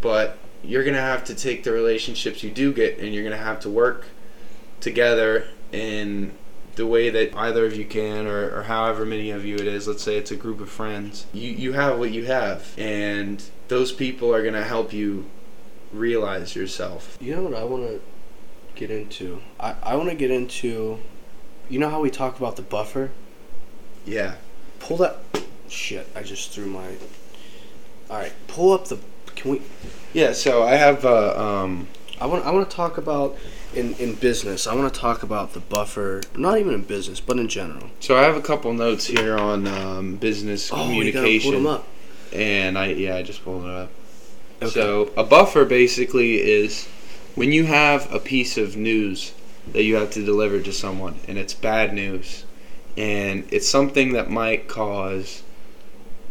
But 0.00 0.38
you're 0.62 0.84
going 0.84 0.96
to 0.96 1.00
have 1.00 1.24
to 1.24 1.34
take 1.34 1.64
the 1.64 1.72
relationships 1.72 2.42
you 2.42 2.50
do 2.50 2.72
get 2.72 2.98
and 2.98 3.14
you're 3.14 3.22
going 3.22 3.36
to 3.36 3.44
have 3.44 3.60
to 3.60 3.70
work 3.70 4.06
together 4.80 5.48
in 5.72 6.32
the 6.76 6.86
way 6.86 7.10
that 7.10 7.36
either 7.36 7.66
of 7.66 7.76
you 7.76 7.84
can 7.84 8.26
or, 8.26 8.56
or 8.56 8.62
however 8.64 9.04
many 9.04 9.30
of 9.30 9.44
you 9.44 9.56
it 9.56 9.66
is 9.66 9.88
let's 9.88 10.02
say 10.02 10.16
it's 10.16 10.30
a 10.30 10.36
group 10.36 10.60
of 10.60 10.68
friends 10.68 11.26
you 11.32 11.50
you 11.50 11.72
have 11.72 11.98
what 11.98 12.10
you 12.10 12.26
have 12.26 12.72
and 12.78 13.44
those 13.66 13.92
people 13.92 14.32
are 14.32 14.42
going 14.42 14.54
to 14.54 14.64
help 14.64 14.92
you 14.92 15.26
realize 15.92 16.54
yourself 16.54 17.16
You 17.20 17.36
know 17.36 17.42
what 17.42 17.54
I 17.54 17.64
want 17.64 17.84
to 17.84 18.00
get 18.74 18.90
into? 18.90 19.40
I, 19.58 19.74
I 19.82 19.96
want 19.96 20.08
to 20.08 20.14
get 20.14 20.30
into. 20.30 20.98
You 21.68 21.78
know 21.78 21.90
how 21.90 22.00
we 22.00 22.10
talk 22.10 22.38
about 22.38 22.56
the 22.56 22.62
buffer? 22.62 23.10
yeah 24.06 24.36
Pull 24.80 24.98
that. 24.98 25.18
Shit, 25.68 26.06
I 26.14 26.22
just 26.22 26.52
threw 26.52 26.66
my. 26.66 26.88
Alright, 28.08 28.32
pull 28.46 28.72
up 28.72 28.88
the. 28.88 28.98
Can 29.38 29.50
we. 29.52 29.62
yeah 30.12 30.32
so 30.32 30.62
i 30.62 30.74
have 30.74 31.04
uh, 31.04 31.34
um 31.62 31.88
I 32.20 32.26
want, 32.26 32.44
I 32.44 32.50
want 32.50 32.68
to 32.68 32.74
talk 32.76 32.98
about. 32.98 33.36
In, 33.74 33.94
in 33.96 34.14
business, 34.14 34.66
I 34.66 34.74
want 34.74 34.92
to 34.92 34.98
talk 34.98 35.22
about 35.22 35.52
the 35.52 35.60
buffer. 35.60 36.22
Not 36.34 36.58
even 36.58 36.72
in 36.74 36.82
business, 36.82 37.20
but 37.20 37.38
in 37.38 37.48
general. 37.48 37.90
so 38.00 38.16
i 38.16 38.22
have 38.22 38.34
a 38.34 38.40
couple 38.40 38.72
notes 38.72 39.06
here 39.06 39.36
on 39.38 39.66
um, 39.66 40.16
business 40.16 40.70
Oh, 40.72 40.76
you 40.90 41.12
gotta 41.12 41.12
pull 41.12 41.22
communication 41.22 41.52
them 41.52 41.66
up. 41.66 41.86
and 42.32 42.78
i 42.78 42.86
yeah 42.86 43.16
i 43.16 43.22
just 43.22 43.44
pulled 43.44 43.64
it 43.66 43.70
up 43.70 43.90
Okay. 44.62 44.70
So 44.70 45.12
a 45.16 45.22
buffer 45.22 45.64
basically 45.66 46.40
is 46.40 46.86
when 47.36 47.52
you 47.52 47.64
have 47.66 48.12
a 48.12 48.18
piece 48.18 48.56
of 48.58 48.74
news 48.76 49.32
that 49.74 49.84
you 49.84 49.94
have 49.96 50.10
to 50.12 50.24
deliver 50.24 50.60
to 50.62 50.72
someone 50.72 51.14
and 51.28 51.36
it's 51.38 51.54
bad 51.54 51.92
news 51.94 52.44
and 52.96 53.46
it's 53.52 53.68
something 53.68 54.14
that 54.14 54.28
might 54.30 54.66
cause 54.66 55.42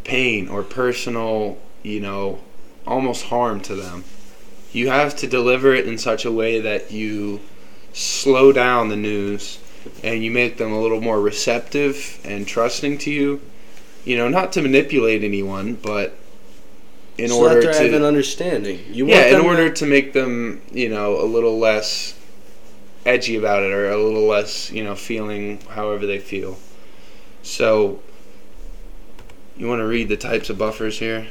pain 0.03 0.49
or 0.49 0.63
personal, 0.63 1.57
you 1.83 1.99
know, 2.01 2.39
almost 2.87 3.25
harm 3.25 3.61
to 3.61 3.75
them. 3.75 4.03
You 4.71 4.89
have 4.89 5.15
to 5.17 5.27
deliver 5.27 5.73
it 5.73 5.87
in 5.87 5.97
such 5.97 6.25
a 6.25 6.31
way 6.31 6.59
that 6.59 6.91
you 6.91 7.41
slow 7.93 8.51
down 8.51 8.89
the 8.89 8.95
news 8.95 9.59
and 10.03 10.23
you 10.23 10.31
make 10.31 10.57
them 10.57 10.71
a 10.71 10.79
little 10.79 11.01
more 11.01 11.21
receptive 11.21 12.19
and 12.23 12.47
trusting 12.47 12.97
to 12.99 13.11
you. 13.11 13.41
You 14.05 14.17
know, 14.17 14.29
not 14.29 14.53
to 14.53 14.61
manipulate 14.61 15.23
anyone, 15.23 15.75
but 15.75 16.15
in 17.17 17.29
so 17.29 17.39
order 17.39 17.73
they 17.73 17.85
have 17.85 17.93
an 17.93 18.03
understanding. 18.03 18.79
You 18.89 19.07
yeah, 19.07 19.25
in 19.25 19.41
order 19.41 19.69
to, 19.69 19.75
to 19.75 19.85
make 19.85 20.13
them 20.13 20.61
you 20.71 20.89
know 20.89 21.19
a 21.19 21.25
little 21.25 21.57
less 21.57 22.17
edgy 23.05 23.35
about 23.35 23.63
it 23.63 23.71
or 23.71 23.89
a 23.89 23.97
little 23.97 24.27
less 24.27 24.71
you 24.71 24.83
know 24.83 24.95
feeling 24.95 25.59
however 25.69 26.05
they 26.05 26.19
feel. 26.19 26.57
So 27.41 27.99
you 29.57 29.67
want 29.67 29.79
to 29.79 29.87
read 29.87 30.09
the 30.09 30.17
types 30.17 30.49
of 30.49 30.57
buffers 30.57 30.99
here? 30.99 31.27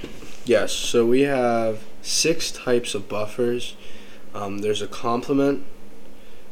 Yes. 0.46 0.72
So 0.72 1.04
we 1.04 1.22
have 1.22 1.82
six 2.02 2.50
types 2.50 2.94
of 2.94 3.08
buffers. 3.08 3.76
Um, 4.34 4.58
there's 4.58 4.80
a 4.82 4.86
compliment 4.86 5.64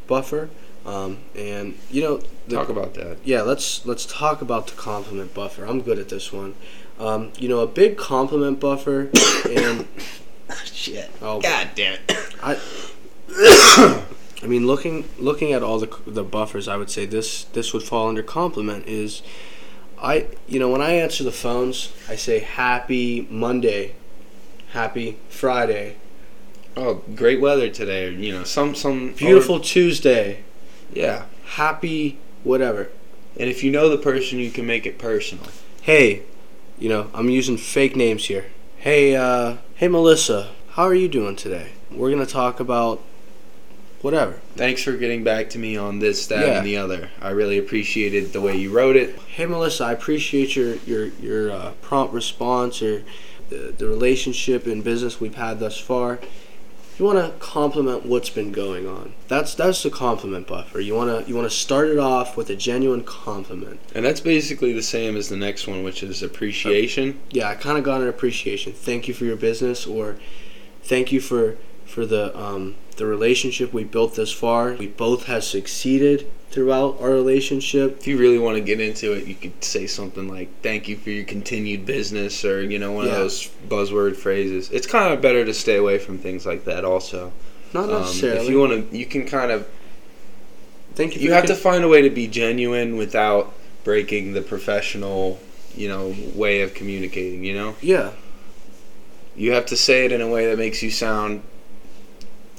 buffer, 0.07 0.51
um, 0.84 1.18
and 1.34 1.78
you 1.90 2.03
know 2.03 2.20
the, 2.49 2.57
Talk 2.57 2.68
about 2.68 2.95
that. 2.95 3.18
yeah. 3.24 3.42
Let's 3.42 3.86
let's 3.86 4.05
talk 4.05 4.42
about 4.42 4.66
the 4.66 4.74
compliment 4.74 5.32
buffer. 5.32 5.64
I'm 5.64 5.80
good 5.80 5.99
at 5.99 6.09
this 6.09 6.32
one. 6.32 6.55
Um, 6.99 7.32
you 7.38 7.49
know, 7.49 7.61
a 7.61 7.66
big 7.66 7.97
compliment 7.97 8.61
buffer, 8.61 9.11
and 9.51 9.86
Shit. 10.64 11.11
oh, 11.22 11.40
God 11.40 11.70
damn 11.74 11.95
it. 11.95 12.34
I, 12.42 12.59
I 14.42 14.47
mean, 14.47 14.66
looking 14.66 15.09
looking 15.18 15.53
at 15.53 15.62
all 15.62 15.78
the 15.78 15.88
the 16.07 16.22
buffers, 16.24 16.68
I 16.68 16.76
would 16.76 16.90
say 16.90 17.07
this 17.07 17.45
this 17.45 17.72
would 17.72 17.82
fall 17.82 18.09
under 18.09 18.22
compliment 18.22 18.86
Is 18.86 19.22
I 20.05 20.26
you 20.46 20.59
know 20.59 20.68
when 20.68 20.82
I 20.82 20.92
answer 20.92 21.24
the 21.24 21.32
phones, 21.32 21.92
I 22.09 22.16
say 22.16 22.40
Happy 22.40 23.26
Monday, 23.30 23.94
Happy 24.72 25.16
Friday, 25.28 25.96
Oh, 26.76 27.02
great 27.14 27.40
weather 27.40 27.70
today. 27.70 28.11
You 28.11 28.32
know, 28.32 28.44
some 28.44 28.74
some 28.74 29.12
Beautiful 29.12 29.61
Tuesday, 29.61 30.42
yeah. 30.92 31.26
Happy 31.44 32.18
whatever. 32.42 32.90
And 33.38 33.48
if 33.48 33.62
you 33.62 33.70
know 33.70 33.88
the 33.88 33.98
person, 33.98 34.38
you 34.38 34.50
can 34.50 34.66
make 34.66 34.86
it 34.86 34.98
personal. 34.98 35.46
Hey, 35.82 36.22
you 36.78 36.88
know 36.88 37.11
I'm 37.14 37.30
using 37.30 37.57
fake 37.57 37.94
names 37.94 38.26
here. 38.26 38.46
Hey, 38.76 39.14
uh, 39.14 39.59
hey 39.76 39.88
Melissa, 39.88 40.50
how 40.70 40.82
are 40.82 40.94
you 40.94 41.09
doing 41.09 41.36
today? 41.36 41.72
We're 41.90 42.11
gonna 42.11 42.26
talk 42.26 42.59
about 42.59 43.00
whatever. 44.05 44.34
Thanks 44.55 44.82
for 44.82 44.92
getting 44.92 45.24
back 45.24 45.48
to 45.50 45.59
me 45.59 45.78
on 45.78 45.98
this, 45.98 46.26
that, 46.26 46.46
Yeah. 46.46 46.59
and 46.59 46.66
the 46.66 46.76
other. 46.76 47.09
I 47.22 47.30
really 47.30 47.57
appreciated 47.57 48.34
the 48.34 48.40
way 48.42 48.55
you 48.55 48.70
wrote 48.70 48.96
it. 48.96 49.18
Hey 49.26 49.46
Melissa, 49.46 49.84
I 49.84 49.92
appreciate 49.92 50.55
your 50.55 50.74
your 50.86 51.07
your 51.20 51.50
uh, 51.50 51.72
prompt 51.80 52.12
response 52.12 52.82
or 52.82 53.02
the, 53.48 53.74
the 53.76 53.86
relationship 53.86 54.66
and 54.66 54.84
business 54.84 55.20
we've 55.20 55.36
had 55.36 55.59
thus 55.59 55.78
far. 55.78 56.20
You 56.98 57.07
want 57.07 57.18
to 57.18 57.32
compliment 57.44 58.05
what's 58.07 58.30
been 58.30 58.52
going 58.52 58.86
on. 58.86 59.14
That's 59.26 59.55
that's 59.55 59.82
the 59.82 59.90
compliment 59.90 60.46
buffer. 60.46 60.80
You 60.80 60.94
want 60.94 61.24
to 61.24 61.28
you 61.28 61.34
want 61.34 61.50
to 61.50 61.57
start 61.57 61.88
it 61.88 61.98
off 61.98 62.36
with 62.36 62.50
a 62.50 62.57
genuine 62.57 63.05
compliment. 63.05 63.80
And 63.94 64.05
that's 64.05 64.20
basically 64.20 64.74
the 64.74 64.82
same 64.82 65.16
as 65.16 65.30
the 65.30 65.36
next 65.36 65.66
one, 65.66 65.82
which 65.82 66.02
is 66.02 66.22
appreciation. 66.22 67.18
Yeah, 67.30 67.48
I 67.48 67.55
kind 67.55 67.78
of 67.78 67.84
got 67.84 68.02
an 68.02 68.09
appreciation. 68.09 68.74
Thank 68.74 69.09
you 69.09 69.14
for 69.14 69.24
your 69.24 69.36
business, 69.36 69.86
or 69.86 70.16
thank 70.82 71.11
you 71.11 71.20
for 71.20 71.57
for 71.95 72.05
the 72.05 72.36
um, 72.36 72.74
the 72.97 73.07
relationship 73.07 73.72
we 73.72 73.84
built 73.84 74.16
this 74.16 74.32
far. 74.32 74.72
We 74.74 74.88
both 74.88 75.26
have 75.26 75.45
succeeded 75.45 76.26
throughout 76.51 77.01
our 77.01 77.11
relationship. 77.11 77.99
If 78.01 78.07
you 78.09 78.18
really 78.18 78.38
want 78.38 78.57
to 78.57 78.61
get 78.61 78.80
into 78.80 79.12
it, 79.12 79.26
you 79.26 79.34
could 79.36 79.62
say 79.62 79.86
something 79.86 80.28
like 80.28 80.49
"Thank 80.62 80.88
you 80.88 80.97
for 80.97 81.11
your 81.11 81.24
continued 81.24 81.86
business," 81.86 82.45
or 82.45 82.62
you 82.62 82.78
know, 82.80 82.90
one 82.92 83.07
Yeah. 83.07 83.12
of 83.12 83.18
those 83.18 83.49
buzzword 83.68 84.16
phrases. 84.16 84.70
It's 84.72 84.86
kind 84.88 85.14
of 85.14 85.20
better 85.22 85.45
to 85.45 85.55
stay 85.55 85.76
away 85.76 85.99
from 85.99 86.18
things 86.18 86.45
like 86.45 86.64
that. 86.64 86.84
Also, 86.84 87.32
Not 87.72 87.90
Um, 87.90 88.03
necessarily. 88.03 88.45
if 88.45 88.51
you 88.51 88.59
want 88.61 88.90
to, 88.90 88.97
you 88.97 89.07
can 89.07 89.24
kind 89.26 89.51
of 89.53 89.66
thank 90.97 91.14
you. 91.16 91.22
You 91.22 91.32
have 91.32 91.47
con- 91.47 91.57
to 91.57 91.61
find 91.62 91.84
a 91.84 91.88
way 91.88 92.03
to 92.03 92.11
be 92.11 92.26
genuine 92.26 92.97
without 92.97 93.53
breaking 93.84 94.32
the 94.32 94.42
professional, 94.42 95.38
you 95.76 95.88
know, 95.88 96.14
way 96.34 96.61
of 96.62 96.74
communicating. 96.74 97.45
You 97.45 97.55
know, 97.55 97.74
yeah. 97.80 98.11
you 99.36 99.51
have 99.53 99.66
to 99.66 99.76
say 99.76 100.05
it 100.05 100.12
in 100.12 100.20
a 100.20 100.28
way 100.28 100.47
that 100.47 100.57
makes 100.59 100.82
you 100.82 100.90
sound 100.90 101.42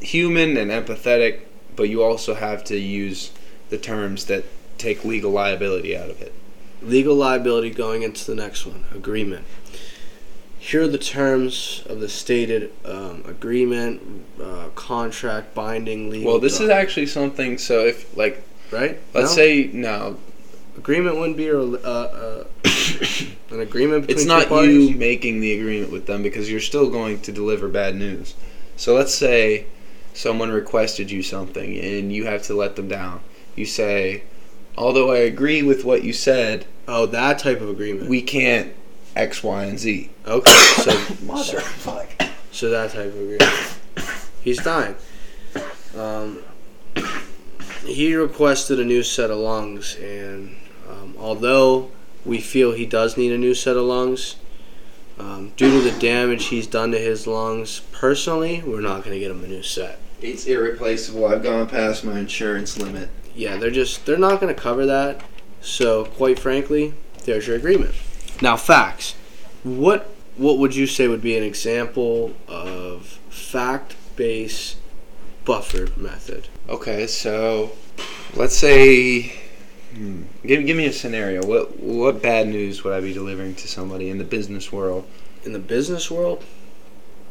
human 0.02 0.58
and 0.58 0.72
empathetic, 0.72 1.42
but 1.76 1.90
you 1.90 2.04
also 2.04 2.36
have 2.36 2.64
to 2.66 2.78
use 2.78 3.32
the 3.70 3.78
terms 3.78 4.26
that 4.26 4.44
take 4.78 5.04
legal 5.06 5.32
liability 5.32 5.96
out 5.98 6.10
of 6.10 6.22
it. 6.22 6.34
legal 6.82 7.16
liability 7.16 7.70
going 7.70 8.04
into 8.04 8.26
the 8.26 8.36
next 8.36 8.66
one 8.66 8.86
agreement 8.94 9.46
here 10.66 10.82
are 10.82 10.88
the 10.88 10.98
terms 10.98 11.84
of 11.86 12.00
the 12.00 12.10
stated 12.10 12.72
um, 12.86 13.24
agreement 13.28 14.02
uh, 14.42 14.70
contract 14.74 15.54
binding 15.54 16.10
legal 16.10 16.32
Well, 16.32 16.40
this 16.40 16.60
is 16.60 16.70
actually 16.70 17.06
something. 17.06 17.60
So 17.60 17.86
if 17.86 18.18
like, 18.18 18.42
right 18.72 19.00
let's 19.14 19.30
No? 19.32 19.36
say 19.36 19.70
no, 19.72 20.18
agreement 20.76 21.18
wouldn't 21.18 21.38
be 21.38 21.50
a, 21.50 21.60
uh, 21.60 21.64
uh, 21.64 22.44
an 23.52 23.60
agreement 23.60 24.08
between 24.08 24.18
it's 24.18 24.26
not 24.26 24.48
parties? 24.48 24.90
you 24.90 24.96
making 24.98 25.40
the 25.40 25.54
agreement 25.54 25.92
with 25.92 26.08
them 26.08 26.24
because 26.24 26.50
you're 26.50 26.60
still 26.60 26.90
going 26.90 27.20
to 27.22 27.32
deliver 27.32 27.68
bad 27.68 27.96
news. 27.96 28.34
So 28.76 28.96
let's 28.96 29.14
say 29.14 29.68
someone 30.16 30.50
requested 30.50 31.12
you 31.12 31.22
something 31.22 31.78
and 31.78 32.12
you 32.12 32.26
have 32.26 32.44
to 32.44 32.56
let 32.56 32.76
them 32.76 32.88
down. 32.88 33.22
You 33.56 33.66
say, 33.66 34.24
although 34.78 35.12
I 35.12 35.18
agree 35.18 35.62
with 35.62 35.86
what 35.86 36.04
you 36.04 36.14
said, 36.14 36.66
oh 36.88 37.06
that 37.08 37.40
type 37.40 37.62
of 37.62 37.70
agreement 37.70 38.10
we 38.10 38.22
can't 38.22 38.74
X, 39.16 39.44
Y, 39.44 39.64
and 39.64 39.80
Z. 39.80 40.10
okay 40.28 40.52
so 40.78 40.92
Motherfucker. 40.92 42.30
so 42.52 42.70
that 42.70 42.92
type 42.92 43.08
of 43.08 43.16
agreement 43.16 43.78
he's 44.42 44.62
dying 44.64 44.96
um, 45.98 46.44
he 47.86 48.16
requested 48.16 48.80
a 48.80 48.86
new 48.86 49.04
set 49.04 49.32
of 49.32 49.38
lungs 49.38 49.96
and 50.02 50.56
um, 50.90 51.16
although 51.18 51.92
we 52.26 52.40
feel 52.40 52.74
he 52.74 52.86
does 52.86 53.18
need 53.18 53.32
a 53.32 53.38
new 53.38 53.54
set 53.54 53.78
of 53.78 53.84
lungs 53.84 54.36
um, 55.18 55.54
due 55.56 55.72
to 55.72 55.90
the 55.90 55.98
damage 56.00 56.48
he's 56.48 56.68
done 56.68 56.92
to 56.92 57.00
his 57.00 57.26
lungs 57.26 57.82
personally 57.92 58.62
we're 58.66 58.82
not 58.82 59.04
going 59.04 59.14
to 59.14 59.20
get 59.20 59.32
him 59.32 59.44
a 59.44 59.48
new 59.48 59.64
set 59.64 60.00
It's 60.22 60.46
irreplaceable. 60.46 61.26
I've 61.26 61.44
gone 61.44 61.68
past 61.68 62.04
my 62.04 62.20
insurance 62.20 62.78
limit. 62.78 63.10
yeah 63.36 63.58
they're 63.58 63.70
just 63.72 64.06
they're 64.06 64.18
not 64.18 64.40
going 64.40 64.54
to 64.54 64.60
cover 64.60 64.86
that 64.86 65.22
so 65.62 66.06
quite 66.06 66.40
frankly 66.40 66.94
there's 67.26 67.48
your 67.48 67.56
agreement 67.58 67.94
now 68.42 68.56
facts 68.56 69.16
what 69.64 70.10
what 70.38 70.58
would 70.58 70.74
you 70.76 70.88
say 70.88 71.08
would 71.08 71.22
be 71.22 71.36
an 71.38 71.44
example 71.44 72.34
of 72.48 73.06
fact-based 73.30 74.78
buffer 75.44 75.88
method 75.98 76.48
Okay, 76.68 77.06
so 77.08 77.72
let's 78.36 78.56
say, 78.56 79.34
hmm, 79.94 80.24
give 80.46 80.66
give 80.66 80.76
me 80.76 80.88
a 80.88 80.92
scenario. 80.94 81.46
What 81.46 81.80
what 81.80 82.22
bad 82.24 82.48
news 82.48 82.84
would 82.84 82.92
I 82.94 83.02
be 83.02 83.14
delivering 83.14 83.54
to 83.56 83.68
somebody 83.68 84.10
in 84.10 84.18
the 84.18 84.24
business 84.24 84.72
world? 84.72 85.06
in 85.44 85.54
the 85.54 85.60
business 85.60 86.10
world 86.10 86.44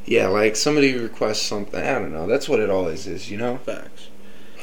Yeah, 0.06 0.28
like 0.28 0.54
somebody 0.56 0.96
requests 0.96 1.42
something. 1.42 1.80
I 1.80 1.92
don't 1.94 2.12
know. 2.12 2.26
That's 2.26 2.48
what 2.48 2.60
it 2.60 2.70
always 2.70 3.06
is, 3.06 3.30
you 3.30 3.36
know. 3.38 3.58
facts 3.58 4.08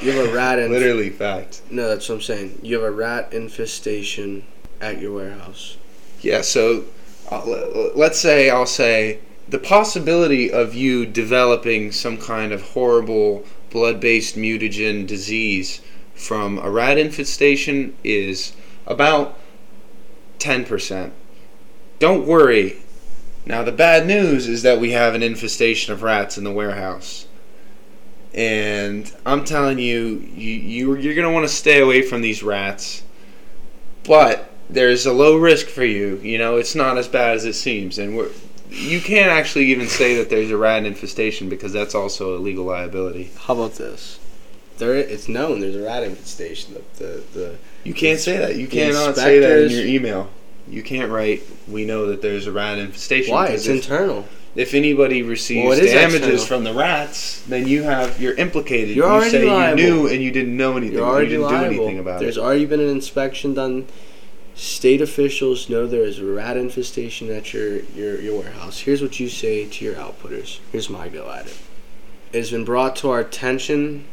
you 0.02 0.12
have 0.12 0.30
a 0.30 0.34
rat 0.34 0.58
Literally 0.70 1.12
fact. 1.12 1.62
no 1.70 1.88
that's 1.88 2.10
what 2.10 2.16
i'm 2.16 2.22
saying 2.22 2.58
you 2.64 2.74
have 2.76 2.84
a 2.84 2.89
rat 2.89 3.32
infestation 3.34 4.44
at 4.80 5.00
your 5.00 5.14
warehouse 5.14 5.78
Yeah. 6.22 6.42
So 6.42 6.86
uh, 7.32 7.44
le- 7.46 7.92
let's 7.96 8.20
say 8.20 8.50
I'll 8.50 8.66
say 8.66 9.20
the 9.48 9.60
possibility 9.60 10.52
of 10.52 10.74
you 10.74 11.06
developing 11.06 11.92
some 11.92 12.18
kind 12.18 12.52
of 12.52 12.62
horrible 12.74 13.44
blood-based 13.70 14.36
mutagen 14.36 15.06
disease 15.06 15.82
from 16.16 16.58
a 16.60 16.70
rat 16.72 16.98
infestation 16.98 17.96
is 18.04 18.54
about 18.88 19.38
10%. 20.39 21.12
Don't 22.00 22.26
worry. 22.26 22.78
Now, 23.46 23.64
the 23.64 23.72
bad 23.72 24.06
news 24.06 24.48
is 24.48 24.62
that 24.64 24.80
we 24.80 24.92
have 24.92 25.16
an 25.16 25.24
infestation 25.24 25.94
of 25.94 26.04
rats 26.04 26.38
in 26.38 26.44
the 26.44 26.52
warehouse. 26.52 27.28
And 28.34 29.12
I'm 29.26 29.44
telling 29.44 29.80
you, 29.80 30.26
you, 30.36 30.54
you 30.54 30.96
you're 30.96 31.16
going 31.16 31.28
to 31.28 31.34
want 31.34 31.48
to 31.48 31.54
stay 31.54 31.80
away 31.80 32.02
from 32.02 32.22
these 32.22 32.44
rats. 32.44 33.04
But 34.04 34.50
there's 34.70 35.06
a 35.06 35.14
low 35.14 35.38
risk 35.38 35.68
for 35.68 35.84
you. 35.84 36.18
You 36.24 36.38
know, 36.38 36.56
it's 36.58 36.76
not 36.76 36.98
as 36.98 37.08
bad 37.08 37.36
as 37.36 37.46
it 37.46 37.54
seems. 37.54 37.98
And 37.98 38.16
we're, 38.16 38.30
you 38.70 39.02
can't 39.02 39.32
actually 39.32 39.66
even 39.66 39.88
say 39.88 40.16
that 40.16 40.30
there's 40.30 40.50
a 40.50 40.58
rat 40.58 40.86
infestation 40.86 41.50
because 41.50 41.74
that's 41.74 41.94
also 41.94 42.38
a 42.38 42.39
legal 42.39 42.66
liability. 42.66 43.32
how 43.38 43.56
about 43.56 43.74
this 43.74 44.20
there 44.82 44.96
it's 44.96 45.30
known 45.30 45.60
there's 45.60 45.76
a 45.76 45.84
rat 45.84 46.04
infestation 46.04 46.74
the, 46.74 47.04
the, 47.04 47.24
the 47.34 47.58
You 47.84 47.94
can't 47.94 48.20
say 48.20 48.38
that. 48.38 48.56
You 48.56 48.68
cannot 48.68 49.16
say 49.16 49.39
that 49.39 49.66
in 49.66 49.72
your 49.72 49.86
email. 49.86 50.30
You 50.68 50.84
can't 50.84 51.12
write, 51.12 51.43
we 51.68 51.86
know 51.86 52.07
that 52.07 52.22
there's 52.22 52.47
a 52.47 52.51
rat 52.51 52.78
infestation. 52.78 53.34
why 53.34 53.47
it's 53.47 53.66
if, 53.66 53.76
internal 53.76 54.26
if 54.55 54.74
anybody 54.74 55.24
receives 55.24 55.66
Well, 55.68 55.78
damages 55.78 56.14
external. 56.14 56.45
from 56.45 56.64
the 56.66 56.74
rats, 56.74 57.41
then 57.43 57.68
you 57.68 57.84
have, 57.84 58.22
you're 58.22 58.34
implicated. 58.34 58.95
You're 58.95 59.05
you 59.05 59.12
already 59.12 59.32
say 59.32 59.45
liable. 59.49 59.80
you 59.82 59.86
knew 59.86 60.07
and 60.07 60.22
you 60.22 60.32
didn't 60.32 60.57
know 60.57 60.76
anything. 60.76 60.97
You're 60.97 61.05
you 61.05 61.12
already 61.12 61.30
didn't 61.30 61.43
liable. 61.43 61.70
do 61.70 61.82
anything 61.84 61.99
about 61.99 62.20
There's 62.20 62.36
it. 62.36 62.39
There's 62.39 62.45
already 62.45 62.66
been 62.66 62.82
an 62.82 62.89
inspection 62.89 63.53
done. 63.53 63.88
State 64.53 65.01
officials 65.01 65.70
know 65.70 65.88
there 65.88 66.03
is 66.03 66.20
a 66.20 66.26
rat 66.26 66.57
infestation 66.57 67.30
at 67.32 67.53
your, 67.53 67.80
your, 67.84 68.20
your 68.20 68.39
warehouse. 68.39 68.80
Here's 68.80 69.01
what 69.01 69.20
you 69.20 69.30
say 69.30 69.68
to 69.68 69.86
your 69.86 69.95
outputters. 69.95 70.59
Here's 70.72 70.89
my 70.89 71.07
go 71.07 71.32
at 71.32 71.47
it. 71.47 71.57
It 72.34 72.38
has 72.38 72.51
been 72.51 72.66
brought 72.66 72.97
to 72.97 73.09
our 73.09 73.20
attention 73.20 74.05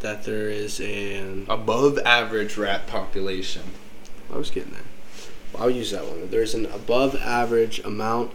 that 0.00 0.24
there 0.24 0.48
is 0.48 0.80
an 0.80 1.46
Above 1.48 1.98
average 2.00 2.56
rat 2.56 2.86
population. 2.88 3.62
I 4.32 4.36
was 4.36 4.50
getting 4.50 4.72
there. 4.72 4.82
I'll 5.54 5.70
use 5.70 5.90
that 5.92 6.06
one. 6.06 6.30
There's 6.30 6.54
an 6.54 6.66
above 6.66 7.14
average 7.16 7.78
amount 7.80 8.32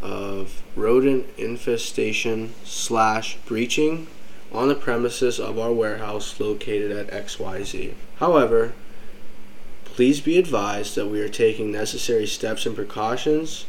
of 0.00 0.62
rodent 0.74 1.26
infestation 1.38 2.54
slash 2.64 3.36
breaching 3.46 4.08
on 4.52 4.68
the 4.68 4.74
premises 4.74 5.40
of 5.40 5.58
our 5.58 5.72
warehouse 5.72 6.38
located 6.38 6.90
at 6.90 7.10
XYZ. 7.10 7.94
However, 8.16 8.74
please 9.84 10.20
be 10.20 10.38
advised 10.38 10.94
that 10.96 11.06
we 11.06 11.20
are 11.20 11.28
taking 11.28 11.72
necessary 11.72 12.26
steps 12.26 12.66
and 12.66 12.74
precautions 12.74 13.66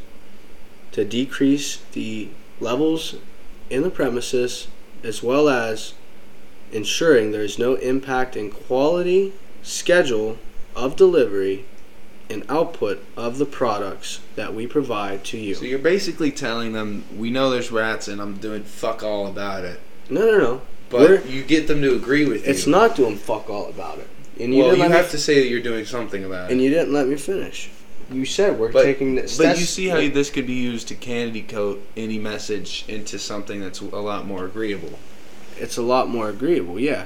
to 0.92 1.06
decrease 1.06 1.78
the 1.94 2.30
levels 2.60 3.16
in 3.70 3.84
the 3.84 3.90
premises 3.90 4.68
as 5.04 5.24
well 5.24 5.50
as 5.50 5.94
ensuring 6.72 7.32
there 7.32 7.44
is 7.44 7.60
no 7.60 7.76
impact 7.76 8.36
in 8.36 8.50
quality, 8.50 9.34
schedule 9.62 10.38
of 10.76 10.96
delivery, 10.96 11.66
and 12.34 12.44
output 12.50 13.06
of 13.16 13.38
the 13.38 13.46
products 13.46 14.20
that 14.36 14.54
we 14.54 14.68
provide 14.68 15.24
to 15.26 15.38
you. 15.38 15.56
So 15.56 15.64
you're 15.66 15.80
basically 15.80 16.32
telling 16.32 16.74
them, 16.74 17.06
we 17.16 17.30
know 17.30 17.50
there's 17.52 17.72
rats 17.72 18.08
and 18.08 18.22
I'm 18.22 18.38
doing 18.38 18.64
fuck 18.64 19.04
all 19.04 19.28
about 19.28 19.64
it. 19.64 19.80
No, 20.10 20.22
no, 20.22 20.38
no. 20.38 20.62
But 20.90 21.00
We're- 21.02 21.30
you 21.30 21.44
get 21.44 21.68
them 21.68 21.82
to 21.82 21.96
agree 21.96 22.26
with 22.26 22.46
you. 22.46 22.52
It's 22.52 22.68
not 22.68 22.96
doing 22.96 23.16
fuck 23.16 23.50
all 23.50 23.68
about 23.70 24.00
it. 24.00 24.08
And 24.40 24.54
you 24.54 24.64
well, 24.64 24.76
you 24.76 24.84
have 24.84 25.06
me, 25.06 25.12
to 25.12 25.18
say 25.18 25.36
that 25.42 25.48
you're 25.48 25.62
doing 25.62 25.86
something 25.86 26.24
about 26.26 26.50
it. 26.50 26.54
and 26.54 26.62
you 26.62 26.70
didn't 26.70 26.92
let 26.92 27.08
me 27.08 27.16
finish. 27.16 27.70
You 28.12 28.26
said 28.26 28.60
we're 28.60 28.72
But- 28.72 28.84
taking 28.84 29.16
But 29.16 29.58
you 29.60 29.66
see 29.66 29.88
how 29.88 29.98
this 29.98 30.30
could 30.30 30.46
be 30.48 30.54
used 30.54 30.88
to 30.90 30.96
candy 30.96 31.42
coat 31.42 31.82
any 31.96 32.18
message 32.20 32.84
into 32.88 33.18
something 33.18 33.62
that's 33.62 33.80
a 33.80 33.86
lot 33.86 34.26
more 34.28 34.46
agreeable. 34.46 35.00
it's 35.60 35.78
a 35.78 35.82
lot 35.84 36.10
more 36.10 36.30
agreeable. 36.30 36.80
Yeah, 36.80 37.06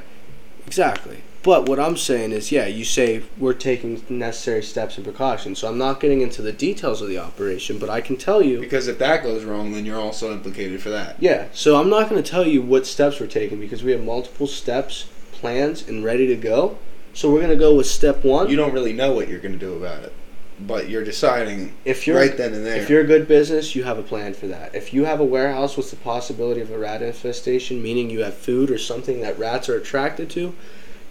exactly. 0.66 1.18
But 1.48 1.70
what 1.70 1.80
I'm 1.80 1.96
saying 1.96 2.34
is, 2.34 2.52
yeah, 2.52 2.66
you 2.66 2.84
say 2.84 3.24
we're 3.38 3.54
taking 3.54 4.04
necessary 4.10 4.62
steps 4.62 4.98
and 4.98 5.06
precautions. 5.06 5.60
So 5.60 5.70
I'm 5.70 5.78
not 5.78 6.02
getting 6.02 6.20
into 6.20 6.42
the 6.42 6.52
details 6.52 7.02
of 7.02 7.08
the 7.08 7.20
operation, 7.20 7.80
but 7.80 7.90
I 7.90 8.02
can 8.02 8.18
tell 8.18 8.42
you. 8.42 8.60
Because 8.60 8.90
if 8.90 9.00
that 9.00 9.24
goes 9.24 9.46
wrong, 9.46 9.72
then 9.72 9.86
you're 9.86 9.98
also 9.98 10.34
implicated 10.34 10.82
for 10.82 10.90
that. 10.90 11.16
Yeah, 11.22 11.48
so 11.54 11.80
I'm 11.80 11.90
not 11.90 12.10
going 12.10 12.22
to 12.22 12.30
tell 12.30 12.46
you 12.46 12.62
what 12.62 12.86
steps 12.86 13.22
we're 13.22 13.28
taking 13.28 13.62
because 13.62 13.82
we 13.82 13.94
have 13.94 14.04
multiple 14.04 14.46
steps, 14.46 15.08
plans, 15.32 15.88
and 15.88 16.04
ready 16.04 16.28
to 16.28 16.36
go. 16.36 16.80
So 17.14 17.32
we're 17.32 17.40
going 17.40 17.52
to 17.52 17.56
go 17.56 17.76
with 17.76 17.88
step 17.88 18.26
one. 18.26 18.50
You 18.50 18.58
don't 18.58 18.74
really 18.74 18.92
know 18.92 19.14
what 19.14 19.30
you're 19.30 19.40
going 19.40 19.58
to 19.58 19.58
do 19.58 19.74
about 19.74 20.04
it, 20.04 20.12
but 20.60 20.90
you're 20.90 21.06
deciding 21.06 21.74
if 21.86 22.06
you're 22.06 22.18
right 22.18 22.36
then 22.36 22.56
and 22.56 22.66
there. 22.66 22.76
If 22.76 22.90
you're 22.90 23.04
a 23.04 23.08
good 23.08 23.26
business, 23.26 23.74
you 23.74 23.86
have 23.86 23.98
a 23.98 24.04
plan 24.04 24.34
for 24.34 24.48
that. 24.48 24.76
If 24.76 24.94
you 24.94 25.06
have 25.06 25.22
a 25.22 25.26
warehouse 25.26 25.78
with 25.78 25.92
the 25.92 25.96
possibility 25.96 26.60
of 26.60 26.72
a 26.72 26.78
rat 26.78 27.02
infestation, 27.02 27.82
meaning 27.82 28.10
you 28.10 28.26
have 28.26 28.34
food 28.34 28.70
or 28.70 28.78
something 28.78 29.22
that 29.22 29.40
rats 29.40 29.70
are 29.70 29.78
attracted 29.78 30.30
to, 30.32 30.54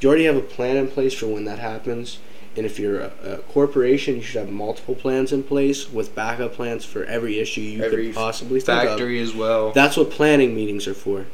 you 0.01 0.09
already 0.09 0.25
have 0.25 0.37
a 0.37 0.41
plan 0.41 0.77
in 0.77 0.89
place 0.89 1.15
for 1.15 1.27
when 1.27 1.45
that 1.45 1.59
happens. 1.59 2.19
And 2.57 2.65
if 2.65 2.79
you're 2.79 3.01
a, 3.01 3.13
a 3.23 3.37
corporation, 3.39 4.17
you 4.17 4.23
should 4.23 4.41
have 4.41 4.51
multiple 4.51 4.95
plans 4.95 5.31
in 5.31 5.43
place 5.43 5.91
with 5.93 6.15
backup 6.15 6.55
plans 6.55 6.87
for 6.87 7.05
every 7.05 7.39
issue 7.39 7.61
you 7.61 7.85
Every 7.85 8.07
could 8.07 8.15
possibly 8.15 8.61
think 8.61 8.83
of. 8.83 8.89
factory 8.89 9.21
as 9.21 9.35
well. 9.35 9.73
That's 9.73 9.97
what 9.97 10.11
planning 10.11 10.55
meetings 10.55 10.87
are 10.87 10.95
for. 10.95 11.27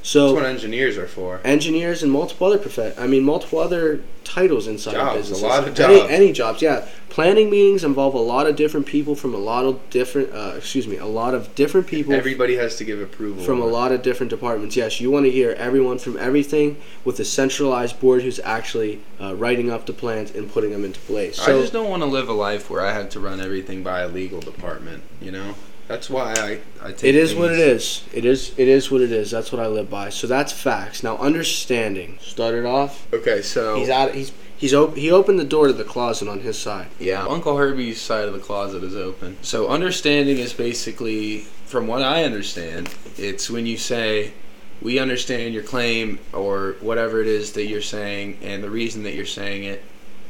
That's 0.00 0.08
So 0.10 0.32
what 0.34 0.44
engineers 0.46 0.96
are 0.96 1.06
for. 1.06 1.40
engineers 1.44 2.02
and 2.02 2.10
multiple 2.10 2.46
other 2.46 2.58
prof- 2.58 2.98
I 2.98 3.06
mean 3.06 3.22
multiple 3.22 3.58
other 3.58 4.00
titles 4.24 4.66
inside 4.66 4.92
Jobs, 4.92 5.04
a 5.04 5.10
of 5.10 5.16
businesses. 5.16 5.42
lot 5.42 5.58
of 5.68 5.78
Any, 5.80 5.98
jobs. 6.00 6.10
any 6.12 6.32
jobs, 6.32 6.62
yeah. 6.62 6.86
Planning 7.10 7.50
meetings 7.50 7.82
involve 7.84 8.14
a 8.14 8.18
lot 8.18 8.46
of 8.46 8.54
different 8.56 8.86
people 8.86 9.14
from 9.16 9.34
a 9.34 9.38
lot 9.38 9.64
of 9.64 9.78
different. 9.90 10.32
Uh, 10.32 10.54
excuse 10.56 10.86
me, 10.86 10.96
a 10.96 11.04
lot 11.06 11.34
of 11.34 11.52
different 11.56 11.86
people 11.88 12.12
Everybody 12.14 12.54
has 12.56 12.76
to 12.76 12.84
give 12.84 13.00
approval 13.00 13.44
from 13.44 13.60
a 13.60 13.66
lot 13.66 13.90
of 13.92 14.00
different 14.02 14.30
departments. 14.30 14.76
Yes, 14.76 15.00
you 15.00 15.10
want 15.10 15.24
to 15.26 15.30
hear 15.30 15.50
everyone 15.58 15.98
from 15.98 16.16
everything 16.18 16.76
with 17.04 17.18
a 17.20 17.24
centralized 17.24 17.98
board 18.00 18.22
who's 18.22 18.38
actually 18.40 19.00
uh, 19.20 19.34
writing 19.34 19.70
up 19.70 19.86
the 19.86 19.92
plans 19.92 20.30
and 20.30 20.50
putting 20.50 20.70
them 20.70 20.84
into 20.84 21.00
place. 21.00 21.40
I 21.40 21.48
just 21.60 21.72
don't 21.72 21.90
want 21.90 22.02
to 22.04 22.08
live 22.08 22.28
a 22.28 22.32
life 22.32 22.70
where 22.70 22.80
I 22.80 22.92
have 22.92 23.10
to 23.10 23.20
run 23.20 23.40
everything 23.40 23.82
by 23.82 24.00
a 24.00 24.08
legal 24.08 24.40
department. 24.40 25.02
You 25.20 25.32
know, 25.32 25.54
that's 25.90 26.08
why 26.08 26.32
I 26.34 26.60
I 26.88 26.92
take. 26.92 27.04
it 27.10 27.14
is 27.16 27.34
what 27.34 27.50
it 27.52 27.56
things- 27.56 27.82
is. 27.82 28.14
It 28.14 28.24
is. 28.24 28.52
It 28.56 28.68
is 28.68 28.90
what 28.90 29.00
it 29.00 29.10
is. 29.12 29.30
That's 29.30 29.50
what 29.52 29.60
I 29.60 29.66
live 29.66 29.90
by. 29.90 30.10
So 30.10 30.26
that's 30.26 30.52
facts. 30.52 31.02
Now 31.02 31.16
understanding. 31.18 32.18
Started 32.22 32.64
off. 32.64 33.06
Okay, 33.12 33.42
so 33.42 33.76
He's 33.76 33.90
out. 33.90 34.14
He's 34.14 34.30
he's 34.56 34.72
op- 34.72 34.96
he 34.96 35.10
opened 35.10 35.38
the 35.40 35.44
door 35.44 35.66
to 35.66 35.72
the 35.72 35.84
closet 35.84 36.28
on 36.28 36.40
his 36.40 36.58
side. 36.58 36.86
Yeah, 36.98 37.26
Uncle 37.26 37.56
Herbie's 37.56 38.00
side 38.00 38.26
of 38.28 38.32
the 38.34 38.38
closet 38.40 38.82
is 38.84 38.94
open. 38.94 39.36
So 39.42 39.68
understanding 39.68 40.38
is 40.38 40.52
basically, 40.52 41.40
from 41.66 41.86
what 41.86 42.02
I 42.02 42.24
understand, 42.24 42.88
it's 43.18 43.50
when 43.50 43.66
you 43.66 43.76
say, 43.76 44.32
"We 44.80 44.98
understand 45.00 45.54
your 45.54 45.64
claim" 45.64 46.18
or 46.32 46.76
whatever 46.80 47.20
it 47.20 47.26
is 47.26 47.52
that 47.52 47.66
you're 47.66 47.82
saying 47.82 48.38
and 48.42 48.62
the 48.62 48.70
reason 48.70 49.02
that 49.02 49.14
you're 49.14 49.26
saying 49.26 49.64
it. 49.64 49.82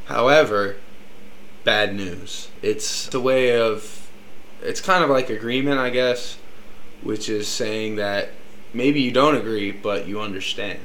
However, 0.05 0.77
bad 1.63 1.95
news. 1.95 2.47
It's 2.61 3.13
a 3.13 3.19
way 3.19 3.55
of, 3.55 4.07
it's 4.61 4.81
kind 4.81 5.03
of 5.03 5.09
like 5.09 5.29
agreement, 5.29 5.79
I 5.79 5.89
guess, 5.89 6.37
which 7.01 7.29
is 7.29 7.47
saying 7.47 7.95
that 7.97 8.29
maybe 8.73 9.01
you 9.01 9.11
don't 9.11 9.35
agree, 9.35 9.71
but 9.71 10.07
you 10.07 10.21
understand. 10.21 10.79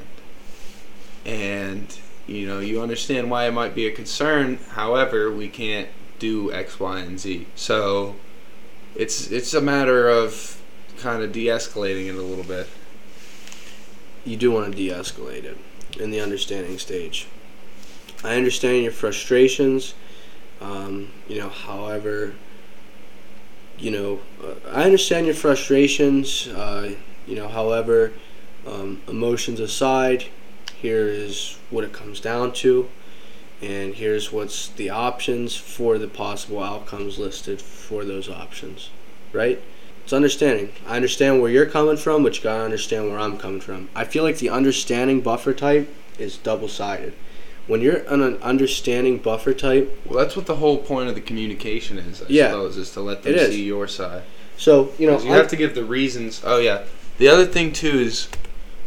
And 1.24 1.96
you 2.26 2.46
know 2.46 2.58
you 2.58 2.82
understand 2.82 3.30
why 3.30 3.46
it 3.46 3.52
might 3.52 3.72
be 3.72 3.86
a 3.86 3.92
concern 3.92 4.58
however 4.70 5.30
we 5.30 5.48
can't 5.48 5.88
do 6.18 6.52
x 6.52 6.80
y 6.80 6.98
and 6.98 7.20
z 7.20 7.46
so 7.54 8.16
it's 8.96 9.30
it's 9.30 9.54
a 9.54 9.60
matter 9.60 10.08
of 10.08 10.60
kind 10.98 11.22
of 11.22 11.30
de-escalating 11.30 12.08
it 12.08 12.16
a 12.16 12.22
little 12.22 12.42
bit 12.42 12.66
You 14.26 14.36
do 14.36 14.50
want 14.50 14.72
to 14.72 14.76
de-escalate 14.76 15.44
it 15.44 15.56
in 16.00 16.10
the 16.10 16.20
understanding 16.20 16.78
stage. 16.78 17.28
I 18.24 18.34
understand 18.34 18.82
your 18.82 18.90
frustrations. 18.90 19.94
Um, 20.60 21.12
you 21.28 21.38
know, 21.38 21.48
however, 21.48 22.34
you 23.78 23.90
know, 23.90 24.20
uh, 24.42 24.54
I 24.70 24.84
understand 24.84 25.26
your 25.26 25.34
frustrations. 25.34 26.48
Uh, 26.48 26.94
you 27.26 27.36
know, 27.36 27.48
however, 27.48 28.12
um, 28.66 29.02
emotions 29.08 29.60
aside, 29.60 30.26
here 30.76 31.06
is 31.06 31.58
what 31.70 31.84
it 31.84 31.92
comes 31.92 32.20
down 32.20 32.52
to, 32.52 32.88
and 33.60 33.94
here's 33.94 34.32
what's 34.32 34.68
the 34.68 34.90
options 34.90 35.56
for 35.56 35.98
the 35.98 36.08
possible 36.08 36.62
outcomes 36.62 37.18
listed 37.18 37.60
for 37.60 38.04
those 38.04 38.28
options. 38.28 38.90
Right? 39.32 39.60
It's 40.04 40.12
understanding. 40.12 40.72
I 40.86 40.96
understand 40.96 41.42
where 41.42 41.50
you're 41.50 41.66
coming 41.66 41.96
from, 41.96 42.22
but 42.22 42.36
you 42.36 42.42
gotta 42.44 42.62
understand 42.62 43.08
where 43.08 43.18
I'm 43.18 43.38
coming 43.38 43.60
from. 43.60 43.88
I 43.94 44.04
feel 44.04 44.22
like 44.22 44.38
the 44.38 44.50
understanding 44.50 45.20
buffer 45.20 45.52
type 45.52 45.92
is 46.18 46.38
double 46.38 46.68
sided. 46.68 47.12
When 47.66 47.80
you're 47.80 48.08
on 48.08 48.22
an 48.22 48.36
understanding 48.42 49.18
buffer 49.18 49.52
type, 49.52 50.00
well 50.06 50.18
that's 50.18 50.36
what 50.36 50.46
the 50.46 50.56
whole 50.56 50.78
point 50.78 51.08
of 51.08 51.14
the 51.16 51.20
communication 51.20 51.98
is 51.98 52.22
i 52.22 52.26
Yeah. 52.28 52.50
suppose 52.50 52.76
is 52.76 52.90
to 52.92 53.00
let 53.00 53.22
them 53.24 53.36
see 53.50 53.64
your 53.64 53.88
side. 53.88 54.22
So 54.56 54.92
you 54.98 55.06
know, 55.06 55.18
you 55.18 55.28
I'm- 55.30 55.36
have 55.36 55.48
to 55.48 55.56
give 55.56 55.74
the 55.74 55.84
reasons 55.84 56.40
oh 56.44 56.58
yeah. 56.58 56.82
The 57.18 57.28
other 57.28 57.44
thing 57.46 57.72
too 57.72 57.98
is 57.98 58.28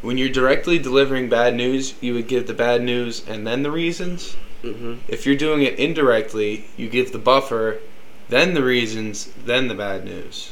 when 0.01 0.17
you're 0.17 0.29
directly 0.29 0.79
delivering 0.79 1.27
bad 1.29 1.55
news 1.55 1.93
you 1.99 2.13
would 2.13 2.27
give 2.27 2.47
the 2.47 2.53
bad 2.53 2.81
news 2.81 3.21
and 3.27 3.45
then 3.45 3.63
the 3.63 3.71
reasons. 3.71 4.35
Mm-hmm. 4.63 4.95
if 5.07 5.25
you're 5.25 5.37
doing 5.37 5.61
it 5.63 5.79
indirectly 5.79 6.65
you 6.75 6.89
give 6.89 7.13
the 7.13 7.17
buffer 7.17 7.77
then 8.27 8.53
the 8.53 8.63
reasons 8.63 9.29
then 9.45 9.67
the 9.67 9.73
bad 9.73 10.05
news. 10.05 10.51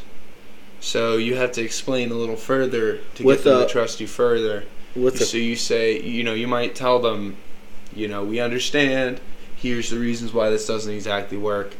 So 0.79 1.17
you 1.17 1.35
have 1.35 1.51
to 1.53 1.61
explain 1.61 2.11
a 2.11 2.15
little 2.15 2.35
further 2.37 2.99
to 3.15 3.23
With 3.23 3.39
get 3.39 3.43
them 3.45 3.59
the- 3.59 3.65
to 3.67 3.71
trust 3.71 3.99
you 4.01 4.07
further. 4.07 4.63
with 4.95 5.19
the 5.19 5.25
so 5.25 5.37
you 5.37 5.55
say 5.55 5.99
you 6.01 6.23
know 6.23 6.33
you 6.33 6.47
might 6.47 6.75
tell 6.75 6.99
them 6.99 7.37
you 7.97 8.07
know 8.07 8.23
we 8.23 8.39
understand 8.39 9.19
here's 9.55 9.89
the 9.89 9.97
reasons 9.99 10.31
why 10.33 10.49
this 10.49 10.67
doesn't 10.67 10.93
exactly 10.93 11.37
work 11.37 11.73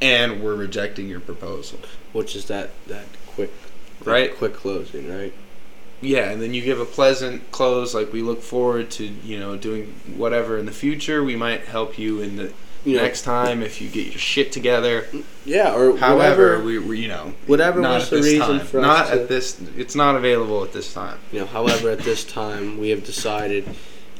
and 0.00 0.42
we're 0.42 0.54
rejecting 0.54 1.08
your 1.08 1.20
proposal 1.20 1.78
which 2.12 2.36
is 2.36 2.46
that 2.46 2.70
that 2.86 3.04
quick 3.26 3.50
that 4.00 4.06
Right. 4.10 4.36
quick 4.36 4.54
closing, 4.54 5.08
right? 5.12 5.32
yeah 6.02 6.30
and 6.30 6.40
then 6.42 6.52
you 6.54 6.62
give 6.62 6.78
a 6.78 6.84
pleasant 6.84 7.50
close 7.50 7.94
like 7.94 8.12
we 8.12 8.20
look 8.22 8.42
forward 8.42 8.90
to 8.92 9.04
you 9.06 9.38
know 9.38 9.56
doing 9.56 9.94
whatever 10.16 10.58
in 10.58 10.66
the 10.66 10.72
future 10.72 11.24
we 11.24 11.36
might 11.36 11.62
help 11.64 11.98
you 11.98 12.20
in 12.20 12.36
the 12.36 12.52
You 12.84 12.96
know, 12.98 13.02
next 13.02 13.22
time 13.22 13.62
if 13.62 13.80
you 13.80 13.88
get 13.88 14.06
your 14.08 14.18
shit 14.18 14.52
together 14.52 15.06
yeah, 15.46 15.74
or 15.74 15.96
however 15.96 16.58
whatever, 16.58 16.64
we, 16.64 16.78
we 16.78 17.00
you 17.00 17.08
know 17.08 17.32
whatever 17.46 17.80
not 17.80 17.94
was 18.00 18.10
the 18.10 18.18
reason 18.18 18.58
time. 18.58 18.66
for 18.66 18.78
us 18.80 18.82
not 18.86 19.06
to- 19.08 19.22
at 19.22 19.28
this 19.28 19.58
it's 19.76 19.94
not 19.96 20.14
available 20.16 20.62
at 20.62 20.72
this 20.74 20.92
time 20.92 21.18
you 21.32 21.40
know, 21.40 21.46
however, 21.46 21.88
at 21.90 22.00
this 22.00 22.22
time 22.24 22.78
we 22.78 22.90
have 22.90 23.02
decided 23.02 23.64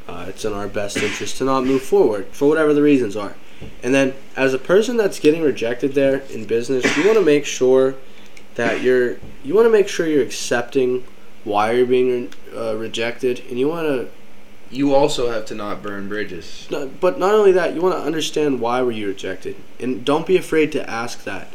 uh, 0.08 0.26
it's 0.28 0.44
in 0.44 0.52
our 0.52 0.68
best 0.68 0.96
interest 0.98 1.38
to 1.38 1.44
not 1.44 1.64
move 1.64 1.82
forward 1.82 2.26
for 2.32 2.48
whatever 2.48 2.72
the 2.74 2.82
reasons 2.82 3.16
are. 3.16 3.34
And 3.82 3.94
then, 3.94 4.14
as 4.36 4.52
a 4.54 4.58
person 4.58 4.96
that's 4.96 5.18
getting 5.18 5.42
rejected 5.42 5.94
there 5.94 6.18
in 6.30 6.44
business, 6.44 6.84
you 6.96 7.04
want 7.06 7.18
to 7.18 7.24
make 7.24 7.46
sure 7.46 7.94
that 8.56 8.82
you're 8.82 9.16
you 9.44 9.54
want 9.54 9.66
to 9.66 9.70
make 9.72 9.88
sure 9.88 10.06
you're 10.06 10.22
accepting 10.22 11.04
why 11.44 11.72
you're 11.72 11.86
being 11.86 12.32
uh, 12.54 12.76
rejected, 12.76 13.42
and 13.48 13.58
you 13.58 13.68
want 13.68 13.86
to 13.86 14.08
you 14.70 14.94
also 14.94 15.30
have 15.30 15.46
to 15.46 15.54
not 15.54 15.80
burn 15.82 16.08
bridges 16.08 16.66
No, 16.70 16.88
but 16.88 17.18
not 17.20 17.34
only 17.34 17.52
that, 17.52 17.74
you 17.74 17.80
want 17.80 17.94
to 17.94 18.02
understand 18.02 18.60
why 18.60 18.82
were 18.82 18.90
you 18.92 19.06
rejected, 19.06 19.56
and 19.78 20.04
don't 20.04 20.26
be 20.26 20.36
afraid 20.36 20.72
to 20.72 20.90
ask 20.90 21.24
that. 21.24 21.48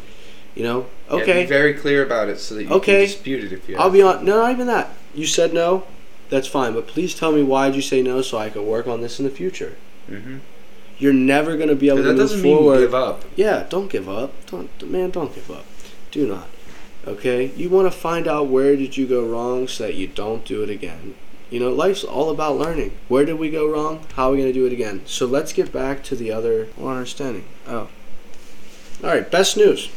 You 0.55 0.63
know, 0.63 0.85
Yeah, 1.09 1.15
okay, 1.17 1.41
be 1.43 1.47
very 1.47 1.73
clear 1.73 2.03
about 2.05 2.29
it 2.29 2.39
so 2.39 2.55
that 2.55 2.63
you 2.63 2.69
Okay. 2.71 3.05
can 3.05 3.05
dispute 3.05 3.43
it 3.43 3.53
if 3.53 3.69
you 3.69 3.77
I'll 3.77 3.89
be 3.89 4.01
on. 4.01 4.25
No, 4.25 4.37
not 4.41 4.51
even 4.51 4.67
that. 4.67 4.89
You 5.13 5.25
said 5.25 5.53
no. 5.53 5.83
That's 6.31 6.47
fine, 6.47 6.73
but 6.73 6.87
please 6.87 7.13
tell 7.13 7.33
me 7.33 7.43
why 7.43 7.67
did 7.67 7.75
you 7.75 7.81
say 7.81 8.01
no 8.01 8.21
so 8.21 8.37
I 8.37 8.49
can 8.49 8.65
work 8.65 8.87
on 8.87 9.01
this 9.01 9.19
in 9.19 9.25
the 9.25 9.31
future. 9.31 9.75
Mm-hmm. 10.09 10.37
You're 10.97 11.13
never 11.13 11.57
going 11.57 11.67
to 11.67 11.75
be 11.75 11.89
able 11.89 11.97
to 11.97 12.03
that 12.03 12.09
move 12.11 12.19
doesn't 12.19 12.41
mean 12.41 12.57
forward. 12.57 12.79
give 12.79 12.95
up. 12.95 13.25
Yeah, 13.35 13.65
don't 13.69 13.91
give 13.91 14.07
up. 14.07 14.33
Don't 14.45 14.89
man, 14.89 15.11
don't 15.11 15.35
give 15.35 15.51
up. 15.51 15.65
Do 16.09 16.25
not. 16.25 16.47
Okay? 17.05 17.51
You 17.57 17.69
want 17.69 17.91
to 17.91 17.97
find 17.97 18.29
out 18.29 18.47
where 18.47 18.77
did 18.77 18.95
you 18.95 19.05
go 19.05 19.25
wrong 19.25 19.67
so 19.67 19.83
that 19.83 19.95
you 19.95 20.07
don't 20.07 20.45
do 20.45 20.63
it 20.63 20.69
again. 20.69 21.15
You 21.49 21.59
know, 21.59 21.69
life's 21.69 22.05
all 22.05 22.29
about 22.29 22.57
learning. 22.57 22.97
Where 23.09 23.25
did 23.25 23.37
we 23.37 23.49
go 23.49 23.69
wrong? 23.69 24.05
How 24.13 24.29
are 24.29 24.31
we 24.31 24.37
going 24.37 24.53
to 24.53 24.53
do 24.53 24.65
it 24.65 24.71
again? 24.71 25.01
So 25.05 25.25
let's 25.25 25.51
get 25.51 25.73
back 25.73 26.01
to 26.05 26.15
the 26.15 26.31
other 26.31 26.69
understanding. 26.81 27.43
Oh. 27.67 27.89
All 29.03 29.09
right, 29.09 29.29
best 29.29 29.57
news. 29.57 29.89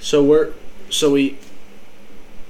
So 0.00 0.24
we're 0.24 0.52
so 0.90 1.12
we 1.12 1.38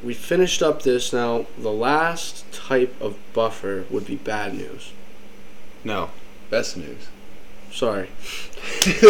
we 0.07 0.15
finished 0.15 0.63
up 0.63 0.83
this 0.83 1.13
now. 1.13 1.47
The 1.59 1.73
last 1.73 2.51
type 2.53 2.95
of 3.01 3.17
buffer 3.35 3.85
would 3.91 4.07
be 4.07 4.17
bad 4.17 4.55
news. 4.55 4.93
No, 5.85 6.11
best 6.51 6.77
news. 6.77 7.09
Sorry. 7.73 8.09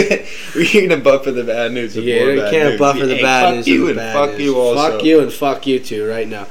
We're 0.55 0.89
gonna 0.89 1.01
buffer 1.01 1.31
the 1.31 1.45
bad 1.45 1.73
news. 1.73 1.95
with 1.95 2.05
Yeah, 2.05 2.21
more 2.25 2.31
you 2.33 2.41
bad 2.41 2.51
can't 2.51 2.69
news. 2.71 2.79
buffer 2.81 3.07
the 3.07 3.17
Hey, 3.17 3.23
bad 3.23 3.43
fuck 3.45 3.55
news. 3.57 3.69
you 3.69 3.83
with 3.85 3.99
and 3.99 4.13
fuck 4.13 4.31
news. 4.31 4.41
you 4.41 4.57
also. 4.59 4.91
Fuck 4.93 5.05
you 5.05 5.21
and 5.21 5.33
fuck 5.33 5.67
you 5.67 5.79
too 5.79 6.09
right 6.09 6.27
now. 6.27 6.47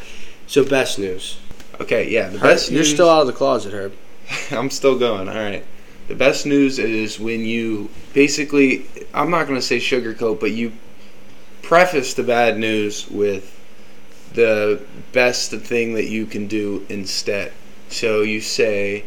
So 0.47 0.63
best 0.63 0.99
news. 0.99 1.37
Okay, 1.81 2.09
yeah, 2.09 2.29
the 2.29 2.37
Herb, 2.37 2.41
best. 2.41 2.71
you're 2.71 2.79
news, 2.79 2.93
still 2.93 3.09
out 3.09 3.21
of 3.21 3.27
the 3.27 3.33
closet, 3.33 3.73
Herb. 3.73 3.93
I'm 4.51 4.69
still 4.69 4.97
going. 4.97 5.27
All 5.27 5.35
right. 5.35 5.65
The 6.07 6.15
best 6.15 6.45
news 6.45 6.77
is 6.79 7.19
when 7.19 7.41
you 7.43 7.89
basically, 8.13 8.85
I'm 9.13 9.31
not 9.31 9.47
going 9.47 9.59
to 9.59 9.65
say 9.65 9.77
sugarcoat, 9.77 10.39
but 10.39 10.51
you 10.51 10.71
preface 11.63 12.13
the 12.13 12.21
bad 12.23 12.57
news 12.59 13.09
with 13.09 13.54
the 14.35 14.81
best 15.11 15.51
thing 15.51 15.93
that 15.95 16.05
you 16.05 16.25
can 16.25 16.47
do 16.47 16.85
instead. 16.89 17.51
So 17.89 18.21
you 18.21 18.41
say, 18.41 19.05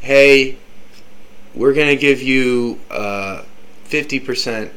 hey, 0.00 0.58
we're 1.54 1.72
going 1.72 1.88
to 1.88 1.96
give 1.96 2.20
you 2.20 2.80
uh, 2.90 3.44
50% 3.86 4.70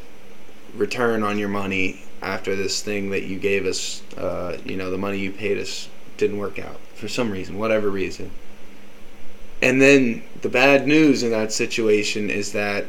return 0.75 1.23
on 1.23 1.37
your 1.37 1.49
money 1.49 2.03
after 2.21 2.55
this 2.55 2.81
thing 2.81 3.09
that 3.09 3.23
you 3.23 3.39
gave 3.39 3.65
us, 3.65 4.03
uh, 4.17 4.57
you 4.65 4.77
know, 4.77 4.91
the 4.91 4.97
money 4.97 5.17
you 5.17 5.31
paid 5.31 5.57
us 5.57 5.89
didn't 6.17 6.37
work 6.37 6.59
out 6.59 6.79
for 6.95 7.07
some 7.07 7.31
reason, 7.31 7.57
whatever 7.57 7.89
reason. 7.89 8.29
And 9.61 9.81
then 9.81 10.23
the 10.41 10.49
bad 10.49 10.87
news 10.87 11.23
in 11.23 11.31
that 11.31 11.51
situation 11.51 12.29
is 12.29 12.51
that 12.53 12.85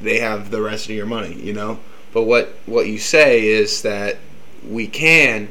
they 0.00 0.18
have 0.18 0.50
the 0.50 0.60
rest 0.60 0.88
of 0.88 0.96
your 0.96 1.06
money, 1.06 1.34
you 1.34 1.52
know. 1.52 1.78
But 2.12 2.24
what 2.24 2.54
what 2.66 2.86
you 2.86 2.98
say 2.98 3.46
is 3.46 3.82
that 3.82 4.18
we 4.68 4.86
can 4.86 5.48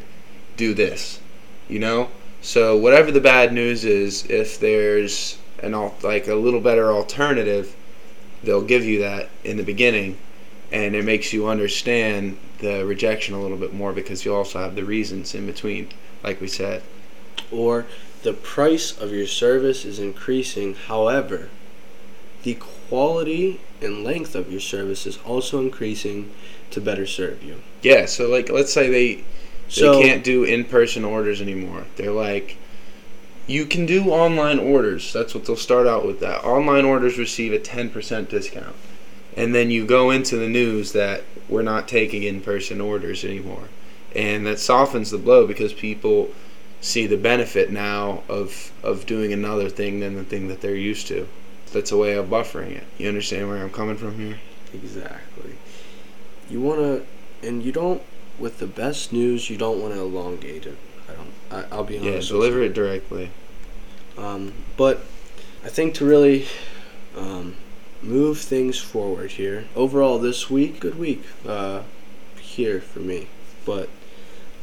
do 0.62 0.76
this, 0.76 1.20
you 1.68 1.80
know. 1.80 2.08
So 2.40 2.78
whatever 2.78 3.12
the 3.12 3.20
bad 3.20 3.52
news 3.52 3.84
is, 3.84 4.26
if 4.28 4.60
there's 4.60 5.40
an 5.58 5.74
al- 5.74 5.96
like 6.04 6.28
a 6.28 6.36
little 6.36 6.62
better 6.62 6.92
alternative, 6.92 7.76
they'll 8.44 8.62
give 8.62 8.86
you 8.86 9.00
that 9.00 9.30
in 9.44 9.58
the 9.58 9.64
beginning, 9.64 10.20
and 10.72 10.96
it 10.96 11.04
makes 11.04 11.34
you 11.34 11.48
understand 11.48 12.38
the 12.60 12.86
rejection 12.86 13.34
a 13.34 13.42
little 13.42 13.58
bit 13.58 13.74
more 13.74 13.92
because 13.92 14.24
you 14.24 14.36
also 14.36 14.60
have 14.60 14.76
the 14.76 14.86
reasons 14.86 15.34
in 15.34 15.48
between, 15.48 15.90
like 16.24 16.40
we 16.40 16.48
said. 16.48 16.84
Or 17.52 17.88
the 18.22 18.34
price 18.34 18.96
of 18.96 19.12
your 19.12 19.26
service 19.26 19.84
is 19.84 19.98
increasing. 19.98 20.76
However, 20.76 21.50
the 22.44 22.54
quality 22.54 23.62
and 23.82 24.04
length 24.04 24.36
of 24.36 24.52
your 24.52 24.62
service 24.62 25.08
is 25.08 25.18
also 25.26 25.60
increasing 25.60 26.30
to 26.70 26.80
better 26.80 27.08
serve 27.08 27.42
you. 27.42 27.56
Yeah, 27.82 28.06
so 28.06 28.30
like 28.30 28.52
let's 28.52 28.72
say 28.72 28.92
they 28.92 29.24
So 29.72 29.96
they 29.96 30.04
can't 30.04 30.24
do 30.24 30.44
in-person 30.44 31.06
orders 31.06 31.42
anymore. 31.42 31.86
They're 31.96 32.12
like 32.12 32.58
you 33.48 33.66
can 33.66 33.86
do 33.86 34.10
online 34.10 34.60
orders. 34.60 35.12
That's 35.12 35.34
what 35.34 35.46
they'll 35.46 35.56
start 35.56 35.88
out 35.88 36.06
with 36.06 36.20
that. 36.20 36.44
Online 36.44 36.86
orders 36.86 37.18
receive 37.18 37.54
a 37.54 37.60
10% 37.60 38.30
discount. 38.30 38.76
And 39.36 39.56
then 39.56 39.72
you 39.72 39.86
go 39.86 40.12
into 40.12 40.38
the 40.38 40.48
news 40.48 40.92
that 40.94 41.24
we're 41.50 41.62
not 41.62 41.88
taking 41.88 42.24
in-person 42.24 42.80
orders 42.80 43.24
anymore. 43.24 43.70
And 44.16 44.46
that 44.46 44.60
softens 44.60 45.10
the 45.10 45.18
blow 45.18 45.48
because 45.48 45.74
people 45.74 46.30
see 46.82 47.06
the 47.06 47.18
benefit 47.18 47.72
now 47.72 48.24
of 48.28 48.72
of 48.84 49.06
doing 49.06 49.32
another 49.32 49.70
thing 49.70 50.00
than 50.00 50.16
the 50.16 50.24
thing 50.24 50.48
that 50.48 50.62
they're 50.62 50.76
used 50.76 51.08
to. 51.08 51.28
That's 51.72 51.92
a 51.92 51.98
way 51.98 52.14
of 52.14 52.28
buffering 52.28 52.72
it. 52.72 52.84
You 52.98 53.08
understand 53.08 53.48
where 53.48 53.58
I'm 53.58 53.70
coming 53.70 53.96
from 53.96 54.18
here? 54.18 54.40
Exactly. 54.74 55.56
You 56.50 56.60
want 56.60 56.80
to, 56.80 57.48
and 57.48 57.64
you 57.64 57.72
don't. 57.72 58.02
With 58.42 58.58
the 58.58 58.68
best 58.68 59.14
news, 59.14 59.50
you 59.52 59.58
don't 59.58 59.80
want 59.80 59.94
to 59.94 60.02
elongate 60.02 60.66
it. 60.66 60.78
I 61.08 61.14
don't. 61.14 61.34
I, 61.52 61.76
I'll 61.76 61.84
be 61.84 62.00
honest. 62.00 62.30
Yeah, 62.30 62.36
deliver 62.36 62.64
it 62.64 62.74
directly. 62.74 63.30
Um, 64.18 64.54
but 64.78 65.04
I 65.64 65.70
think 65.70 65.94
to 65.96 66.06
really 66.06 66.48
um, 67.16 67.56
move 68.02 68.40
things 68.40 68.80
forward 68.80 69.32
here, 69.32 69.66
overall 69.76 70.18
this 70.18 70.50
week, 70.50 70.80
good 70.80 70.98
week 70.98 71.24
uh, 71.48 71.84
here 72.40 72.82
for 72.82 73.00
me. 73.00 73.28
But 73.64 73.90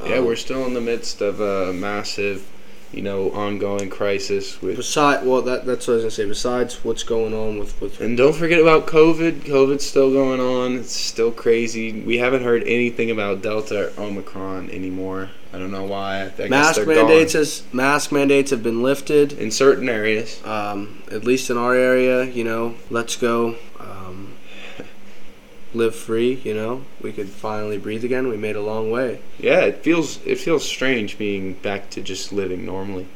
Yeah, 0.04 0.16
um, 0.16 0.24
we're 0.24 0.36
still 0.36 0.66
in 0.66 0.74
the 0.74 0.80
midst 0.80 1.20
of 1.20 1.40
a 1.40 1.72
massive, 1.72 2.48
you 2.92 3.02
know, 3.02 3.30
ongoing 3.30 3.90
crisis 3.90 4.60
with 4.62 4.76
beside. 4.76 5.26
Well, 5.26 5.42
that 5.42 5.66
that's 5.66 5.86
what 5.86 5.94
I 5.94 5.96
was 5.96 6.04
gonna 6.04 6.10
say. 6.10 6.26
Besides 6.26 6.84
what's 6.84 7.02
going 7.02 7.34
on 7.34 7.58
with 7.58 7.80
with 7.80 8.00
and 8.00 8.16
don't 8.16 8.34
forget 8.34 8.60
about 8.60 8.86
COVID. 8.86 9.40
COVID's 9.40 9.86
still 9.86 10.12
going 10.12 10.40
on. 10.40 10.78
It's 10.78 10.92
still 10.92 11.30
crazy. 11.30 12.02
We 12.02 12.18
haven't 12.18 12.42
heard 12.44 12.62
anything 12.64 13.10
about 13.10 13.42
Delta 13.42 13.92
or 13.98 14.04
Omicron 14.04 14.70
anymore. 14.70 15.30
I 15.52 15.58
don't 15.58 15.70
know 15.70 15.84
why. 15.84 16.30
I 16.38 16.48
mask 16.48 16.86
mandates 16.86 17.32
gone. 17.32 17.40
has 17.40 17.62
mask 17.72 18.12
mandates 18.12 18.50
have 18.50 18.62
been 18.62 18.82
lifted. 18.82 19.32
in 19.32 19.50
certain 19.50 19.88
areas. 19.88 20.44
um, 20.44 21.02
at 21.10 21.24
least 21.24 21.50
in 21.50 21.56
our 21.56 21.74
area, 21.74 22.24
you 22.24 22.44
know, 22.44 22.74
let's 22.90 23.16
go 23.16 23.56
um, 23.80 23.97
live 25.74 25.94
free. 25.94 26.40
You 26.44 26.54
know, 26.54 26.84
we 27.00 27.12
could 27.12 27.28
finally 27.28 27.78
breathe 27.78 28.04
again. 28.04 28.28
We 28.28 28.36
made 28.36 28.56
a 28.56 28.62
long 28.62 28.90
way. 28.90 29.20
Yeah, 29.38 29.60
it 29.60 29.82
feels 29.82 30.24
it 30.26 30.38
feels 30.38 30.64
strange 30.64 31.18
being 31.18 31.54
back 31.54 31.90
to 31.90 32.02
just 32.02 32.32
living 32.32 32.64
normally, 32.64 33.06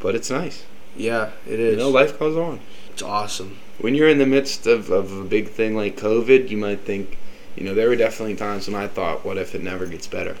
but 0.00 0.14
it's 0.14 0.30
nice. 0.30 0.64
Yeah, 0.96 1.30
it 1.46 1.58
is. 1.58 1.72
You 1.72 1.78
know, 1.78 1.88
life 1.88 2.18
goes 2.18 2.36
on. 2.36 2.60
it's 2.92 3.02
awesome. 3.02 3.58
when 3.78 3.94
you're 3.94 4.08
in 4.08 4.18
the 4.18 4.26
midst 4.26 4.66
of, 4.66 4.90
of 4.90 5.12
a 5.12 5.24
big 5.24 5.48
thing 5.48 5.74
like 5.74 5.96
COVID, 5.96 6.50
you 6.50 6.56
might 6.56 6.80
think, 6.80 7.16
you 7.56 7.64
know, 7.64 7.74
there 7.74 7.88
were 7.88 7.96
definitely 7.96 8.36
times 8.36 8.68
when 8.68 8.80
I 8.80 8.88
thought, 8.88 9.24
what 9.24 9.38
if 9.38 9.54
it 9.54 9.62
never 9.62 9.86
gets 9.86 10.06
better? 10.06 10.36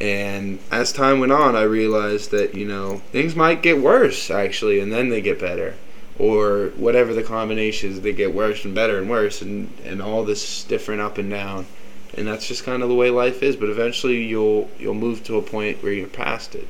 And 0.00 0.60
as 0.70 0.92
time 0.92 1.20
went 1.20 1.32
on, 1.32 1.56
I 1.56 1.62
realized 1.62 2.30
that, 2.30 2.54
you 2.54 2.64
know, 2.64 3.02
things 3.12 3.36
might 3.36 3.62
get 3.62 3.80
worse, 3.80 4.30
actually, 4.30 4.80
and 4.80 4.92
then 4.92 5.10
they 5.10 5.20
get 5.20 5.38
better. 5.38 5.74
Or 6.20 6.72
whatever 6.76 7.14
the 7.14 7.22
combinations, 7.22 8.00
they 8.00 8.12
get 8.12 8.34
worse 8.34 8.64
and 8.64 8.74
better 8.74 8.98
and 8.98 9.08
worse, 9.08 9.40
and, 9.40 9.72
and 9.84 10.02
all 10.02 10.24
this 10.24 10.64
different 10.64 11.00
up 11.00 11.16
and 11.16 11.30
down. 11.30 11.66
And 12.14 12.26
that's 12.26 12.46
just 12.46 12.64
kind 12.64 12.82
of 12.82 12.88
the 12.88 12.94
way 12.94 13.08
life 13.10 13.42
is. 13.42 13.56
But 13.56 13.70
eventually, 13.70 14.22
you'll 14.24 14.68
you'll 14.78 14.94
move 14.94 15.24
to 15.24 15.36
a 15.36 15.42
point 15.42 15.82
where 15.82 15.92
you're 15.92 16.08
past 16.08 16.54
it, 16.54 16.68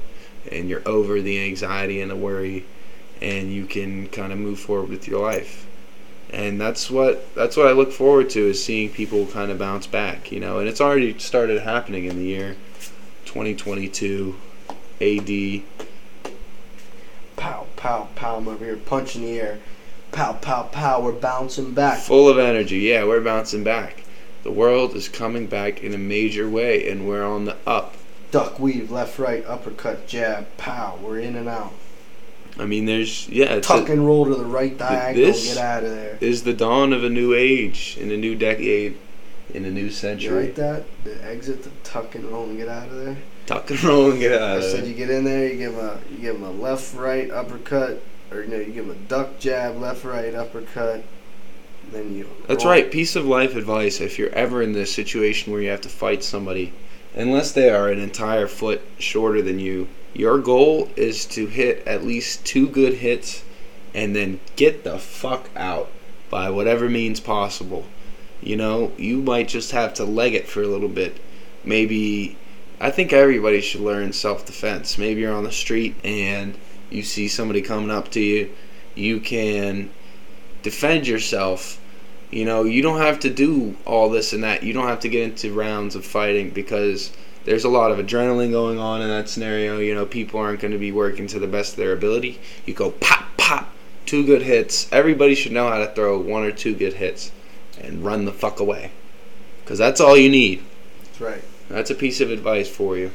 and 0.52 0.68
you're 0.68 0.86
over 0.86 1.20
the 1.20 1.44
anxiety 1.44 2.00
and 2.00 2.10
the 2.10 2.16
worry, 2.16 2.64
and 3.20 3.52
you 3.52 3.66
can 3.66 4.08
kind 4.08 4.32
of 4.32 4.38
move 4.38 4.60
forward 4.60 4.88
with 4.88 5.08
your 5.08 5.20
life 5.20 5.66
and 6.32 6.60
that's 6.60 6.90
what 6.90 7.34
that's 7.34 7.56
what 7.56 7.66
I 7.66 7.72
look 7.72 7.92
forward 7.92 8.30
to 8.30 8.40
is 8.50 8.64
seeing 8.64 8.90
people 8.90 9.26
kind 9.26 9.50
of 9.50 9.58
bounce 9.58 9.86
back, 9.86 10.30
you 10.30 10.38
know. 10.38 10.58
And 10.58 10.68
it's 10.68 10.80
already 10.80 11.18
started 11.18 11.60
happening 11.62 12.04
in 12.04 12.16
the 12.16 12.24
year 12.24 12.56
2022 13.26 14.36
AD. 15.00 15.89
Pow, 17.40 17.66
pow, 17.76 18.08
pow. 18.16 18.36
I'm 18.36 18.46
over 18.48 18.62
here 18.66 18.76
punching 18.76 19.22
the 19.22 19.40
air. 19.40 19.58
Pow, 20.12 20.34
pow, 20.34 20.64
pow. 20.64 21.00
We're 21.00 21.12
bouncing 21.12 21.72
back. 21.72 21.98
Full 22.00 22.28
of 22.28 22.38
energy. 22.38 22.80
Yeah, 22.80 23.04
we're 23.04 23.22
bouncing 23.22 23.64
back. 23.64 24.04
The 24.42 24.50
world 24.50 24.94
is 24.94 25.08
coming 25.08 25.46
back 25.46 25.82
in 25.82 25.94
a 25.94 25.98
major 25.98 26.48
way, 26.50 26.86
and 26.90 27.08
we're 27.08 27.24
on 27.24 27.46
the 27.46 27.56
up. 27.66 27.96
Duck, 28.30 28.60
weave, 28.60 28.90
left, 28.90 29.18
right, 29.18 29.42
uppercut, 29.46 30.06
jab, 30.06 30.48
pow. 30.58 30.98
We're 31.02 31.18
in 31.20 31.34
and 31.34 31.48
out. 31.48 31.72
I 32.58 32.66
mean, 32.66 32.84
there's 32.84 33.26
yeah, 33.30 33.54
it's 33.54 33.66
Tuck 33.66 33.88
a, 33.88 33.92
and 33.92 34.06
roll 34.06 34.26
to 34.26 34.34
the 34.34 34.44
right 34.44 34.76
diagonal. 34.76 35.32
this- 35.32 35.54
get 35.54 35.56
out 35.64 35.82
of 35.82 35.90
there. 35.90 36.18
is 36.20 36.42
the 36.42 36.52
dawn 36.52 36.92
of 36.92 37.02
a 37.04 37.08
new 37.08 37.32
age 37.32 37.96
in 37.98 38.10
a 38.10 38.18
new 38.18 38.34
decade, 38.34 38.98
in 39.54 39.64
a 39.64 39.70
new 39.70 39.84
You 39.84 39.90
century. 39.90 40.46
write 40.46 40.56
that? 40.56 40.84
The 41.04 41.24
exit, 41.24 41.62
the 41.62 41.70
tuck 41.84 42.14
and 42.14 42.24
roll 42.24 42.44
and 42.44 42.56
get 42.56 42.68
out 42.68 42.88
of 42.88 42.96
there. 43.04 43.16
Tuck 43.46 43.70
and 43.70 43.82
roll 43.82 44.10
and 44.10 44.20
get 44.20 44.40
out 44.40 44.58
I 44.58 44.60
said 44.62 44.86
you 44.86 44.94
get 44.94 45.10
in 45.10 45.24
there, 45.24 45.48
you 45.48 45.56
give 45.56 45.74
him 45.74 45.80
a 45.80 45.98
you 46.10 46.18
give 46.18 46.36
him 46.36 46.42
a 46.44 46.50
left 46.50 46.94
right 46.94 47.30
uppercut, 47.30 48.02
or 48.30 48.42
you 48.42 48.48
know 48.48 48.58
you 48.58 48.72
give 48.72 48.84
him 48.84 48.92
a 48.92 49.08
duck 49.08 49.38
jab, 49.38 49.76
left 49.76 50.04
right 50.04 50.34
uppercut, 50.34 51.02
then 51.92 52.14
you. 52.14 52.28
That's 52.46 52.64
roll. 52.64 52.74
right. 52.74 52.90
Piece 52.90 53.16
of 53.16 53.26
life 53.26 53.56
advice 53.56 54.00
if 54.00 54.18
you're 54.18 54.30
ever 54.30 54.62
in 54.62 54.72
this 54.72 54.94
situation 54.94 55.52
where 55.52 55.60
you 55.62 55.70
have 55.70 55.80
to 55.82 55.88
fight 55.88 56.22
somebody, 56.22 56.72
unless 57.14 57.52
they 57.52 57.70
are 57.70 57.88
an 57.88 57.98
entire 57.98 58.46
foot 58.46 58.82
shorter 58.98 59.42
than 59.42 59.58
you, 59.58 59.88
your 60.14 60.38
goal 60.38 60.88
is 60.96 61.24
to 61.26 61.46
hit 61.46 61.86
at 61.86 62.04
least 62.04 62.44
two 62.44 62.68
good 62.68 62.94
hits 62.94 63.42
and 63.94 64.14
then 64.14 64.38
get 64.56 64.84
the 64.84 64.98
fuck 64.98 65.48
out 65.56 65.90
by 66.30 66.48
whatever 66.50 66.88
means 66.88 67.18
possible. 67.18 67.84
You 68.42 68.56
know, 68.56 68.92
you 68.96 69.18
might 69.18 69.48
just 69.48 69.72
have 69.72 69.92
to 69.94 70.04
leg 70.04 70.34
it 70.34 70.48
for 70.48 70.62
a 70.62 70.66
little 70.66 70.88
bit. 70.88 71.20
Maybe, 71.62 72.38
I 72.80 72.90
think 72.90 73.12
everybody 73.12 73.60
should 73.60 73.82
learn 73.82 74.14
self 74.14 74.46
defense. 74.46 74.96
Maybe 74.96 75.20
you're 75.20 75.34
on 75.34 75.44
the 75.44 75.52
street 75.52 75.94
and 76.02 76.56
you 76.88 77.02
see 77.02 77.28
somebody 77.28 77.60
coming 77.60 77.90
up 77.90 78.10
to 78.12 78.20
you, 78.20 78.50
you 78.94 79.20
can 79.20 79.90
defend 80.62 81.06
yourself. 81.06 81.80
You 82.30 82.44
know, 82.44 82.64
you 82.64 82.80
don't 82.80 83.00
have 83.00 83.20
to 83.20 83.30
do 83.30 83.76
all 83.84 84.08
this 84.08 84.32
and 84.32 84.42
that. 84.44 84.62
You 84.62 84.72
don't 84.72 84.86
have 84.86 85.00
to 85.00 85.08
get 85.08 85.24
into 85.24 85.52
rounds 85.52 85.94
of 85.94 86.04
fighting 86.06 86.50
because 86.50 87.12
there's 87.44 87.64
a 87.64 87.68
lot 87.68 87.90
of 87.90 87.98
adrenaline 87.98 88.52
going 88.52 88.78
on 88.78 89.02
in 89.02 89.08
that 89.08 89.28
scenario. 89.28 89.78
You 89.78 89.94
know, 89.94 90.06
people 90.06 90.40
aren't 90.40 90.60
going 90.60 90.72
to 90.72 90.78
be 90.78 90.92
working 90.92 91.26
to 91.28 91.38
the 91.38 91.46
best 91.46 91.72
of 91.72 91.76
their 91.76 91.92
ability. 91.92 92.40
You 92.64 92.72
go 92.72 92.92
pop, 92.92 93.36
pop, 93.36 93.70
two 94.06 94.24
good 94.24 94.42
hits. 94.42 94.90
Everybody 94.92 95.34
should 95.34 95.52
know 95.52 95.68
how 95.68 95.78
to 95.78 95.88
throw 95.88 96.18
one 96.18 96.44
or 96.44 96.52
two 96.52 96.74
good 96.74 96.94
hits 96.94 97.32
and 97.82 98.04
run 98.04 98.24
the 98.24 98.32
fuck 98.32 98.60
away. 98.60 98.90
Because 99.62 99.78
that's 99.78 100.00
all 100.00 100.16
you 100.16 100.28
need. 100.28 100.62
That's 101.04 101.20
right. 101.20 101.44
That's 101.68 101.90
a 101.90 101.94
piece 101.94 102.20
of 102.20 102.30
advice 102.30 102.68
for 102.68 102.96
you. 102.96 103.12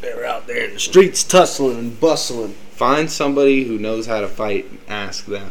They're 0.00 0.26
out 0.26 0.46
there 0.46 0.64
in 0.64 0.74
the 0.74 0.80
streets 0.80 1.24
tussling 1.24 1.78
and 1.78 2.00
bustling. 2.00 2.52
Find 2.72 3.10
somebody 3.10 3.64
who 3.64 3.78
knows 3.78 4.06
how 4.06 4.20
to 4.20 4.28
fight 4.28 4.66
and 4.70 4.78
ask 4.88 5.26
them. 5.26 5.50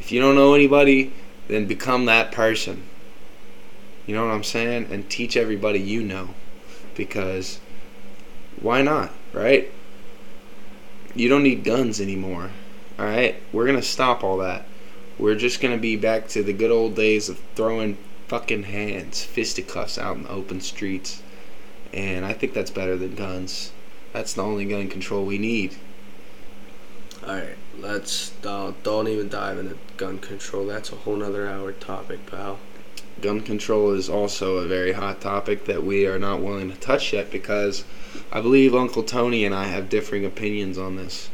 If 0.00 0.12
you 0.12 0.20
don't 0.20 0.34
know 0.34 0.54
anybody, 0.54 1.12
then 1.48 1.66
become 1.66 2.04
that 2.04 2.30
person. 2.30 2.82
You 4.06 4.14
know 4.14 4.26
what 4.26 4.34
I'm 4.34 4.44
saying? 4.44 4.88
And 4.90 5.08
teach 5.08 5.36
everybody 5.36 5.80
you 5.80 6.02
know. 6.02 6.30
Because 6.94 7.58
why 8.60 8.82
not, 8.82 9.10
right? 9.32 9.72
You 11.14 11.28
don't 11.28 11.42
need 11.42 11.64
guns 11.64 12.00
anymore. 12.00 12.50
Alright? 12.98 13.42
We're 13.52 13.66
going 13.66 13.76
to 13.76 13.82
stop 13.82 14.22
all 14.22 14.38
that. 14.38 14.66
We're 15.18 15.36
just 15.36 15.60
going 15.60 15.74
to 15.74 15.80
be 15.80 15.96
back 15.96 16.28
to 16.28 16.42
the 16.42 16.52
good 16.52 16.70
old 16.70 16.96
days 16.96 17.28
of 17.28 17.38
throwing 17.54 17.96
fucking 18.26 18.64
hands, 18.64 19.22
fisticuffs 19.22 19.96
out 19.96 20.16
in 20.16 20.24
the 20.24 20.30
open 20.30 20.60
streets. 20.60 21.22
And 21.92 22.24
I 22.24 22.32
think 22.32 22.52
that's 22.52 22.70
better 22.70 22.96
than 22.96 23.14
guns. 23.14 23.70
That's 24.12 24.34
the 24.34 24.42
only 24.42 24.64
gun 24.64 24.88
control 24.88 25.24
we 25.24 25.38
need. 25.38 25.76
Alright, 27.22 27.56
let's 27.78 28.30
don't, 28.42 28.82
don't 28.82 29.08
even 29.08 29.28
dive 29.28 29.58
into 29.58 29.78
gun 29.96 30.18
control. 30.18 30.66
That's 30.66 30.92
a 30.92 30.96
whole 30.96 31.16
nother 31.16 31.48
hour 31.48 31.72
topic, 31.72 32.26
pal. 32.26 32.58
Gun 33.22 33.40
control 33.40 33.92
is 33.92 34.10
also 34.10 34.56
a 34.56 34.66
very 34.66 34.92
hot 34.92 35.20
topic 35.20 35.64
that 35.66 35.84
we 35.84 36.06
are 36.06 36.18
not 36.18 36.42
willing 36.42 36.70
to 36.70 36.76
touch 36.76 37.12
yet 37.12 37.30
because 37.30 37.84
I 38.32 38.40
believe 38.40 38.74
Uncle 38.74 39.04
Tony 39.04 39.44
and 39.44 39.54
I 39.54 39.64
have 39.64 39.88
differing 39.88 40.24
opinions 40.24 40.76
on 40.76 40.96
this. 40.96 41.30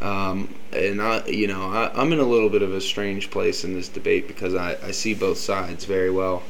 Um, 0.00 0.54
and 0.72 1.00
I, 1.00 1.24
you 1.26 1.46
know, 1.46 1.62
I, 1.70 1.90
I'm 1.94 2.12
in 2.12 2.18
a 2.18 2.24
little 2.24 2.50
bit 2.50 2.62
of 2.62 2.72
a 2.72 2.80
strange 2.80 3.30
place 3.30 3.64
in 3.64 3.74
this 3.74 3.88
debate 3.88 4.28
because 4.28 4.54
I, 4.54 4.76
I 4.82 4.90
see 4.90 5.14
both 5.14 5.38
sides 5.38 5.84
very 5.84 6.10
well. 6.10 6.42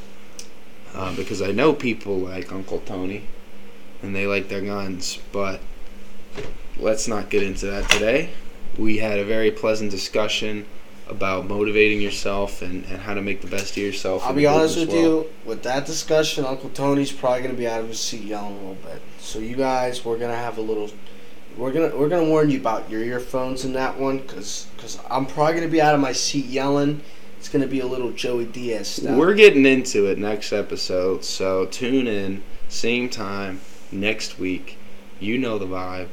Uh, 0.95 1.15
because 1.17 1.43
I 1.43 1.51
know 1.51 1.73
people 1.73 2.19
like 2.19 2.53
Uncle 2.53 2.81
Tony, 2.81 3.25
and 4.03 4.15
they 4.15 4.27
like 4.27 4.49
their 4.49 4.61
guns. 4.61 5.19
But 5.33 5.61
let's 6.79 7.09
not 7.09 7.31
get 7.31 7.43
into 7.43 7.67
that 7.67 7.91
today. 7.91 8.31
We 8.79 8.99
had 8.99 9.19
a 9.19 9.25
very 9.25 9.51
pleasant 9.51 9.91
discussion 9.91 10.67
about 11.07 11.47
motivating 11.47 12.01
yourself 12.01 12.63
and, 12.63 12.85
and 12.87 12.99
how 12.99 13.15
to 13.15 13.23
make 13.23 13.41
the 13.43 13.47
best 13.47 13.73
of 13.73 13.83
yourself. 13.83 14.25
I'll 14.25 14.33
be 14.33 14.47
honest 14.47 14.79
with 14.79 14.89
world. 14.89 15.27
you. 15.27 15.31
With 15.45 15.63
that 15.65 15.85
discussion, 15.87 16.45
Uncle 16.45 16.71
Tony's 16.71 17.13
probably 17.13 17.43
gonna 17.43 17.55
be 17.55 17.69
out 17.69 17.81
of 17.81 17.89
his 17.89 18.01
seat 18.01 18.23
yelling 18.23 18.55
a 18.55 18.59
little 18.59 18.75
bit. 18.77 19.03
So 19.19 19.39
you 19.39 19.57
guys, 19.57 20.05
we're 20.05 20.19
gonna 20.19 20.37
have 20.37 20.59
a 20.59 20.63
little. 20.63 20.91
We're 21.57 21.73
gonna 21.73 21.97
we're 21.97 22.09
gonna 22.09 22.29
warn 22.29 22.51
you 22.51 22.59
about 22.59 22.91
your 22.91 23.03
earphones 23.03 23.65
in 23.65 23.75
that 23.75 23.99
one, 23.99 24.27
cause 24.27 24.67
cause 24.77 24.99
I'm 25.09 25.27
probably 25.27 25.55
gonna 25.55 25.69
be 25.69 25.81
out 25.81 25.95
of 25.95 26.01
my 26.01 26.13
seat 26.13 26.47
yelling. 26.47 27.01
It's 27.39 27.49
gonna 27.49 27.67
be 27.69 27.81
a 27.81 27.87
little 27.87 28.11
Joey 28.11 28.47
Diaz 28.47 28.89
style. 28.89 29.17
We're 29.17 29.35
getting 29.35 29.65
into 29.65 30.07
it 30.07 30.19
next 30.19 30.53
episode, 30.53 31.25
so 31.25 31.67
tune 31.67 32.07
in, 32.09 32.43
same 32.69 33.09
time, 33.09 33.61
next 33.93 34.39
week. 34.39 34.79
You 35.21 35.39
know 35.39 35.59
the 35.59 35.67
vibe, 35.67 36.09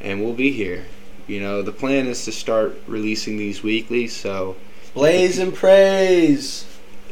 and 0.00 0.22
we'll 0.22 0.34
be 0.34 0.52
here. 0.52 0.84
You 1.26 1.40
know, 1.40 1.62
the 1.62 1.72
plan 1.72 2.06
is 2.06 2.24
to 2.26 2.32
start 2.32 2.80
releasing 2.86 3.36
these 3.36 3.62
weekly, 3.64 4.06
so 4.06 4.56
Blaze 4.94 5.38
and 5.38 5.52
praise. 5.52 6.64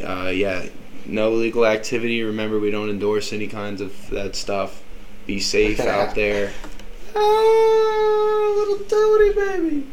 uh, 0.02 0.30
yeah, 0.32 0.66
no 1.06 1.32
illegal 1.32 1.66
activity. 1.66 2.22
Remember, 2.22 2.60
we 2.60 2.70
don't 2.70 2.88
endorse 2.88 3.32
any 3.32 3.48
kinds 3.48 3.80
of 3.80 4.10
that 4.10 4.36
stuff. 4.36 4.82
Be 5.26 5.40
safe 5.40 5.80
out 5.96 6.14
there. 6.14 6.52
Ah, 7.16 8.54
little 8.56 8.84
Tony 8.86 9.32
baby. 9.32 9.86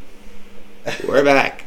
We're 1.07 1.24
back. 1.24 1.65